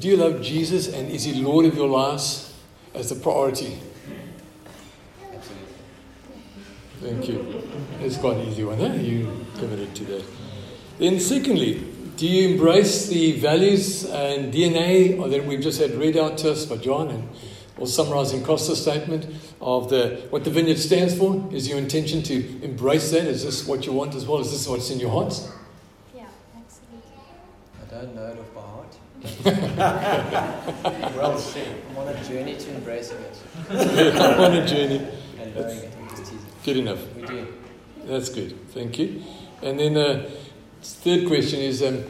do 0.00 0.08
you 0.08 0.16
love 0.16 0.42
Jesus 0.42 0.92
and 0.92 1.10
is 1.10 1.24
He 1.24 1.34
Lord 1.34 1.66
of 1.66 1.76
your 1.76 1.88
lives 1.88 2.54
as 2.94 3.10
the 3.10 3.14
priority? 3.14 3.78
Thank 7.00 7.28
you. 7.28 7.62
It's 8.00 8.16
quite 8.16 8.36
an 8.38 8.48
easy 8.48 8.64
one, 8.64 8.78
huh? 8.78 8.94
You 8.94 9.46
committed 9.58 9.94
to 9.96 10.04
that. 10.04 10.24
Then, 10.98 11.20
secondly, 11.20 11.86
do 12.16 12.26
you 12.26 12.50
embrace 12.50 13.08
the 13.08 13.32
values 13.40 14.04
and 14.04 14.52
DNA 14.52 15.30
that 15.30 15.44
we've 15.46 15.60
just 15.60 15.80
had 15.80 15.92
read 15.92 16.16
out 16.16 16.36
to 16.38 16.52
us 16.52 16.66
by 16.66 16.76
John 16.76 17.08
and 17.08 17.28
or 17.78 17.86
summarizing 17.86 18.42
Costa's 18.42 18.82
statement 18.82 19.26
of 19.60 19.88
the 19.88 20.26
what 20.28 20.44
the 20.44 20.50
vineyard 20.50 20.78
stands 20.78 21.16
for? 21.16 21.48
Is 21.50 21.66
your 21.68 21.78
intention 21.78 22.22
to 22.24 22.62
embrace 22.62 23.10
that? 23.12 23.24
Is 23.24 23.44
this 23.44 23.66
what 23.66 23.86
you 23.86 23.92
want 23.92 24.14
as 24.14 24.26
well? 24.26 24.40
Is 24.40 24.50
this 24.50 24.68
what's 24.68 24.90
in 24.90 25.00
your 25.00 25.10
hearts? 25.10 25.50
Yeah, 26.14 26.26
absolutely. 26.54 27.22
I 27.80 27.90
don't 27.90 28.14
know 28.14 28.26
it 28.26 28.38
off 28.38 28.54
by 28.54 28.60
heart. 28.60 28.96
well 29.44 31.38
said. 31.38 31.76
I'm 31.90 31.98
on 31.98 32.08
a 32.08 32.24
journey 32.24 32.56
to 32.56 32.74
embracing 32.74 33.18
it 33.18 33.38
I'm 33.70 34.40
on 34.40 34.54
a 34.54 34.66
journey. 34.66 35.06
and 35.38 35.54
knowing 35.54 35.78
it. 35.78 35.92
I'm 35.98 36.08
just 36.08 36.24
teasing. 36.24 36.38
Good 36.64 36.76
enough. 36.78 37.14
We 37.14 37.26
do. 37.26 37.46
That's 38.04 38.30
good. 38.30 38.56
Thank 38.70 38.98
you. 38.98 39.22
And 39.62 39.78
then 39.78 39.94
the 39.94 40.26
uh, 40.26 40.30
third 40.82 41.26
question 41.26 41.60
is 41.60 41.82
um, 41.82 42.02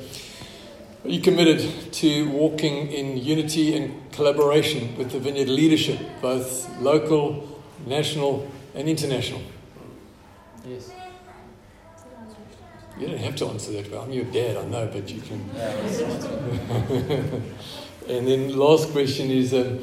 Are 1.04 1.08
you 1.10 1.20
committed 1.20 1.92
to 1.94 2.28
walking 2.30 2.92
in 2.92 3.16
unity 3.16 3.76
and 3.76 4.12
collaboration 4.12 4.96
with 4.96 5.10
the 5.10 5.18
Vineyard 5.18 5.48
leadership, 5.48 5.98
both 6.22 6.68
local, 6.78 7.60
national, 7.86 8.48
and 8.74 8.88
international? 8.88 9.42
Yes. 10.64 10.92
You 13.00 13.08
don't 13.08 13.18
have 13.18 13.36
to 13.36 13.46
answer 13.46 13.72
that. 13.72 13.92
I'm 13.98 14.12
your 14.12 14.26
dad, 14.26 14.58
I 14.58 14.64
know, 14.66 14.86
but 14.92 15.10
you 15.10 15.22
can. 15.22 15.50
And 18.10 18.26
then 18.26 18.56
last 18.56 18.90
question 18.90 19.30
is 19.30 19.54
um, 19.54 19.78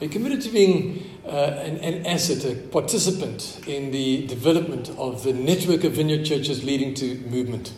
Are 0.00 0.04
you 0.04 0.10
committed 0.10 0.42
to 0.42 0.50
being 0.50 1.08
uh, 1.24 1.28
an, 1.28 1.78
an 1.78 2.04
asset, 2.04 2.44
a 2.44 2.54
participant 2.54 3.62
in 3.66 3.90
the 3.92 4.26
development 4.26 4.90
of 4.98 5.24
the 5.24 5.32
network 5.32 5.82
of 5.84 5.92
vineyard 5.92 6.24
churches 6.24 6.62
leading 6.64 6.92
to 6.94 7.16
movement? 7.30 7.72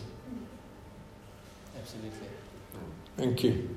absolutely. 1.79 2.27
Thank 3.15 3.43
you. 3.43 3.68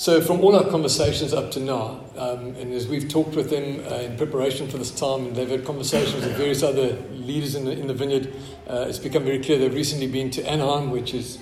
So, 0.00 0.22
from 0.22 0.40
all 0.40 0.56
our 0.56 0.64
conversations 0.64 1.34
up 1.34 1.50
to 1.50 1.60
now, 1.60 2.00
um, 2.16 2.56
and 2.56 2.72
as 2.72 2.88
we've 2.88 3.06
talked 3.06 3.36
with 3.36 3.50
them 3.50 3.84
uh, 3.86 3.96
in 3.96 4.16
preparation 4.16 4.66
for 4.66 4.78
this 4.78 4.90
time, 4.90 5.26
and 5.26 5.36
they've 5.36 5.50
had 5.50 5.62
conversations 5.66 6.24
with 6.24 6.38
various 6.38 6.62
other 6.62 6.96
leaders 7.12 7.54
in 7.54 7.66
the, 7.66 7.72
in 7.72 7.86
the 7.86 7.92
vineyard, 7.92 8.32
uh, 8.66 8.86
it's 8.88 8.98
become 8.98 9.24
very 9.24 9.40
clear 9.40 9.58
they've 9.58 9.74
recently 9.74 10.06
been 10.06 10.30
to 10.30 10.42
Anaheim, 10.50 10.90
which 10.90 11.12
is, 11.12 11.36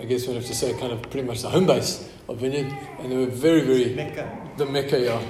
I 0.00 0.04
guess 0.04 0.26
we 0.26 0.34
have 0.34 0.44
to 0.46 0.52
say, 0.52 0.76
kind 0.80 0.92
of 0.92 1.00
pretty 1.02 1.22
much 1.22 1.42
the 1.42 1.50
home 1.50 1.64
base 1.64 2.10
of 2.28 2.38
vineyard, 2.38 2.76
and 2.98 3.12
they 3.12 3.16
were 3.16 3.26
very, 3.26 3.60
very 3.60 3.94
Mecca. 3.94 4.50
the 4.56 4.66
Mecca, 4.66 4.98
yeah. 4.98 5.22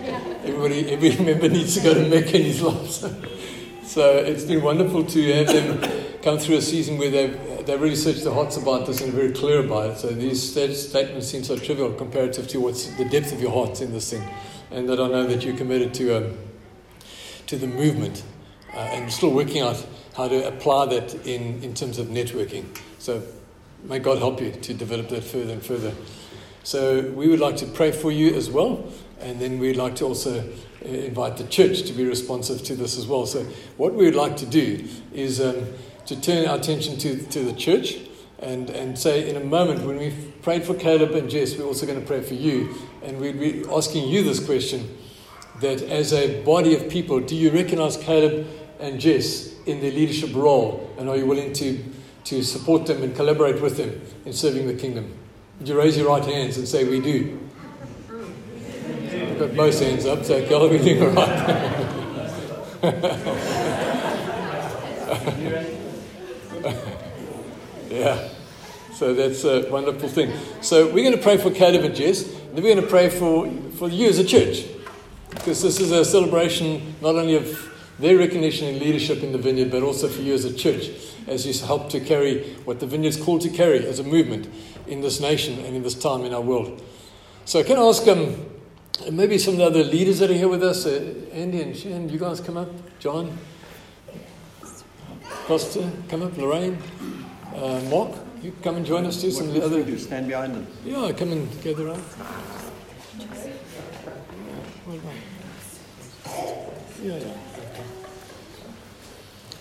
Everybody, 0.43 0.91
every 0.93 1.11
member 1.27 1.51
needs 1.51 1.75
to 1.75 1.83
go 1.83 1.93
to 1.93 2.09
Mecca 2.09 2.39
in 2.39 2.43
his 2.43 2.63
life. 2.63 3.05
So 3.85 4.17
it's 4.17 4.45
been 4.45 4.63
wonderful 4.63 5.05
to 5.05 5.33
have 5.35 5.49
them 5.49 6.12
come 6.23 6.39
through 6.39 6.57
a 6.57 6.63
season 6.63 6.99
where 6.99 7.11
they've, 7.11 7.67
they've 7.67 7.81
really 7.81 7.97
searched 7.97 8.25
hearts 8.25 8.57
about 8.57 8.87
this 8.87 9.01
and 9.01 9.13
are 9.13 9.17
very 9.17 9.33
clear 9.33 9.61
about 9.61 9.91
it. 9.91 9.99
So 9.99 10.09
these 10.09 10.43
statements 10.89 11.29
seem 11.29 11.43
so 11.43 11.57
trivial 11.57 11.93
comparative 11.93 12.47
to 12.49 12.61
what's 12.61 12.87
the 12.97 13.05
depth 13.05 13.33
of 13.33 13.41
your 13.41 13.51
hearts 13.51 13.81
in 13.81 13.93
this 13.93 14.11
thing. 14.11 14.23
And 14.71 14.89
that 14.89 15.01
I 15.01 15.09
know 15.09 15.27
that 15.27 15.45
you're 15.45 15.57
committed 15.57 15.93
to, 15.95 16.17
um, 16.17 16.39
to 17.49 17.57
the 17.57 17.67
movement 17.67 18.23
uh, 18.73 18.79
and 18.79 19.13
still 19.13 19.33
working 19.33 19.63
out 19.63 19.85
how 20.17 20.29
to 20.29 20.47
apply 20.47 20.87
that 20.87 21.15
in, 21.27 21.63
in 21.63 21.75
terms 21.75 21.99
of 21.99 22.07
networking. 22.07 22.65
So 22.99 23.23
may 23.85 23.99
God 23.99 24.19
help 24.19 24.41
you 24.41 24.53
to 24.53 24.75
develop 24.75 25.09
that 25.09 25.25
further 25.25 25.53
and 25.53 25.65
further. 25.65 25.93
So 26.63 27.03
we 27.11 27.29
would 27.29 27.41
like 27.41 27.57
to 27.57 27.67
pray 27.67 27.91
for 27.91 28.13
you 28.13 28.35
as 28.35 28.49
well. 28.49 28.89
And 29.19 29.41
then 29.41 29.59
we'd 29.59 29.77
like 29.77 29.97
to 29.97 30.05
also 30.05 30.41
uh, 30.85 30.89
invite 30.89 31.37
the 31.37 31.45
church 31.45 31.83
to 31.83 31.93
be 31.93 32.05
responsive 32.05 32.63
to 32.65 32.75
this 32.75 32.99
as 32.99 33.07
well. 33.07 33.25
So, 33.25 33.45
what 33.77 33.95
we 33.95 34.05
would 34.05 34.17
like 34.17 34.37
to 34.39 34.47
do 34.47 34.85
is 35.13 35.41
um, 35.41 35.69
to 36.07 36.21
turn 36.21 36.47
our 36.47 36.57
attention 36.57 36.99
to, 36.99 37.17
to 37.27 37.41
the 37.41 37.53
church 37.53 37.99
and, 38.39 38.71
and 38.71 38.99
say, 38.99 39.29
in 39.29 39.37
a 39.37 39.45
moment, 39.45 39.85
when 39.87 39.97
we've 39.97 40.33
prayed 40.43 40.65
for 40.65 40.75
Caleb 40.75 41.13
and 41.13 41.31
Jess, 41.31 41.57
we're 41.57 41.65
also 41.65 41.87
going 41.87 42.01
to 42.01 42.07
pray 42.07 42.21
for 42.21 42.35
you. 42.35 42.75
And 43.03 43.21
we'd 43.21 43.39
be 43.39 43.65
asking 43.71 44.09
you 44.09 44.25
this 44.25 44.45
question 44.45 44.99
that 45.61 45.81
as 45.83 46.13
a 46.13 46.43
body 46.43 46.75
of 46.75 46.89
people, 46.91 47.21
do 47.21 47.37
you 47.37 47.51
recognize 47.51 47.97
Caleb 47.97 48.47
and 48.81 49.01
Jess 49.01 49.55
in 49.67 49.81
their 49.81 49.93
leadership 49.93 50.35
role? 50.35 50.93
And 50.99 51.09
are 51.09 51.17
you 51.17 51.27
willing 51.27 51.53
to, 51.55 51.85
to 52.25 52.43
support 52.43 52.87
them 52.87 53.03
and 53.03 53.15
collaborate 53.15 53.63
with 53.63 53.77
them 53.77 54.01
in 54.25 54.33
serving 54.33 54.67
the 54.67 54.75
kingdom? 54.75 55.17
Would 55.59 55.69
you 55.69 55.79
raise 55.79 55.97
your 55.97 56.09
right 56.09 56.25
hands 56.25 56.59
and 56.59 56.67
say, 56.67 56.85
We 56.85 57.01
do? 57.01 57.39
got 59.39 59.57
both 59.57 59.81
hands 59.81 60.07
up, 60.07 60.25
so 60.25 60.45
Kelly, 60.47 60.79
we 60.79 60.85
doing 60.85 61.03
all 61.03 61.15
right. 61.15 61.69
yeah. 67.91 68.29
So 68.95 69.15
that's 69.15 69.45
a 69.45 69.69
wonderful 69.71 70.09
thing. 70.09 70.33
So 70.61 70.87
we're 70.87 71.05
going 71.05 71.17
to 71.17 71.23
pray 71.23 71.37
for 71.37 71.51
Caleb 71.51 71.85
and 71.85 71.95
Jess, 71.95 72.29
and 72.33 72.55
we're 72.55 72.75
going 72.75 72.81
to 72.81 72.87
pray 72.87 73.09
for, 73.09 73.51
for 73.79 73.89
you 73.89 74.09
as 74.09 74.19
a 74.19 74.25
church. 74.25 74.65
Because 75.31 75.63
this 75.63 75.81
is 75.81 75.91
a 75.91 76.05
celebration 76.05 76.95
not 77.01 77.17
only 77.17 77.35
of 77.35 77.73
their 77.99 78.17
recognition 78.17 78.69
and 78.69 78.79
leadership 78.81 79.23
in 79.23 79.33
the 79.33 79.39
vineyard, 79.39 79.71
but 79.71 79.83
also 79.83 80.09
for 80.09 80.23
you 80.23 80.35
as 80.35 80.45
a 80.45 80.53
church, 80.53 80.91
as 81.27 81.47
you 81.47 81.67
help 81.67 81.91
to 81.91 82.01
carry 82.01 82.55
what 82.65 82.81
the 82.81 82.87
vineyard's 82.87 83.17
called 83.17 83.41
to 83.41 83.49
carry 83.49 83.85
as 83.87 83.99
a 83.99 84.05
movement 84.05 84.49
in 84.87 85.01
this 85.01 85.21
nation 85.21 85.59
and 85.65 85.75
in 85.75 85.83
this 85.83 85.95
time 85.95 86.25
in 86.25 86.35
our 86.35 86.41
world. 86.41 86.83
So 87.45 87.65
can 87.65 87.79
I 87.79 87.83
ask 87.83 88.07
um, 88.07 88.37
maybe 89.11 89.39
some 89.39 89.55
of 89.55 89.59
the 89.59 89.67
other 89.67 89.85
leaders 89.85 90.19
that 90.21 90.31
are 90.31 90.35
here 90.35 90.49
with 90.49 90.63
us, 90.63 90.87
uh, 90.87 91.15
Andy 91.33 91.61
and 91.63 91.77
Shan, 91.77 92.09
you 92.09 92.19
guys 92.19 92.41
come 92.41 92.57
up, 92.57 92.69
John, 92.99 93.37
Costa, 95.53 95.87
come 96.09 96.23
up, 96.23 96.35
Lorraine, 96.39 96.79
uh, 97.55 97.79
Mark, 97.91 98.11
you 98.43 98.55
come 98.63 98.77
and 98.77 98.87
join 98.87 99.05
us 99.05 99.21
too. 99.21 99.31
Some 99.31 99.49
of 99.49 99.53
the 99.53 99.61
must 99.61 99.71
other, 99.71 99.85
do? 99.85 99.99
Stand 99.99 100.27
behind 100.27 100.55
them. 100.55 100.67
yeah, 100.83 101.13
come 101.13 101.31
and 101.31 101.63
gather 101.63 101.89
around. 101.89 102.03
Yeah, 107.03 107.19
yeah. 107.19 107.37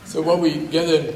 So 0.06 0.22
while 0.22 0.38
we 0.38 0.66
gather 0.68 1.14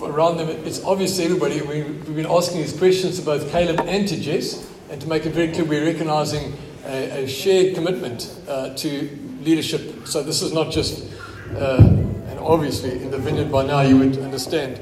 around 0.00 0.36
them, 0.36 0.50
it's 0.50 0.84
obvious 0.84 1.16
to 1.16 1.24
everybody 1.24 1.60
we, 1.60 1.82
we've 1.82 2.14
been 2.14 2.26
asking 2.26 2.58
these 2.58 2.78
questions 2.78 3.18
to 3.18 3.24
both 3.24 3.50
Caleb 3.50 3.80
and 3.88 4.06
to 4.06 4.20
Jess, 4.20 4.70
and 4.88 5.00
to 5.00 5.08
make 5.08 5.26
it 5.26 5.30
very 5.30 5.50
clear, 5.50 5.64
we're 5.64 5.84
recognizing 5.84 6.56
a, 6.84 7.24
a 7.24 7.26
shared 7.26 7.74
commitment 7.74 8.32
uh, 8.46 8.72
to 8.76 9.18
leadership. 9.40 10.06
So 10.06 10.22
this 10.22 10.42
is 10.42 10.52
not 10.52 10.70
just, 10.70 11.12
uh, 11.56 11.88
obviously 12.44 13.02
in 13.02 13.10
the 13.10 13.18
vineyard 13.18 13.50
by 13.50 13.64
now 13.64 13.80
you 13.80 13.98
would 13.98 14.18
understand. 14.18 14.80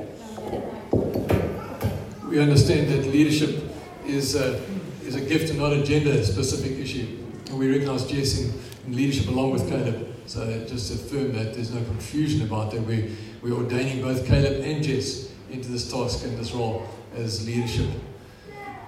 We 2.28 2.38
understand 2.38 2.88
that 2.90 3.06
leadership 3.06 3.64
is 4.06 4.34
a, 4.34 4.61
is 5.04 5.14
a 5.14 5.20
gift 5.20 5.50
and 5.50 5.58
not 5.58 5.72
a 5.72 5.82
gender 5.82 6.22
specific 6.24 6.78
issue. 6.78 7.18
And 7.46 7.58
we 7.58 7.70
recognize 7.70 8.06
Jess 8.06 8.40
in, 8.40 8.52
in 8.86 8.96
leadership 8.96 9.28
along 9.28 9.50
with 9.50 9.68
Caleb. 9.68 10.06
So 10.26 10.46
just 10.66 10.94
affirm 10.94 11.32
that 11.32 11.54
there's 11.54 11.72
no 11.72 11.82
confusion 11.84 12.42
about 12.42 12.70
that. 12.70 12.82
We, 12.82 13.16
we're 13.42 13.54
ordaining 13.54 14.02
both 14.02 14.26
Caleb 14.26 14.62
and 14.62 14.82
Jess 14.82 15.32
into 15.50 15.70
this 15.70 15.90
task 15.90 16.24
and 16.24 16.38
this 16.38 16.52
role 16.52 16.86
as 17.16 17.44
leadership. 17.46 17.88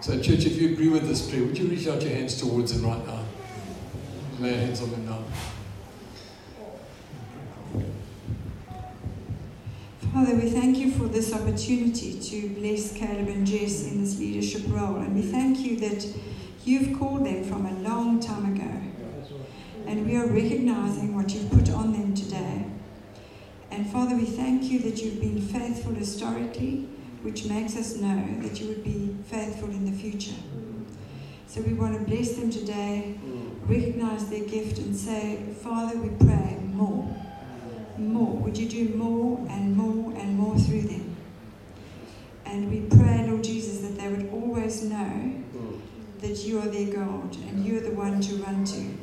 So, 0.01 0.21
church, 0.21 0.47
if 0.47 0.61
you 0.61 0.73
agree 0.73 0.89
with 0.89 1.07
this 1.07 1.29
prayer, 1.29 1.45
would 1.45 1.57
you 1.57 1.67
reach 1.67 1.87
out 1.87 2.03
your 2.03 2.13
hands 2.13 2.41
towards 2.41 2.73
him 2.73 2.85
right 2.85 3.07
now? 3.07 3.25
Lay 4.41 4.51
your 4.51 4.59
hands 4.59 4.83
on 4.83 4.89
him 4.89 5.07
now. 5.07 5.23
Father, 10.13 10.35
we 10.35 10.51
thank 10.51 10.77
you 10.77 10.91
for 10.91 11.05
this 11.05 11.33
opportunity 11.33 12.21
to 12.21 12.51
bless 12.51 12.93
Caleb 12.93 13.29
and 13.29 13.47
Jess 13.47 13.87
in 13.87 14.03
this 14.03 14.19
leadership 14.19 14.61
role. 14.67 14.97
And 14.97 15.15
we 15.15 15.23
thank 15.23 15.61
you 15.61 15.79
that 15.79 16.07
you've 16.67 16.99
called 16.99 17.25
them 17.25 17.43
from 17.45 17.65
a 17.65 17.73
long 17.79 18.21
time 18.21 18.55
ago. 18.55 18.71
And 19.87 20.05
we 20.05 20.17
are 20.17 20.27
recognizing 20.27 21.17
what 21.17 21.33
you've 21.33 21.51
put 21.51 21.71
on 21.71 21.95
them 21.95 22.15
today. 22.15 22.67
And 23.71 23.91
Father, 23.91 24.15
we 24.15 24.27
thank 24.27 24.65
you 24.65 24.81
that 24.81 25.03
you've 25.03 25.19
been 25.19 25.41
faithful 25.41 25.95
historically, 25.95 26.91
which 27.23 27.47
makes 27.47 27.75
us 27.75 27.97
know 27.97 28.23
that 28.43 28.61
you 28.61 28.69
would 28.69 28.85
be 28.85 29.17
faithful 29.25 29.71
in 29.71 29.91
the 29.91 29.99
future. 29.99 30.37
So 31.47 31.63
we 31.63 31.73
want 31.73 31.99
to 31.99 32.05
bless 32.05 32.33
them 32.33 32.51
today, 32.51 33.19
recognize 33.67 34.29
their 34.29 34.45
gift, 34.45 34.77
and 34.77 34.95
say, 34.95 35.41
Father, 35.63 35.97
we 35.97 36.11
pray 36.23 36.59
more 36.75 37.32
more. 37.99 38.37
Would 38.37 38.57
you 38.57 38.69
do 38.69 38.95
more 38.95 39.39
and 39.51 39.77
more 39.77 40.13
and 40.15 40.37
more 40.37 40.59
through 40.59 40.83
them? 40.83 41.17
And 42.45 42.71
we 42.71 42.81
pray, 42.97 43.27
Lord 43.29 43.45
Jesus, 43.45 43.81
that 43.81 43.99
they 43.99 44.09
would 44.09 44.31
always 44.33 44.83
know 44.83 45.43
that 46.21 46.45
you 46.45 46.61
are 46.61 46.67
their 46.67 46.93
God 46.93 47.35
and 47.37 47.65
you 47.65 47.79
are 47.79 47.81
the 47.81 47.93
one 47.93 48.21
to 48.21 48.35
run 48.37 48.65
to. 48.65 48.99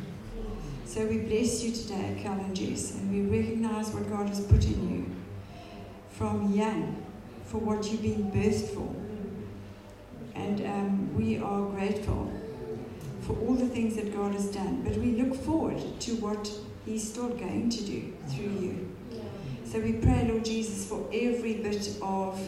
So 0.86 1.06
we 1.06 1.20
bless 1.20 1.64
you 1.64 1.72
today, 1.72 2.20
Cal 2.22 2.34
and 2.34 2.56
Jess, 2.56 2.96
and 2.96 3.12
we 3.12 3.38
recognize 3.38 3.90
what 3.92 4.10
God 4.10 4.30
has 4.30 4.42
put 4.42 4.66
in 4.66 4.90
you 4.90 5.16
from 6.12 6.52
young 6.54 7.06
for 7.46 7.58
what 7.58 7.92
you've 7.92 8.02
been 8.02 8.32
birthed 8.32 8.70
for. 8.74 8.96
And 10.36 10.62
um, 10.66 11.16
we 11.16 11.38
are 11.38 11.62
grateful 11.70 12.32
for 13.22 13.34
all 13.40 13.56
the 13.56 13.68
things 13.68 13.96
that 13.96 14.14
God 14.16 14.34
has 14.34 14.48
done, 14.52 14.82
but 14.82 14.96
we 14.98 15.22
look 15.22 15.36
forward 15.36 15.78
to 16.02 16.16
what 16.16 16.52
He's 16.86 17.10
still 17.12 17.30
going 17.30 17.70
to 17.70 17.84
do 17.84 18.14
through 18.30 18.60
you. 18.60 18.96
So 19.66 19.80
we 19.80 19.94
pray, 19.94 20.28
Lord 20.28 20.46
Jesus, 20.46 20.88
for 20.88 21.08
every 21.14 21.56
bit 21.56 21.90
of 22.02 22.40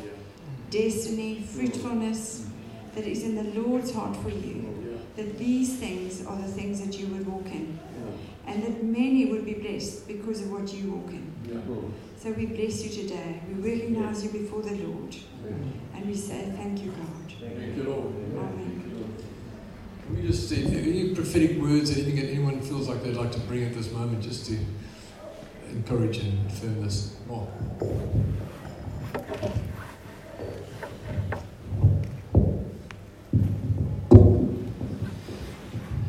destiny, 0.71 1.41
fruitfulness 1.41 2.47
that 2.95 3.05
is 3.05 3.23
in 3.23 3.35
the 3.35 3.61
Lord's 3.61 3.93
heart 3.93 4.15
for 4.17 4.29
you, 4.29 4.99
that 5.15 5.37
these 5.37 5.75
things 5.75 6.25
are 6.25 6.35
the 6.37 6.47
things 6.47 6.81
that 6.81 6.97
you 6.99 7.07
would 7.07 7.27
walk 7.27 7.45
in, 7.47 7.77
and 8.47 8.63
that 8.63 8.83
many 8.83 9.25
would 9.25 9.45
be 9.45 9.53
blessed 9.53 10.07
because 10.07 10.41
of 10.41 10.51
what 10.51 10.73
you 10.73 10.91
walk 10.93 11.11
in. 11.11 11.31
So 12.17 12.31
we 12.31 12.45
bless 12.47 12.83
you 12.83 13.03
today. 13.03 13.41
We 13.47 13.71
recognize 13.71 14.23
you 14.23 14.31
before 14.31 14.61
the 14.63 14.75
Lord, 14.75 15.15
and 15.95 16.05
we 16.05 16.15
say, 16.15 16.51
Thank 16.55 16.81
you, 16.83 16.91
God. 16.91 17.33
Thank 17.39 17.77
you, 17.77 17.83
Lord. 17.83 18.13
Amen. 18.37 19.15
Can 20.05 20.15
we 20.15 20.27
just 20.27 20.51
any 20.51 21.13
prophetic 21.13 21.57
words, 21.59 21.91
anything 21.91 22.15
that 22.17 22.29
anyone 22.29 22.59
feels 22.61 22.87
like 22.87 23.03
they'd 23.03 23.15
like 23.15 23.31
to 23.31 23.39
bring 23.41 23.63
at 23.63 23.73
this 23.73 23.91
moment, 23.91 24.21
just 24.21 24.45
to 24.47 24.57
encourage 25.71 26.17
and 26.17 26.45
affirm 26.47 26.81
this 26.83 27.15
more? 27.27 27.47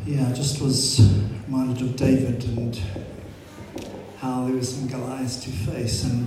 Yeah, 0.05 0.29
I 0.29 0.33
just 0.33 0.61
was 0.61 1.01
reminded 1.47 1.83
of 1.83 1.97
David 1.97 2.45
and 2.45 2.77
how 4.19 4.47
there 4.47 4.57
was 4.57 4.75
some 4.75 4.89
Goliaths 4.89 5.45
to 5.45 5.51
face, 5.51 6.05
and 6.05 6.27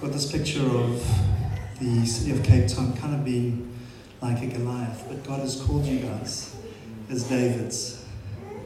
got 0.00 0.12
this 0.12 0.30
picture 0.30 0.66
of 0.66 1.02
the 1.78 2.04
city 2.04 2.32
of 2.32 2.42
Cape 2.42 2.68
Town 2.68 2.96
kind 2.96 3.14
of 3.14 3.24
being 3.24 3.72
like 4.20 4.42
a 4.42 4.46
Goliath. 4.46 5.04
But 5.08 5.24
God 5.24 5.40
has 5.40 5.60
called 5.62 5.86
you 5.86 6.00
guys 6.00 6.56
as 7.10 7.24
Davids 7.24 8.04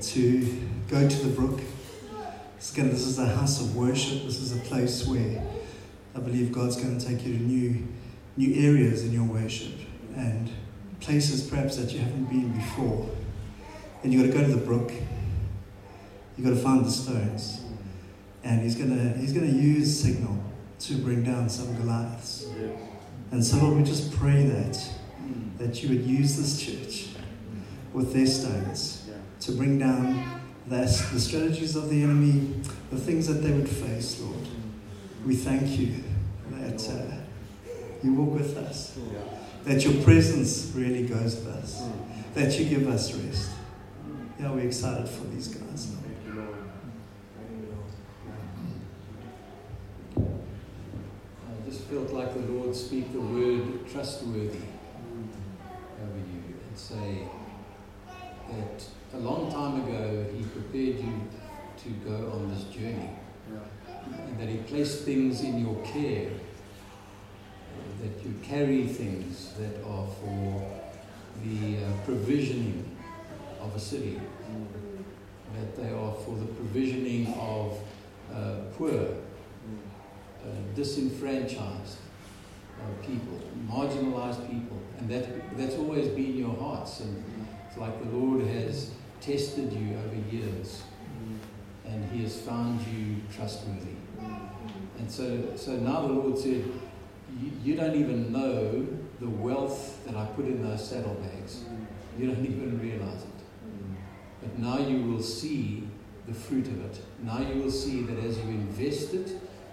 to 0.01 0.69
go 0.89 1.09
to 1.09 1.17
the 1.27 1.35
brook. 1.35 1.61
Gonna, 2.75 2.89
this 2.89 3.07
is 3.07 3.19
a 3.19 3.27
house 3.27 3.61
of 3.61 3.77
worship. 3.77 4.25
This 4.25 4.41
is 4.41 4.53
a 4.53 4.61
place 4.61 5.07
where 5.07 5.43
I 6.15 6.19
believe 6.19 6.51
God's 6.51 6.77
going 6.77 6.99
to 6.99 7.07
take 7.07 7.25
you 7.25 7.37
to 7.37 7.43
new, 7.43 7.87
new 8.37 8.69
areas 8.69 9.05
in 9.05 9.13
your 9.13 9.25
worship 9.25 9.73
and 10.17 10.51
places 11.01 11.49
perhaps 11.49 11.77
that 11.77 11.93
you 11.93 12.01
haven't 12.01 12.25
been 12.25 12.51
before. 12.53 13.09
And 14.03 14.13
you've 14.13 14.25
got 14.25 14.33
to 14.33 14.39
go 14.39 14.47
to 14.47 14.59
the 14.59 14.67
brook. 14.67 14.91
You've 16.37 16.47
got 16.47 16.55
to 16.55 16.61
find 16.61 16.85
the 16.85 16.91
stones. 16.91 17.63
And 18.43 18.63
he's 18.63 18.75
going 18.75 18.91
to, 18.91 19.19
he's 19.19 19.33
going 19.33 19.49
to 19.49 19.57
use 19.57 20.01
signal 20.01 20.37
to 20.81 20.97
bring 20.97 21.23
down 21.23 21.49
some 21.49 21.77
Goliaths. 21.77 22.47
And 23.31 23.45
so, 23.45 23.59
Lord, 23.59 23.77
we 23.77 23.85
just 23.85 24.13
pray 24.13 24.45
that, 24.47 24.91
that 25.59 25.83
you 25.83 25.91
would 25.91 26.05
use 26.05 26.37
this 26.37 26.61
church 26.61 27.14
with 27.95 28.13
their 28.13 28.27
stones 28.27 29.09
to 29.41 29.53
bring 29.53 29.79
down 29.79 30.43
that, 30.67 30.89
the 31.13 31.21
strategies 31.21 31.77
of 31.77 31.89
the 31.89 32.03
enemy, 32.03 32.55
the 32.91 32.99
things 32.99 33.27
that 33.29 33.35
they 33.35 33.53
would 33.53 33.69
face, 33.69 34.21
Lord. 34.21 34.47
we 35.25 35.37
thank 35.37 35.79
you 35.79 36.03
that 36.51 36.89
uh, 36.91 37.15
you 38.03 38.15
walk 38.15 38.35
with 38.35 38.57
us, 38.57 38.99
that 39.63 39.85
your 39.85 40.03
presence 40.03 40.73
really 40.75 41.07
goes 41.07 41.37
with 41.37 41.49
us, 41.49 41.83
that 42.35 42.59
you 42.59 42.65
give 42.67 42.89
us 42.89 43.15
rest. 43.15 43.51
Yeah, 44.41 44.51
we're 44.51 44.67
excited 44.67 45.09
for 45.09 45.25
these 45.27 45.49
guys. 45.49 45.93
Just 51.65 51.85
felt 51.85 52.11
like 52.13 52.35
the 52.35 52.53
Lord 52.53 52.77
speak 52.77 53.13
the 53.13 53.21
word 53.21 53.91
trustworthy 53.91 54.59
over 56.01 56.19
you 56.19 56.55
and 56.69 56.79
say 56.79 57.27
that 58.51 58.85
a 59.15 59.19
long 59.19 59.51
time 59.51 59.83
ago 59.83 60.27
He 60.37 60.45
prepared 60.45 60.99
you 60.99 61.29
to 61.83 61.89
go 62.09 62.33
on 62.33 62.51
this 62.51 62.65
journey. 62.65 63.11
And 64.27 64.39
that 64.39 64.49
He 64.49 64.59
placed 64.59 65.05
things 65.05 65.43
in 65.43 65.59
your 65.59 65.83
care, 65.85 66.31
that 68.03 68.25
you 68.25 68.35
carry 68.43 68.87
things 68.87 69.55
that 69.59 69.77
are 69.85 70.07
for 70.07 70.81
the 71.43 71.79
uh, 71.79 71.91
provisioning 72.05 72.97
of 73.61 73.75
a 73.75 73.81
city, 73.81 74.21
that 75.55 75.77
they 75.77 75.91
are 75.91 76.13
for 76.13 76.37
the 76.37 76.47
provisioning 76.47 77.33
of 77.35 77.79
uh, 78.33 78.57
poor, 78.77 78.91
uh, 78.91 80.47
disenfranchised 80.75 81.99
uh, 82.81 83.07
people, 83.07 83.41
marginalized 83.69 84.49
people, 84.51 84.79
and 84.99 85.09
that 85.09 85.57
that's 85.57 85.77
always 85.77 86.09
been 86.09 86.37
your 86.37 86.55
hearts. 86.57 87.01
And 87.01 87.25
it's 87.75 87.81
like 87.81 88.05
the 88.05 88.17
Lord 88.17 88.47
has 88.47 88.93
tested 89.21 89.73
you 89.73 89.97
over 89.97 90.31
years, 90.31 90.83
and 91.85 92.09
He 92.13 92.23
has 92.23 92.41
found 92.41 92.81
you 92.87 93.17
trustworthy. 93.35 93.97
And 94.99 95.11
so, 95.11 95.57
so 95.57 95.73
now 95.73 96.03
the 96.03 96.13
Lord 96.13 96.39
said, 96.39 96.65
you, 97.65 97.75
don't 97.75 97.97
even 97.97 98.33
know 98.33 98.87
the 99.19 99.29
wealth 99.29 100.05
that 100.07 100.15
I 100.15 100.25
put 100.27 100.45
in 100.45 100.63
those 100.63 100.89
saddlebags. 100.89 101.65
You 102.17 102.29
don't 102.29 102.45
even 102.45 102.79
realize 102.81 103.23
it. 103.23 103.29
But 104.41 104.57
now 104.57 104.79
you 104.79 105.11
will 105.11 105.23
see 105.23 105.89
the 106.29 106.35
fruit 106.35 106.69
of 106.69 106.85
it. 106.85 107.05
Now 107.25 107.41
you 107.41 107.61
will 107.61 107.73
see 107.73 108.03
that 108.03 108.25
as 108.25 108.39
you 108.39 108.45
invest 108.45 109.15
it 109.15 109.33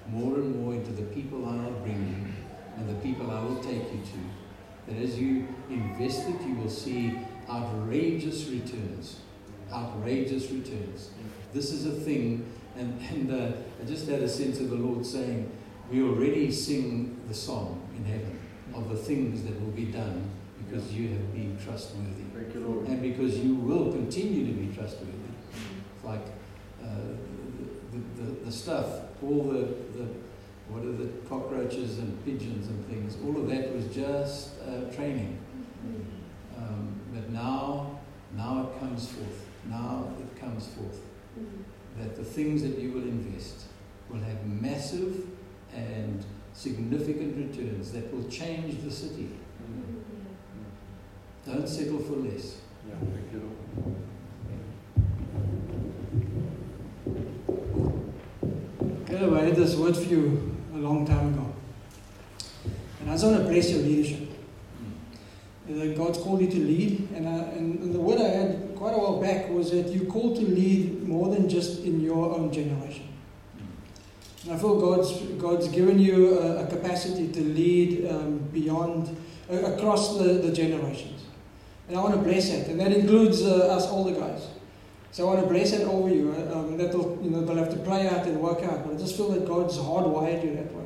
more 0.10 0.36
and 0.38 0.60
more 0.60 0.74
into 0.74 0.92
the 0.92 1.04
people 1.04 1.46
I 1.46 1.66
will 1.66 1.80
bring 1.82 2.08
you 2.08 2.34
and 2.78 2.90
the 2.90 3.00
people 3.02 3.30
I 3.30 3.44
will 3.44 3.62
take 3.62 3.94
you 3.94 4.02
to, 4.02 4.92
that 4.92 5.02
as 5.02 5.20
you 5.20 5.48
invest 5.70 6.28
it, 6.28 6.42
you 6.42 6.56
will 6.56 6.70
see 6.70 7.20
outrageous 7.52 8.48
returns. 8.48 9.20
Outrageous 9.72 10.50
returns. 10.52 11.12
This 11.54 11.72
is 11.72 11.86
a 11.86 11.92
thing, 11.92 12.46
and, 12.76 13.00
and 13.10 13.32
uh, 13.32 13.58
I 13.82 13.86
just 13.86 14.08
had 14.08 14.22
a 14.22 14.30
sense 14.30 14.60
of 14.60 14.70
the 14.70 14.76
Lord 14.76 15.06
saying, 15.06 15.52
We 15.92 16.02
already 16.02 16.52
sing 16.52 17.20
the 17.28 17.34
song 17.34 17.88
in 17.98 18.06
heaven 18.06 18.40
of 18.74 18.90
the 18.90 18.96
things 18.96 19.44
that 19.44 19.60
will 19.62 19.72
be 19.72 19.86
done 19.86 20.30
because 20.66 20.94
you 20.94 21.10
have 21.10 21.34
been 21.34 21.58
trustworthy. 21.64 22.24
Thank 22.34 22.54
you. 22.54 22.86
And 22.88 23.02
because 23.02 23.38
you 23.40 23.56
will 23.56 23.92
continue 23.92 24.46
to 24.46 24.54
be 24.54 24.74
trustworthy. 24.74 25.12
It's 25.96 26.06
like 26.06 26.26
uh, 26.82 26.88
the, 27.92 28.24
the, 28.24 28.46
the 28.46 28.52
stuff, 28.52 28.88
all 29.22 29.44
the, 29.44 29.68
the, 29.98 30.08
what 30.70 30.84
are 30.86 30.94
the 30.94 31.10
cockroaches 31.28 32.00
and 32.00 32.24
pigeons 32.24 32.68
and 32.68 32.88
things, 32.88 33.18
all 33.26 33.36
of 33.38 33.50
that 33.50 33.74
was 33.76 33.86
just 33.94 34.52
uh, 34.62 34.90
training. 34.96 35.38
Um, 36.58 37.01
but 37.14 37.30
now, 37.30 38.00
now 38.36 38.70
it 38.70 38.80
comes 38.80 39.10
forth. 39.10 39.46
Now 39.70 40.12
it 40.20 40.40
comes 40.40 40.68
forth. 40.68 41.02
Mm-hmm. 41.40 42.02
That 42.02 42.16
the 42.16 42.24
things 42.24 42.62
that 42.64 42.80
you 42.80 42.92
will 42.92 43.04
invest 43.04 43.66
will 44.10 44.22
have 44.22 44.46
massive 44.46 45.28
and 45.76 46.26
significant 46.54 47.38
returns 47.38 47.92
that 47.92 48.14
will 48.14 48.24
change 48.30 48.82
the 48.82 48.92
city. 48.92 49.30
Mm-hmm. 49.64 51.52
Don't 51.52 51.68
settle 51.68 52.00
for 52.00 52.14
less. 52.14 52.58
Yeah, 52.88 52.96
thank 53.00 53.32
you, 53.34 53.40
Lord. 53.40 53.96
Caleb, 59.08 59.34
I 59.34 59.42
had 59.46 59.56
this 59.56 59.76
word 59.76 59.96
for 59.96 60.04
you 60.04 60.56
a 60.74 60.78
long 60.78 61.06
time 61.06 61.34
ago. 61.34 61.54
And 63.02 63.10
I 63.10 63.14
just 63.14 63.26
want 63.26 63.38
to 63.38 63.44
bless 63.44 63.70
your 63.70 63.82
leadership. 63.82 64.31
That 65.80 65.98
God's 65.98 66.18
called 66.18 66.42
you 66.42 66.48
to 66.48 66.58
lead. 66.60 67.10
And, 67.16 67.28
I, 67.28 67.38
and 67.58 67.94
the 67.94 68.00
word 68.00 68.20
I 68.20 68.28
had 68.28 68.76
quite 68.76 68.94
a 68.94 68.98
while 68.98 69.22
back 69.22 69.50
was 69.50 69.72
that 69.72 69.88
you're 69.88 70.06
called 70.06 70.36
to 70.38 70.42
lead 70.42 71.08
more 71.08 71.34
than 71.34 71.48
just 71.50 71.84
in 71.84 72.02
your 72.02 72.34
own 72.36 72.52
generation. 72.52 73.08
And 74.44 74.54
I 74.54 74.58
feel 74.58 74.80
God's, 74.82 75.12
God's 75.42 75.68
given 75.68 76.00
you 76.00 76.40
a, 76.40 76.64
a 76.64 76.68
capacity 76.68 77.32
to 77.32 77.42
lead 77.42 78.10
um, 78.10 78.40
beyond, 78.52 79.16
uh, 79.52 79.74
across 79.74 80.18
the, 80.18 80.34
the 80.34 80.52
generations. 80.52 81.24
And 81.88 81.98
I 81.98 82.02
want 82.02 82.16
to 82.16 82.22
bless 82.22 82.50
that. 82.50 82.68
And 82.68 82.80
that 82.80 82.92
includes 82.92 83.42
uh, 83.44 83.76
us 83.76 83.88
older 83.88 84.20
guys. 84.20 84.48
So 85.12 85.28
I 85.28 85.34
want 85.34 85.46
to 85.46 85.54
bless 85.54 85.72
that 85.72 85.82
over 85.82 86.10
you. 86.10 86.34
uh, 86.34 86.58
Um, 86.58 86.78
that 86.78 86.94
will, 86.96 87.20
you 87.22 87.30
know, 87.30 87.46
they'll 87.46 87.58
have 87.58 87.70
to 87.70 87.80
play 87.80 88.08
out 88.08 88.26
and 88.26 88.40
work 88.42 88.64
out. 88.64 88.86
But 88.86 88.96
I 88.96 88.98
just 88.98 89.16
feel 89.18 89.30
that 89.30 89.46
God's 89.46 89.78
hardwired 89.78 90.44
you 90.44 90.56
that 90.56 90.74
way. 90.74 90.81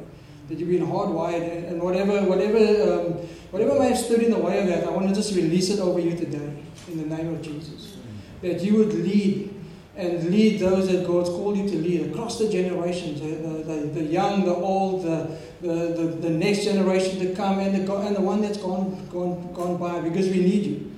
That 0.48 0.60
you've 0.60 0.70
been 0.70 0.86
hardwired, 0.86 1.70
and, 1.70 1.82
whatever, 1.82 2.22
whatever, 2.24 2.58
um, 2.58 3.14
whatever 3.50 3.80
may 3.80 3.90
have 3.90 3.98
stood 3.98 4.22
in 4.22 4.32
the 4.32 4.38
way 4.38 4.60
of 4.62 4.68
that, 4.68 4.84
I 4.84 4.92
want 4.92 5.10
to 5.10 5.16
just 5.16 5.36
release 5.36 5.70
it 5.72 5.80
over 5.80 6.00
you 6.00 6.16
today, 6.16 6.64
in 6.88 6.98
the 6.98 7.16
name 7.16 7.34
of 7.34 7.42
Jesus. 7.42 7.98
That 8.42 8.62
you 8.62 8.78
would 8.78 8.94
lead 8.94 9.56
and 9.96 10.30
lead 10.30 10.60
those 10.60 10.88
that 10.90 11.08
God's 11.08 11.30
called 11.30 11.58
you 11.58 11.68
to 11.70 11.76
lead 11.78 12.12
across 12.12 12.38
the 12.38 12.50
generations, 12.50 13.22
the, 13.22 13.64
the, 13.64 13.88
the, 13.88 14.04
young, 14.04 14.46
the 14.46 14.54
old, 14.54 15.04
the, 15.04 15.38
the, 15.62 15.94
the, 15.94 16.04
the 16.22 16.30
next 16.30 16.66
generation 16.66 17.18
to 17.20 17.34
come, 17.34 17.60
and 17.60 17.74
the, 17.74 17.96
and 17.96 18.16
the 18.16 18.22
one 18.22 18.42
that's 18.42 18.58
gone, 18.58 19.08
gone, 19.08 19.52
gone 19.54 19.78
by, 19.78 20.02
because 20.02 20.28
we 20.28 20.42
need 20.42 20.66
you. 20.66 20.92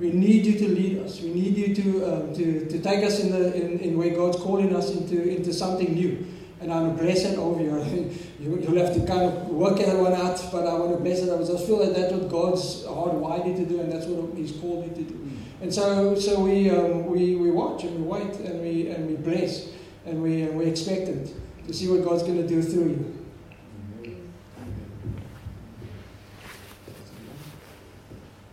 We 0.00 0.12
need 0.12 0.46
you 0.46 0.58
to 0.58 0.68
lead 0.68 0.98
us. 1.00 1.20
We 1.20 1.34
need 1.34 1.56
you 1.56 1.74
to, 1.74 2.04
um, 2.04 2.34
to, 2.34 2.68
to 2.68 2.80
take 2.80 3.04
us 3.04 3.20
in, 3.20 3.32
the, 3.32 3.54
in, 3.54 3.80
in 3.80 3.98
where 3.98 4.10
God's 4.10 4.38
calling 4.38 4.74
us 4.74 4.92
into, 4.92 5.28
into 5.28 5.52
something 5.52 5.92
new. 5.92 6.24
And 6.60 6.72
I'm 6.72 6.96
to 6.96 7.02
bless 7.02 7.24
it 7.24 7.38
over 7.38 7.62
you. 7.62 8.14
you. 8.40 8.58
You'll 8.60 8.84
have 8.84 8.94
to 8.94 9.06
kind 9.06 9.22
of 9.22 9.48
work 9.48 9.78
that 9.78 9.96
one 9.96 10.12
out, 10.12 10.40
but 10.50 10.66
I 10.66 10.74
want 10.74 10.96
to 10.96 11.02
bless 11.02 11.20
it. 11.20 11.32
I 11.32 11.38
just 11.38 11.66
feel 11.66 11.78
that 11.78 11.94
that's 11.94 12.12
what 12.12 12.28
God's 12.28 12.84
hardwired 12.84 13.46
you 13.46 13.64
to 13.64 13.66
do, 13.66 13.80
and 13.80 13.92
that's 13.92 14.06
what 14.06 14.36
He's 14.36 14.52
called 14.52 14.84
you 14.84 15.04
to 15.04 15.10
do. 15.10 15.30
And 15.60 15.74
so, 15.74 16.14
so 16.14 16.40
we, 16.40 16.70
um, 16.70 17.06
we, 17.06 17.34
we 17.34 17.50
watch 17.50 17.82
and 17.82 17.96
we 17.96 18.02
wait 18.02 18.34
and 18.40 18.60
we, 18.62 18.90
and 18.90 19.08
we 19.08 19.16
bless 19.16 19.68
and 20.06 20.22
we, 20.22 20.42
and 20.42 20.56
we 20.56 20.66
expectant 20.66 21.34
to 21.66 21.74
see 21.74 21.88
what 21.88 22.04
God's 22.04 22.22
going 22.22 22.40
to 22.40 22.46
do 22.46 22.62
through 22.62 22.88
you. 22.88 23.14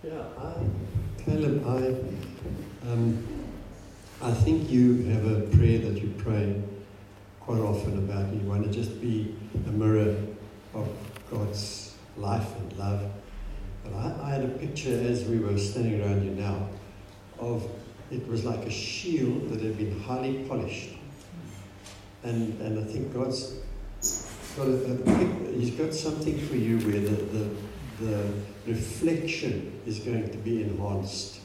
Yeah, 0.03 0.23
I, 0.39 0.53
Caleb, 1.23 1.63
I, 1.67 2.91
um, 2.91 3.27
I 4.21 4.31
think 4.31 4.71
you 4.71 5.03
have 5.05 5.25
a 5.25 5.41
prayer 5.55 5.79
that 5.79 6.01
you 6.01 6.13
pray 6.17 6.61
quite 7.45 7.59
often 7.59 7.97
about 7.99 8.33
you 8.33 8.39
want 8.41 8.63
to 8.63 8.71
just 8.71 8.99
be 8.99 9.35
a 9.67 9.71
mirror 9.71 10.15
of 10.73 10.89
God's 11.29 11.95
life 12.17 12.47
and 12.57 12.73
love. 12.73 13.11
But 13.83 13.93
I, 13.93 14.15
I 14.23 14.29
had 14.31 14.43
a 14.43 14.47
picture 14.47 14.99
as 14.99 15.25
we 15.25 15.37
were 15.37 15.55
standing 15.57 16.01
around 16.01 16.25
you 16.25 16.31
now 16.31 16.67
of 17.37 17.69
it 18.11 18.27
was 18.27 18.45
like 18.45 18.65
a 18.65 18.69
shield 18.71 19.49
that 19.49 19.61
had 19.61 19.77
been 19.77 19.99
highly 20.01 20.45
polished. 20.47 20.95
And, 22.23 22.59
and 22.61 22.79
I 22.79 22.83
think 22.83 23.13
God's 23.13 23.59
got 24.57 24.67
a, 24.67 24.93
a 24.93 25.51
He's 25.53 25.71
got 25.71 25.93
something 25.93 26.39
for 26.47 26.55
you 26.55 26.79
where 26.79 26.99
the, 26.99 27.15
the, 27.15 27.49
the 28.01 28.33
reflection 28.65 29.79
is 29.85 29.99
going 29.99 30.29
to 30.31 30.37
be 30.37 30.63
enhanced. 30.63 31.39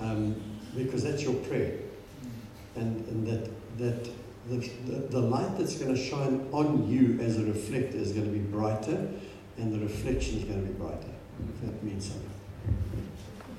Um, 0.00 0.36
because 0.76 1.04
that's 1.04 1.22
your 1.22 1.34
prayer. 1.34 1.78
And, 2.74 3.06
and 3.08 3.26
that, 3.26 3.78
that 3.78 4.10
the, 4.48 4.68
the, 5.10 5.20
light 5.20 5.58
that's 5.58 5.76
going 5.76 5.94
to 5.94 6.00
shine 6.00 6.48
on 6.52 6.88
you 6.88 7.18
as 7.20 7.38
a 7.38 7.44
reflector 7.44 7.96
is 7.96 8.12
going 8.12 8.26
to 8.26 8.32
be 8.32 8.38
brighter, 8.38 9.08
and 9.58 9.72
the 9.72 9.78
reflection 9.80 10.38
is 10.38 10.44
going 10.44 10.64
to 10.64 10.72
be 10.72 10.74
brighter. 10.74 11.08
If 11.48 11.60
that 11.62 11.82
means 11.82 12.06
something. 12.06 12.30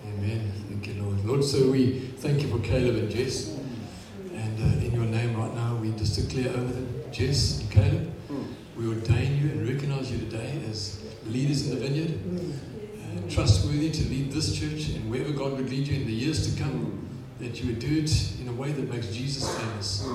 Amen. 0.05 0.51
Thank 0.69 0.87
you, 0.87 1.03
Lord. 1.03 1.25
Lord, 1.25 1.43
so 1.43 1.69
we 1.69 1.99
thank 1.99 2.41
you 2.41 2.47
for 2.47 2.59
Caleb 2.59 2.95
and 2.95 3.09
Jess. 3.09 3.57
And 4.33 4.59
uh, 4.59 4.85
in 4.85 4.93
your 4.93 5.05
name 5.05 5.35
right 5.35 5.53
now, 5.53 5.75
we 5.75 5.91
just 5.91 6.15
declare 6.15 6.53
over 6.53 6.73
them, 6.73 7.03
Jess 7.11 7.59
and 7.59 7.71
Caleb, 7.71 8.13
we 8.77 8.87
ordain 8.87 9.37
you 9.37 9.49
and 9.49 9.67
recognize 9.67 10.11
you 10.11 10.19
today 10.19 10.61
as 10.69 11.03
leaders 11.27 11.67
in 11.67 11.75
the 11.75 11.87
vineyard, 11.87 12.19
uh, 12.39 13.29
trustworthy 13.29 13.91
to 13.91 14.03
lead 14.07 14.31
this 14.31 14.57
church 14.57 14.89
and 14.89 15.09
wherever 15.11 15.31
God 15.31 15.53
would 15.53 15.69
lead 15.69 15.87
you 15.87 15.99
in 15.99 16.05
the 16.05 16.13
years 16.13 16.53
to 16.53 16.61
come, 16.61 17.09
that 17.39 17.59
you 17.59 17.67
would 17.67 17.79
do 17.79 17.99
it 18.03 18.39
in 18.39 18.47
a 18.47 18.53
way 18.53 18.71
that 18.71 18.89
makes 18.89 19.07
Jesus 19.07 19.49
famous 19.57 20.07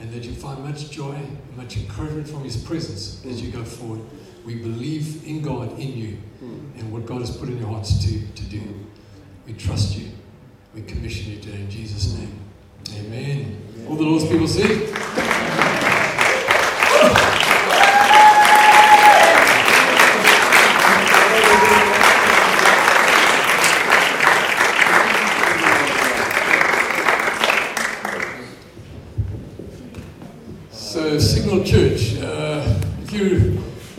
and 0.00 0.12
that 0.12 0.24
you 0.24 0.32
find 0.32 0.62
much 0.62 0.90
joy, 0.90 1.18
much 1.56 1.76
encouragement 1.76 2.28
from 2.28 2.44
His 2.44 2.56
presence 2.56 3.24
as 3.24 3.40
hmm. 3.40 3.46
you 3.46 3.52
go 3.52 3.64
forward. 3.64 4.00
We 4.44 4.56
believe 4.56 5.26
in 5.26 5.42
God, 5.42 5.78
in 5.78 5.96
you, 5.96 6.16
hmm. 6.40 6.78
and 6.78 6.92
what 6.92 7.06
God 7.06 7.20
has 7.20 7.36
put 7.36 7.48
in 7.48 7.58
your 7.58 7.68
hearts 7.68 8.04
to, 8.04 8.20
to 8.20 8.44
do. 8.44 8.62
We 9.46 9.54
trust 9.54 9.96
you. 9.98 10.08
We 10.74 10.82
commission 10.82 11.32
you 11.32 11.40
today 11.40 11.60
in 11.60 11.70
Jesus' 11.70 12.14
name. 12.14 12.38
Amen. 12.94 13.62
All 13.88 13.96
the 13.96 14.02
Lord's 14.02 14.26
people 14.26 14.46
say. 14.46 15.24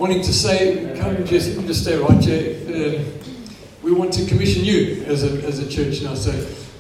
Wanting 0.08 0.24
to 0.24 0.34
say, 0.34 0.98
come 0.98 1.26
just, 1.26 1.60
just 1.68 1.82
stay 1.82 1.98
right 1.98 2.24
here. 2.24 2.56
Uh, 2.66 3.04
we 3.84 3.92
want 3.92 4.14
to 4.14 4.26
commission 4.26 4.64
you 4.64 5.04
as 5.04 5.26
a, 5.26 5.46
as 5.46 5.60
a 5.60 5.68
church 5.68 6.02
now. 6.02 6.14
So, 6.14 6.32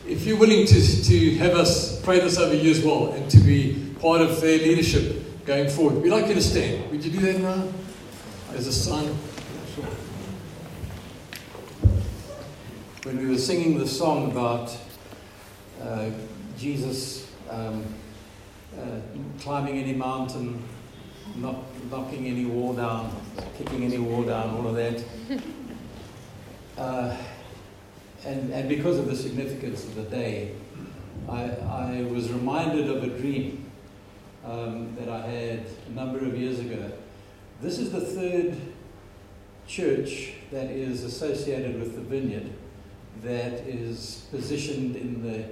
if 0.08 0.26
you're 0.26 0.38
willing 0.38 0.66
to, 0.66 1.04
to 1.04 1.36
have 1.36 1.52
us 1.52 2.02
pray 2.04 2.22
this 2.22 2.38
over 2.38 2.54
you 2.54 2.72
as 2.72 2.82
well 2.82 3.12
and 3.12 3.30
to 3.30 3.38
be 3.40 3.94
part 4.00 4.22
of 4.22 4.40
their 4.40 4.58
leadership 4.60 5.46
going 5.46 5.70
forward, 5.70 6.02
we'd 6.02 6.10
like 6.10 6.28
you 6.28 6.36
to 6.36 6.42
stand. 6.42 6.90
Would 6.90 7.04
you 7.04 7.12
do 7.12 7.20
that 7.20 7.42
now? 7.42 7.68
As 8.54 8.66
a 8.66 8.72
sign. 8.72 9.08
When 13.04 13.18
we 13.18 13.28
were 13.28 13.38
singing 13.38 13.78
the 13.78 13.88
song 13.90 14.32
about 14.32 14.74
uh, 15.82 16.12
Jesus 16.58 17.30
um, 17.50 17.84
uh, 18.80 19.02
climbing 19.42 19.80
any 19.80 19.94
mountain, 19.94 20.64
not 21.36 21.67
knocking 21.90 22.26
any 22.28 22.46
wall 22.46 22.74
down, 22.74 23.16
kicking 23.58 23.84
any 23.84 23.98
wall 23.98 24.24
down, 24.24 24.56
all 24.56 24.68
of 24.68 24.76
that. 24.76 25.04
Uh, 26.78 27.16
and, 28.26 28.52
and 28.52 28.70
because 28.70 28.98
of 29.00 29.08
the 29.08 29.16
significance 29.16 29.84
of 29.84 29.96
the 29.96 30.04
day, 30.04 30.54
I, 31.30 31.44
I 31.44 32.08
was 32.12 32.32
reminded 32.32 32.90
of 32.90 33.04
a 33.04 33.08
dream 33.08 33.70
um, 34.46 34.96
that 34.98 35.10
I 35.10 35.22
had 35.28 35.66
a 35.88 35.92
number 35.92 36.20
of 36.20 36.38
years 36.38 36.60
ago. 36.60 36.92
This 37.62 37.80
is 37.80 37.92
the 37.92 38.02
third 38.02 38.56
church 39.68 40.34
that 40.52 40.68
is 40.68 41.04
associated 41.04 41.80
with 41.80 41.96
the 41.96 42.02
vineyard 42.02 42.50
that 43.24 43.54
is 43.68 44.28
positioned 44.32 44.96
in 44.96 45.24
the 45.24 45.44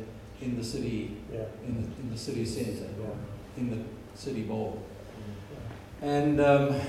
in 0.42 0.58
the 0.58 0.64
city 0.64 1.18
Yeah. 1.34 1.46
in 1.66 1.76
the, 1.76 2.02
in 2.02 2.12
the 2.12 2.18
city 2.18 2.46
centre, 2.46 2.86
in 3.58 3.70
the 3.72 4.18
city 4.20 4.44
bowl. 4.44 4.85
And 6.02 6.40
um, 6.42 6.80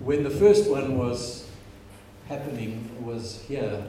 when 0.00 0.22
the 0.22 0.30
first 0.30 0.70
one 0.70 0.96
was 0.96 1.48
happening, 2.28 2.88
was 3.04 3.42
here, 3.48 3.84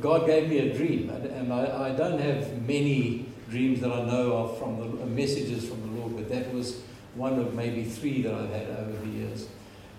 God 0.00 0.26
gave 0.26 0.48
me 0.48 0.58
a 0.58 0.74
dream, 0.74 1.10
and, 1.10 1.24
and 1.26 1.52
I, 1.52 1.88
I 1.88 1.92
don't 1.92 2.20
have 2.20 2.66
many 2.66 3.26
dreams 3.48 3.80
that 3.80 3.90
I 3.90 4.04
know 4.04 4.32
of 4.36 4.58
from 4.58 4.78
the 4.78 5.02
uh, 5.02 5.06
messages 5.06 5.68
from 5.68 5.80
the 5.82 6.00
Lord, 6.00 6.16
but 6.16 6.28
that 6.28 6.52
was 6.52 6.80
one 7.14 7.38
of 7.38 7.54
maybe 7.54 7.84
three 7.84 8.22
that 8.22 8.34
I've 8.34 8.50
had 8.50 8.68
over 8.68 8.92
the 8.92 9.08
years, 9.08 9.48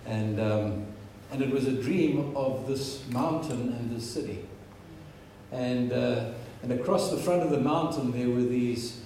and 0.06 0.40
um, 0.40 0.86
and 1.30 1.42
it 1.42 1.50
was 1.50 1.66
a 1.66 1.72
dream 1.72 2.36
of 2.36 2.66
this 2.66 3.06
mountain 3.08 3.72
and 3.72 3.94
this 3.94 4.08
city, 4.10 4.46
and 5.50 5.92
uh, 5.92 6.30
and 6.62 6.72
across 6.72 7.10
the 7.10 7.18
front 7.18 7.42
of 7.42 7.50
the 7.50 7.60
mountain 7.60 8.12
there 8.12 8.28
were 8.28 8.42
these 8.42 9.00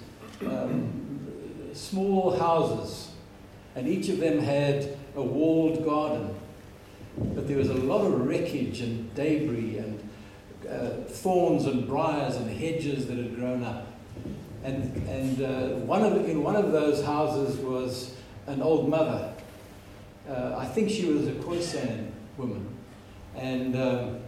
um, 0.47 1.71
small 1.73 2.39
houses, 2.39 3.09
and 3.77 3.87
each 3.87 4.09
of 4.09 4.19
them 4.19 4.39
had 4.39 4.97
a 5.15 5.23
walled 5.23 5.85
garden, 5.85 6.35
but 7.19 7.47
there 7.47 7.59
was 7.59 7.69
a 7.69 7.75
lot 7.75 8.07
of 8.07 8.27
wreckage 8.27 8.81
and 8.81 9.15
debris 9.15 9.79
and 9.79 10.09
uh, 10.69 10.89
thorns 11.09 11.67
and 11.67 11.87
briars 11.87 12.37
and 12.37 12.51
hedges 12.51 13.07
that 13.07 13.19
had 13.19 13.37
grown 13.37 13.63
up. 13.63 13.87
And, 14.65 14.97
and 15.09 15.43
uh, 15.43 15.77
one 15.85 16.03
of, 16.03 16.29
in 16.29 16.43
one 16.43 16.57
of 16.57 16.73
those 16.73 17.05
houses 17.05 17.57
was 17.59 18.15
an 18.47 18.63
old 18.63 18.89
mother. 18.89 19.33
Uh, 20.29 20.57
I 20.57 20.67
think 20.67 20.91
she 20.91 21.07
was 21.07 21.29
a 21.29 21.33
Khoisan 21.33 22.11
woman. 22.37 22.75
And, 23.37 23.77
um, 23.77 24.19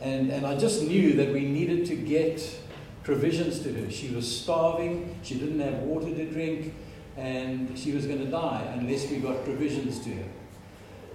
and, 0.00 0.30
and 0.30 0.46
I 0.46 0.56
just 0.56 0.82
knew 0.82 1.14
that 1.14 1.32
we 1.32 1.46
needed 1.46 1.86
to 1.86 1.96
get 1.96 2.60
provisions 3.02 3.60
to 3.60 3.72
her. 3.72 3.90
She 3.90 4.14
was 4.14 4.40
starving, 4.40 5.18
she 5.22 5.34
didn't 5.36 5.60
have 5.60 5.74
water 5.80 6.14
to 6.14 6.26
drink, 6.26 6.74
and 7.16 7.78
she 7.78 7.92
was 7.92 8.06
going 8.06 8.18
to 8.18 8.30
die 8.30 8.62
unless 8.78 9.10
we 9.10 9.18
got 9.18 9.44
provisions 9.44 10.00
to 10.00 10.10
her. 10.10 10.24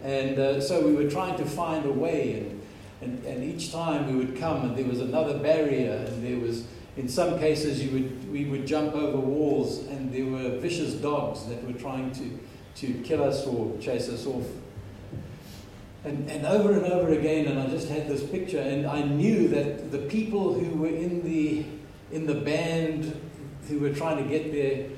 And 0.04 0.38
uh, 0.38 0.62
so 0.62 0.86
we 0.86 0.94
were 0.94 1.10
trying 1.10 1.38
to 1.38 1.46
find 1.46 1.86
a 1.86 1.92
way, 1.92 2.40
and, 2.40 2.62
and, 3.02 3.26
and 3.26 3.44
each 3.44 3.72
time 3.72 4.12
we 4.12 4.24
would 4.24 4.38
come, 4.38 4.64
and 4.64 4.78
there 4.78 4.86
was 4.86 5.02
another 5.02 5.40
barrier, 5.40 6.06
and 6.08 6.24
there 6.24 6.40
was, 6.40 6.66
in 6.98 7.10
some 7.10 7.40
cases, 7.40 7.84
you 7.84 7.92
would, 7.92 8.32
we 8.32 8.46
would 8.46 8.68
jump 8.68 8.94
over 8.94 9.18
walls, 9.18 9.80
and 9.88 10.14
there 10.14 10.26
were 10.26 10.60
vicious 10.60 10.94
dogs 10.94 11.46
that 11.48 11.64
were 11.66 11.74
trying 11.74 12.12
to, 12.12 12.40
to 12.76 12.94
kill 13.02 13.24
us 13.24 13.46
or 13.48 13.76
chase 13.80 14.08
us 14.10 14.26
off. 14.28 14.46
And, 16.04 16.30
and 16.30 16.46
over 16.46 16.72
and 16.74 16.86
over 16.86 17.12
again, 17.12 17.48
and 17.48 17.60
I 17.60 17.68
just 17.68 17.90
had 17.90 18.08
this 18.08 18.24
picture, 18.24 18.60
and 18.62 18.86
I 18.86 19.02
knew 19.02 19.48
that 19.50 19.92
the 19.92 19.98
people 19.98 20.54
who 20.54 20.78
were 20.78 20.88
in 20.88 21.24
the, 21.24 21.66
in 22.12 22.28
the 22.28 22.36
band 22.36 23.20
who 23.68 23.80
were 23.80 23.92
trying 23.92 24.24
to 24.24 24.30
get 24.30 24.52
their, 24.54 24.86
uh, 24.86 24.90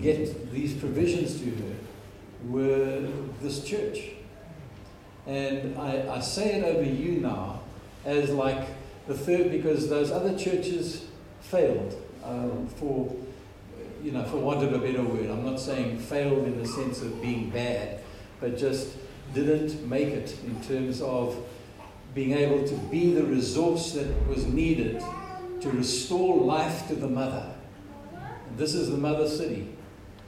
get 0.00 0.52
these 0.52 0.74
provisions 0.74 1.40
to 1.40 1.46
her 1.46 1.74
were 2.48 3.08
this 3.40 3.64
church. 3.64 4.10
And 5.26 5.78
I, 5.78 6.16
I 6.16 6.20
say 6.20 6.60
it 6.60 6.64
over 6.64 6.84
you 6.84 7.20
now 7.20 7.60
as 8.04 8.30
like 8.30 8.68
the 9.06 9.14
third, 9.14 9.50
because 9.50 9.88
those 9.88 10.10
other 10.10 10.36
churches 10.36 11.06
failed 11.40 11.94
um, 12.24 12.66
for, 12.76 13.14
you 14.02 14.12
know, 14.12 14.24
for 14.24 14.38
want 14.38 14.62
of 14.62 14.72
a 14.72 14.78
better 14.78 15.02
word. 15.02 15.30
I'm 15.30 15.44
not 15.44 15.60
saying 15.60 15.98
failed 15.98 16.46
in 16.46 16.60
the 16.60 16.66
sense 16.66 17.02
of 17.02 17.20
being 17.22 17.50
bad, 17.50 18.00
but 18.40 18.56
just 18.56 18.96
didn't 19.32 19.88
make 19.88 20.08
it 20.08 20.36
in 20.44 20.62
terms 20.62 21.00
of 21.00 21.36
being 22.14 22.32
able 22.32 22.66
to 22.66 22.74
be 22.74 23.14
the 23.14 23.24
resource 23.24 23.92
that 23.92 24.06
was 24.28 24.46
needed 24.46 25.02
to 25.60 25.70
restore 25.70 26.36
life 26.36 26.86
to 26.88 26.94
the 26.94 27.08
mother. 27.08 27.53
This 28.56 28.74
is 28.74 28.90
the 28.90 28.96
mother 28.96 29.28
city. 29.28 29.68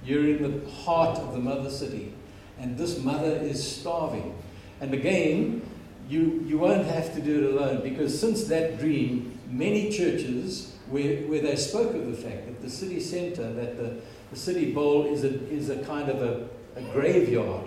You're 0.04 0.24
in 0.24 0.42
the 0.42 0.70
heart 0.70 1.18
of 1.18 1.32
the 1.32 1.38
mother 1.38 1.70
city. 1.70 2.12
And 2.58 2.76
this 2.76 3.02
mother 3.02 3.36
is 3.36 3.76
starving. 3.76 4.34
And 4.80 4.94
again, 4.94 5.62
you, 6.08 6.44
you 6.46 6.58
won't 6.58 6.86
have 6.86 7.14
to 7.14 7.20
do 7.20 7.44
it 7.44 7.54
alone 7.54 7.82
because 7.82 8.18
since 8.18 8.44
that 8.44 8.78
dream, 8.78 9.38
many 9.48 9.90
churches 9.90 10.76
where, 10.88 11.18
where 11.22 11.40
they 11.40 11.56
spoke 11.56 11.94
of 11.94 12.06
the 12.06 12.16
fact 12.16 12.46
that 12.46 12.62
the 12.62 12.70
city 12.70 13.00
centre, 13.00 13.52
that 13.52 13.76
the, 13.76 13.96
the 14.30 14.36
city 14.36 14.72
bowl 14.72 15.06
is 15.06 15.24
a, 15.24 15.34
is 15.50 15.70
a 15.70 15.78
kind 15.84 16.08
of 16.08 16.22
a, 16.22 16.48
a 16.76 16.82
graveyard 16.92 17.66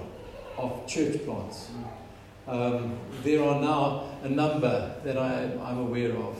of 0.57 0.87
church 0.87 1.23
plants. 1.25 1.69
Um, 2.47 2.97
there 3.23 3.43
are 3.43 3.61
now 3.61 4.09
a 4.23 4.29
number 4.29 4.95
that 5.03 5.17
I, 5.17 5.43
I'm 5.63 5.79
aware 5.79 6.15
of 6.15 6.35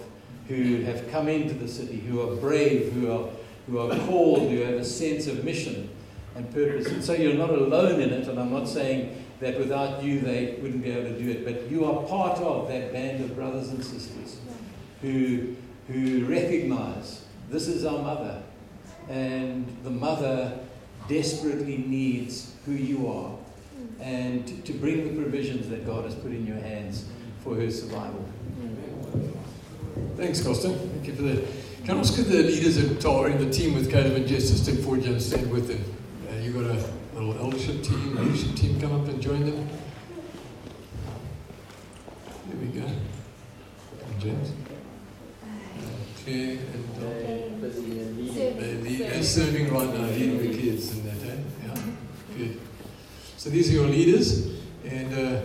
who 0.48 0.82
have 0.82 1.10
come 1.12 1.28
into 1.28 1.54
the 1.54 1.68
city, 1.68 1.98
who 1.98 2.22
are 2.22 2.36
brave, 2.38 2.92
who 2.94 3.12
are, 3.12 3.30
who 3.70 3.80
are 3.80 3.98
called, 4.08 4.50
who 4.50 4.58
have 4.62 4.76
a 4.76 4.86
sense 4.86 5.28
of 5.28 5.44
mission 5.44 5.90
and 6.36 6.52
purpose. 6.54 6.88
And 6.88 7.04
so 7.04 7.14
you're 7.14 7.34
not 7.34 7.50
alone 7.50 8.02
in 8.02 8.10
it, 8.12 8.28
and 8.28 8.40
I'm 8.40 8.52
not 8.52 8.68
saying 8.68 9.26
that 9.40 9.58
without 9.58 10.04
you 10.04 10.20
they 10.20 10.58
wouldn't 10.62 10.84
be 10.84 10.92
able 10.92 11.10
to 11.10 11.20
do 11.20 11.30
it, 11.30 11.46
but 11.46 11.70
you 11.70 11.86
are 11.86 12.04
part 12.04 12.40
of 12.40 12.68
that 12.68 12.92
band 12.92 13.24
of 13.24 13.36
brothers 13.36 13.70
and 13.70 13.84
sisters 13.84 14.40
who, 15.02 15.56
who 15.88 16.26
recognize 16.26 17.26
this 17.50 17.68
is 17.68 17.86
our 17.86 18.02
mother, 18.02 18.42
and 19.08 19.66
the 19.84 19.90
mother 19.90 20.60
desperately 21.08 21.78
needs 21.78 22.54
who 22.66 22.74
you 22.74 23.08
are, 23.08 23.36
and 24.00 24.66
to, 24.66 24.74
bring 24.74 25.04
the 25.04 25.22
provisions 25.22 25.68
that 25.70 25.86
God 25.86 26.06
has 26.06 26.16
put 26.16 26.32
in 26.32 26.46
your 26.46 26.58
hands 26.58 27.06
for 27.44 27.56
her 27.56 27.72
survival. 27.72 28.28
Thanks, 30.16 30.42
Costa. 30.42 30.70
Thank 30.70 31.08
you 31.08 31.16
for 31.16 31.22
that. 31.24 31.48
Can 31.86 31.98
I 31.98 32.00
ask 32.00 32.16
the 32.16 32.24
leaders 32.44 32.78
are 33.06 33.30
in 33.30 33.38
the 33.44 33.52
team 33.52 33.74
with 33.74 33.90
Caleb 33.90 34.14
and 34.16 34.28
Jess 34.28 34.50
to 34.52 34.58
step 34.58 34.76
forward 34.84 35.04
and 35.06 35.22
stand 35.22 35.50
with 35.52 35.68
them? 35.68 35.84
Uh, 36.30 36.36
you 36.42 36.52
got 36.52 36.66
a 36.66 37.20
little 37.20 37.38
eldership 37.40 37.82
team, 37.84 38.16
leadership 38.16 38.56
team 38.56 38.80
come 38.80 38.94
up 39.02 39.08
and 39.08 39.22
join 39.22 39.46
them. 39.46 39.68
There 42.48 42.58
we 42.58 42.68
go. 42.80 42.86
And 42.86 44.20
James. 44.20 44.52
Claire 46.24 46.58
and 46.74 46.96
Don. 46.96 47.62
They're, 47.62 48.76
lead- 48.76 49.00
they're 49.00 49.24
serving 49.24 49.74
right 49.74 49.94
now, 49.94 50.06
leading 50.08 50.38
the 50.52 50.58
kids 50.58 50.92
and 50.92 51.04
that, 51.06 51.28
eh? 51.28 51.38
Yeah, 51.66 51.82
good. 52.38 52.60
So 53.38 53.50
these 53.50 53.70
are 53.70 53.74
your 53.74 53.88
leaders, 53.88 54.48
and 54.86 55.14
uh, 55.14 55.42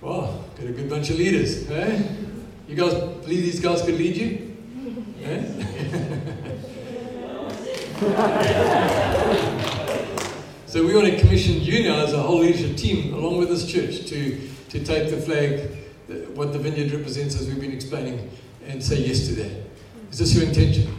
wow, 0.00 0.44
got 0.58 0.66
a 0.66 0.72
good 0.72 0.90
bunch 0.90 1.10
of 1.10 1.16
leaders, 1.16 1.68
eh? 1.70 2.02
You 2.68 2.74
guys 2.76 2.92
believe 2.94 3.42
these 3.44 3.60
guys 3.60 3.82
could 3.82 3.94
lead 3.94 4.16
you? 4.16 4.48
Eh? 5.24 5.44
so 10.66 10.81
we 10.92 10.98
want 10.98 11.10
to 11.10 11.18
commission 11.20 11.58
you 11.62 11.84
now 11.84 12.04
as 12.04 12.12
a 12.12 12.20
whole 12.20 12.40
leadership 12.40 12.76
team, 12.76 13.14
along 13.14 13.38
with 13.38 13.48
this 13.48 13.64
church, 13.64 14.04
to, 14.08 14.38
to 14.68 14.84
take 14.84 15.08
the 15.08 15.16
flag, 15.16 15.70
what 16.34 16.52
the 16.52 16.58
vineyard 16.58 16.92
represents, 16.92 17.40
as 17.40 17.48
we've 17.48 17.60
been 17.60 17.72
explaining, 17.72 18.30
and 18.66 18.82
say 18.82 18.96
yes 18.96 19.26
to 19.28 19.34
that. 19.36 19.50
Is 20.10 20.18
this 20.18 20.34
your 20.34 20.44
intention? 20.44 20.94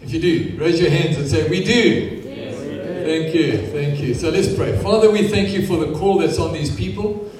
If 0.00 0.12
you 0.12 0.20
do, 0.20 0.56
raise 0.58 0.80
your 0.80 0.90
hands 0.90 1.18
and 1.18 1.28
say, 1.28 1.48
We 1.48 1.62
do. 1.62 2.22
Thank 3.04 3.32
you, 3.32 3.68
thank 3.68 4.00
you. 4.00 4.12
So 4.12 4.30
let's 4.30 4.52
pray. 4.52 4.76
Father, 4.82 5.08
we 5.08 5.28
thank 5.28 5.50
you 5.50 5.64
for 5.64 5.76
the 5.76 5.96
call 5.96 6.18
that's 6.18 6.40
on 6.40 6.52
these 6.52 6.74
people 6.74 7.30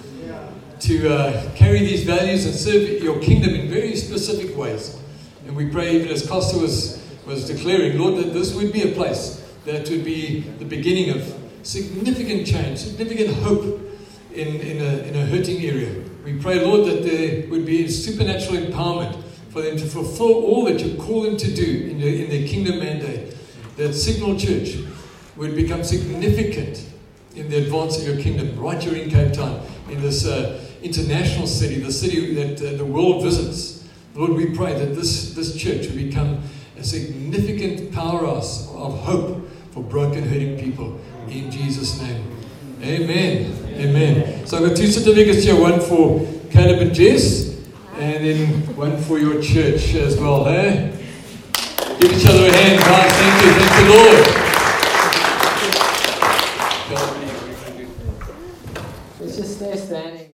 to 0.80 1.12
uh, 1.12 1.54
carry 1.56 1.80
these 1.80 2.04
values 2.04 2.46
and 2.46 2.54
serve 2.54 3.02
your 3.02 3.20
kingdom 3.20 3.54
in 3.54 3.68
very 3.68 3.96
specific 3.96 4.56
ways. 4.56 4.96
And 5.46 5.56
we 5.56 5.68
pray, 5.68 5.96
even 5.96 6.08
as 6.10 6.26
Costa 6.28 6.58
was, 6.58 7.04
was 7.26 7.44
declaring, 7.44 7.98
Lord, 7.98 8.24
that 8.24 8.32
this 8.32 8.54
would 8.54 8.72
be 8.72 8.82
a 8.82 8.94
place 8.94 9.37
that 9.68 9.90
would 9.90 10.02
be 10.02 10.40
the 10.58 10.64
beginning 10.64 11.10
of 11.10 11.34
significant 11.62 12.46
change, 12.46 12.78
significant 12.78 13.34
hope 13.42 13.78
in, 14.32 14.60
in, 14.60 14.80
a, 14.80 14.98
in 15.02 15.14
a 15.14 15.26
hurting 15.26 15.62
area. 15.62 16.02
We 16.24 16.38
pray, 16.38 16.64
Lord, 16.64 16.88
that 16.88 17.02
there 17.02 17.46
would 17.50 17.66
be 17.66 17.86
supernatural 17.86 18.62
empowerment 18.62 19.22
for 19.50 19.60
them 19.60 19.76
to 19.76 19.84
fulfill 19.84 20.42
all 20.44 20.64
that 20.64 20.80
you 20.80 20.96
call 20.96 21.22
them 21.22 21.36
to 21.36 21.54
do 21.54 21.88
in, 21.90 22.00
the, 22.00 22.24
in 22.24 22.30
their 22.30 22.48
kingdom 22.48 22.78
mandate. 22.78 23.36
That 23.76 23.92
Signal 23.92 24.38
Church 24.38 24.78
would 25.36 25.54
become 25.54 25.84
significant 25.84 26.86
in 27.36 27.50
the 27.50 27.58
advance 27.58 27.98
of 27.98 28.06
your 28.06 28.16
kingdom 28.16 28.58
right 28.58 28.82
here 28.82 28.94
in 28.94 29.10
Cape 29.10 29.34
Town, 29.34 29.60
in 29.90 30.00
this 30.00 30.26
uh, 30.26 30.64
international 30.82 31.46
city, 31.46 31.78
the 31.78 31.92
city 31.92 32.34
that 32.34 32.62
uh, 32.62 32.76
the 32.78 32.86
world 32.86 33.22
visits. 33.22 33.86
Lord, 34.14 34.32
we 34.32 34.46
pray 34.46 34.72
that 34.78 34.94
this, 34.94 35.34
this 35.34 35.54
church 35.56 35.86
would 35.86 35.96
become 35.96 36.42
a 36.78 36.82
significant 36.82 37.92
powerhouse 37.92 38.66
of 38.70 38.98
hope 39.00 39.47
for 39.78 39.84
broken, 39.84 40.24
hurting 40.24 40.58
people. 40.58 40.98
In 41.28 41.50
Jesus' 41.50 42.00
name. 42.00 42.24
Amen. 42.82 43.52
Amen. 43.74 44.46
So 44.46 44.56
I've 44.56 44.68
got 44.68 44.76
two 44.76 44.88
certificates 44.88 45.44
here 45.44 45.60
one 45.60 45.80
for 45.80 46.26
Caleb 46.50 46.80
and 46.80 46.92
Jess, 46.92 47.56
and 47.94 48.24
then 48.24 48.76
one 48.76 48.96
for 49.02 49.18
your 49.18 49.40
church 49.40 49.94
as 49.94 50.16
well. 50.16 50.44
Hey? 50.44 50.90
Give 52.00 52.12
each 52.12 52.26
other 52.26 52.46
a 52.46 52.52
hand, 52.52 52.80
guys. 52.80 53.12
Thank 53.12 53.44
you. 53.44 53.52
Thank 53.52 53.74
you, 53.78 53.94
Lord. 53.94 54.26
Let's 59.20 59.36
just 59.36 59.56
stay 59.56 59.76
standing. 59.76 60.26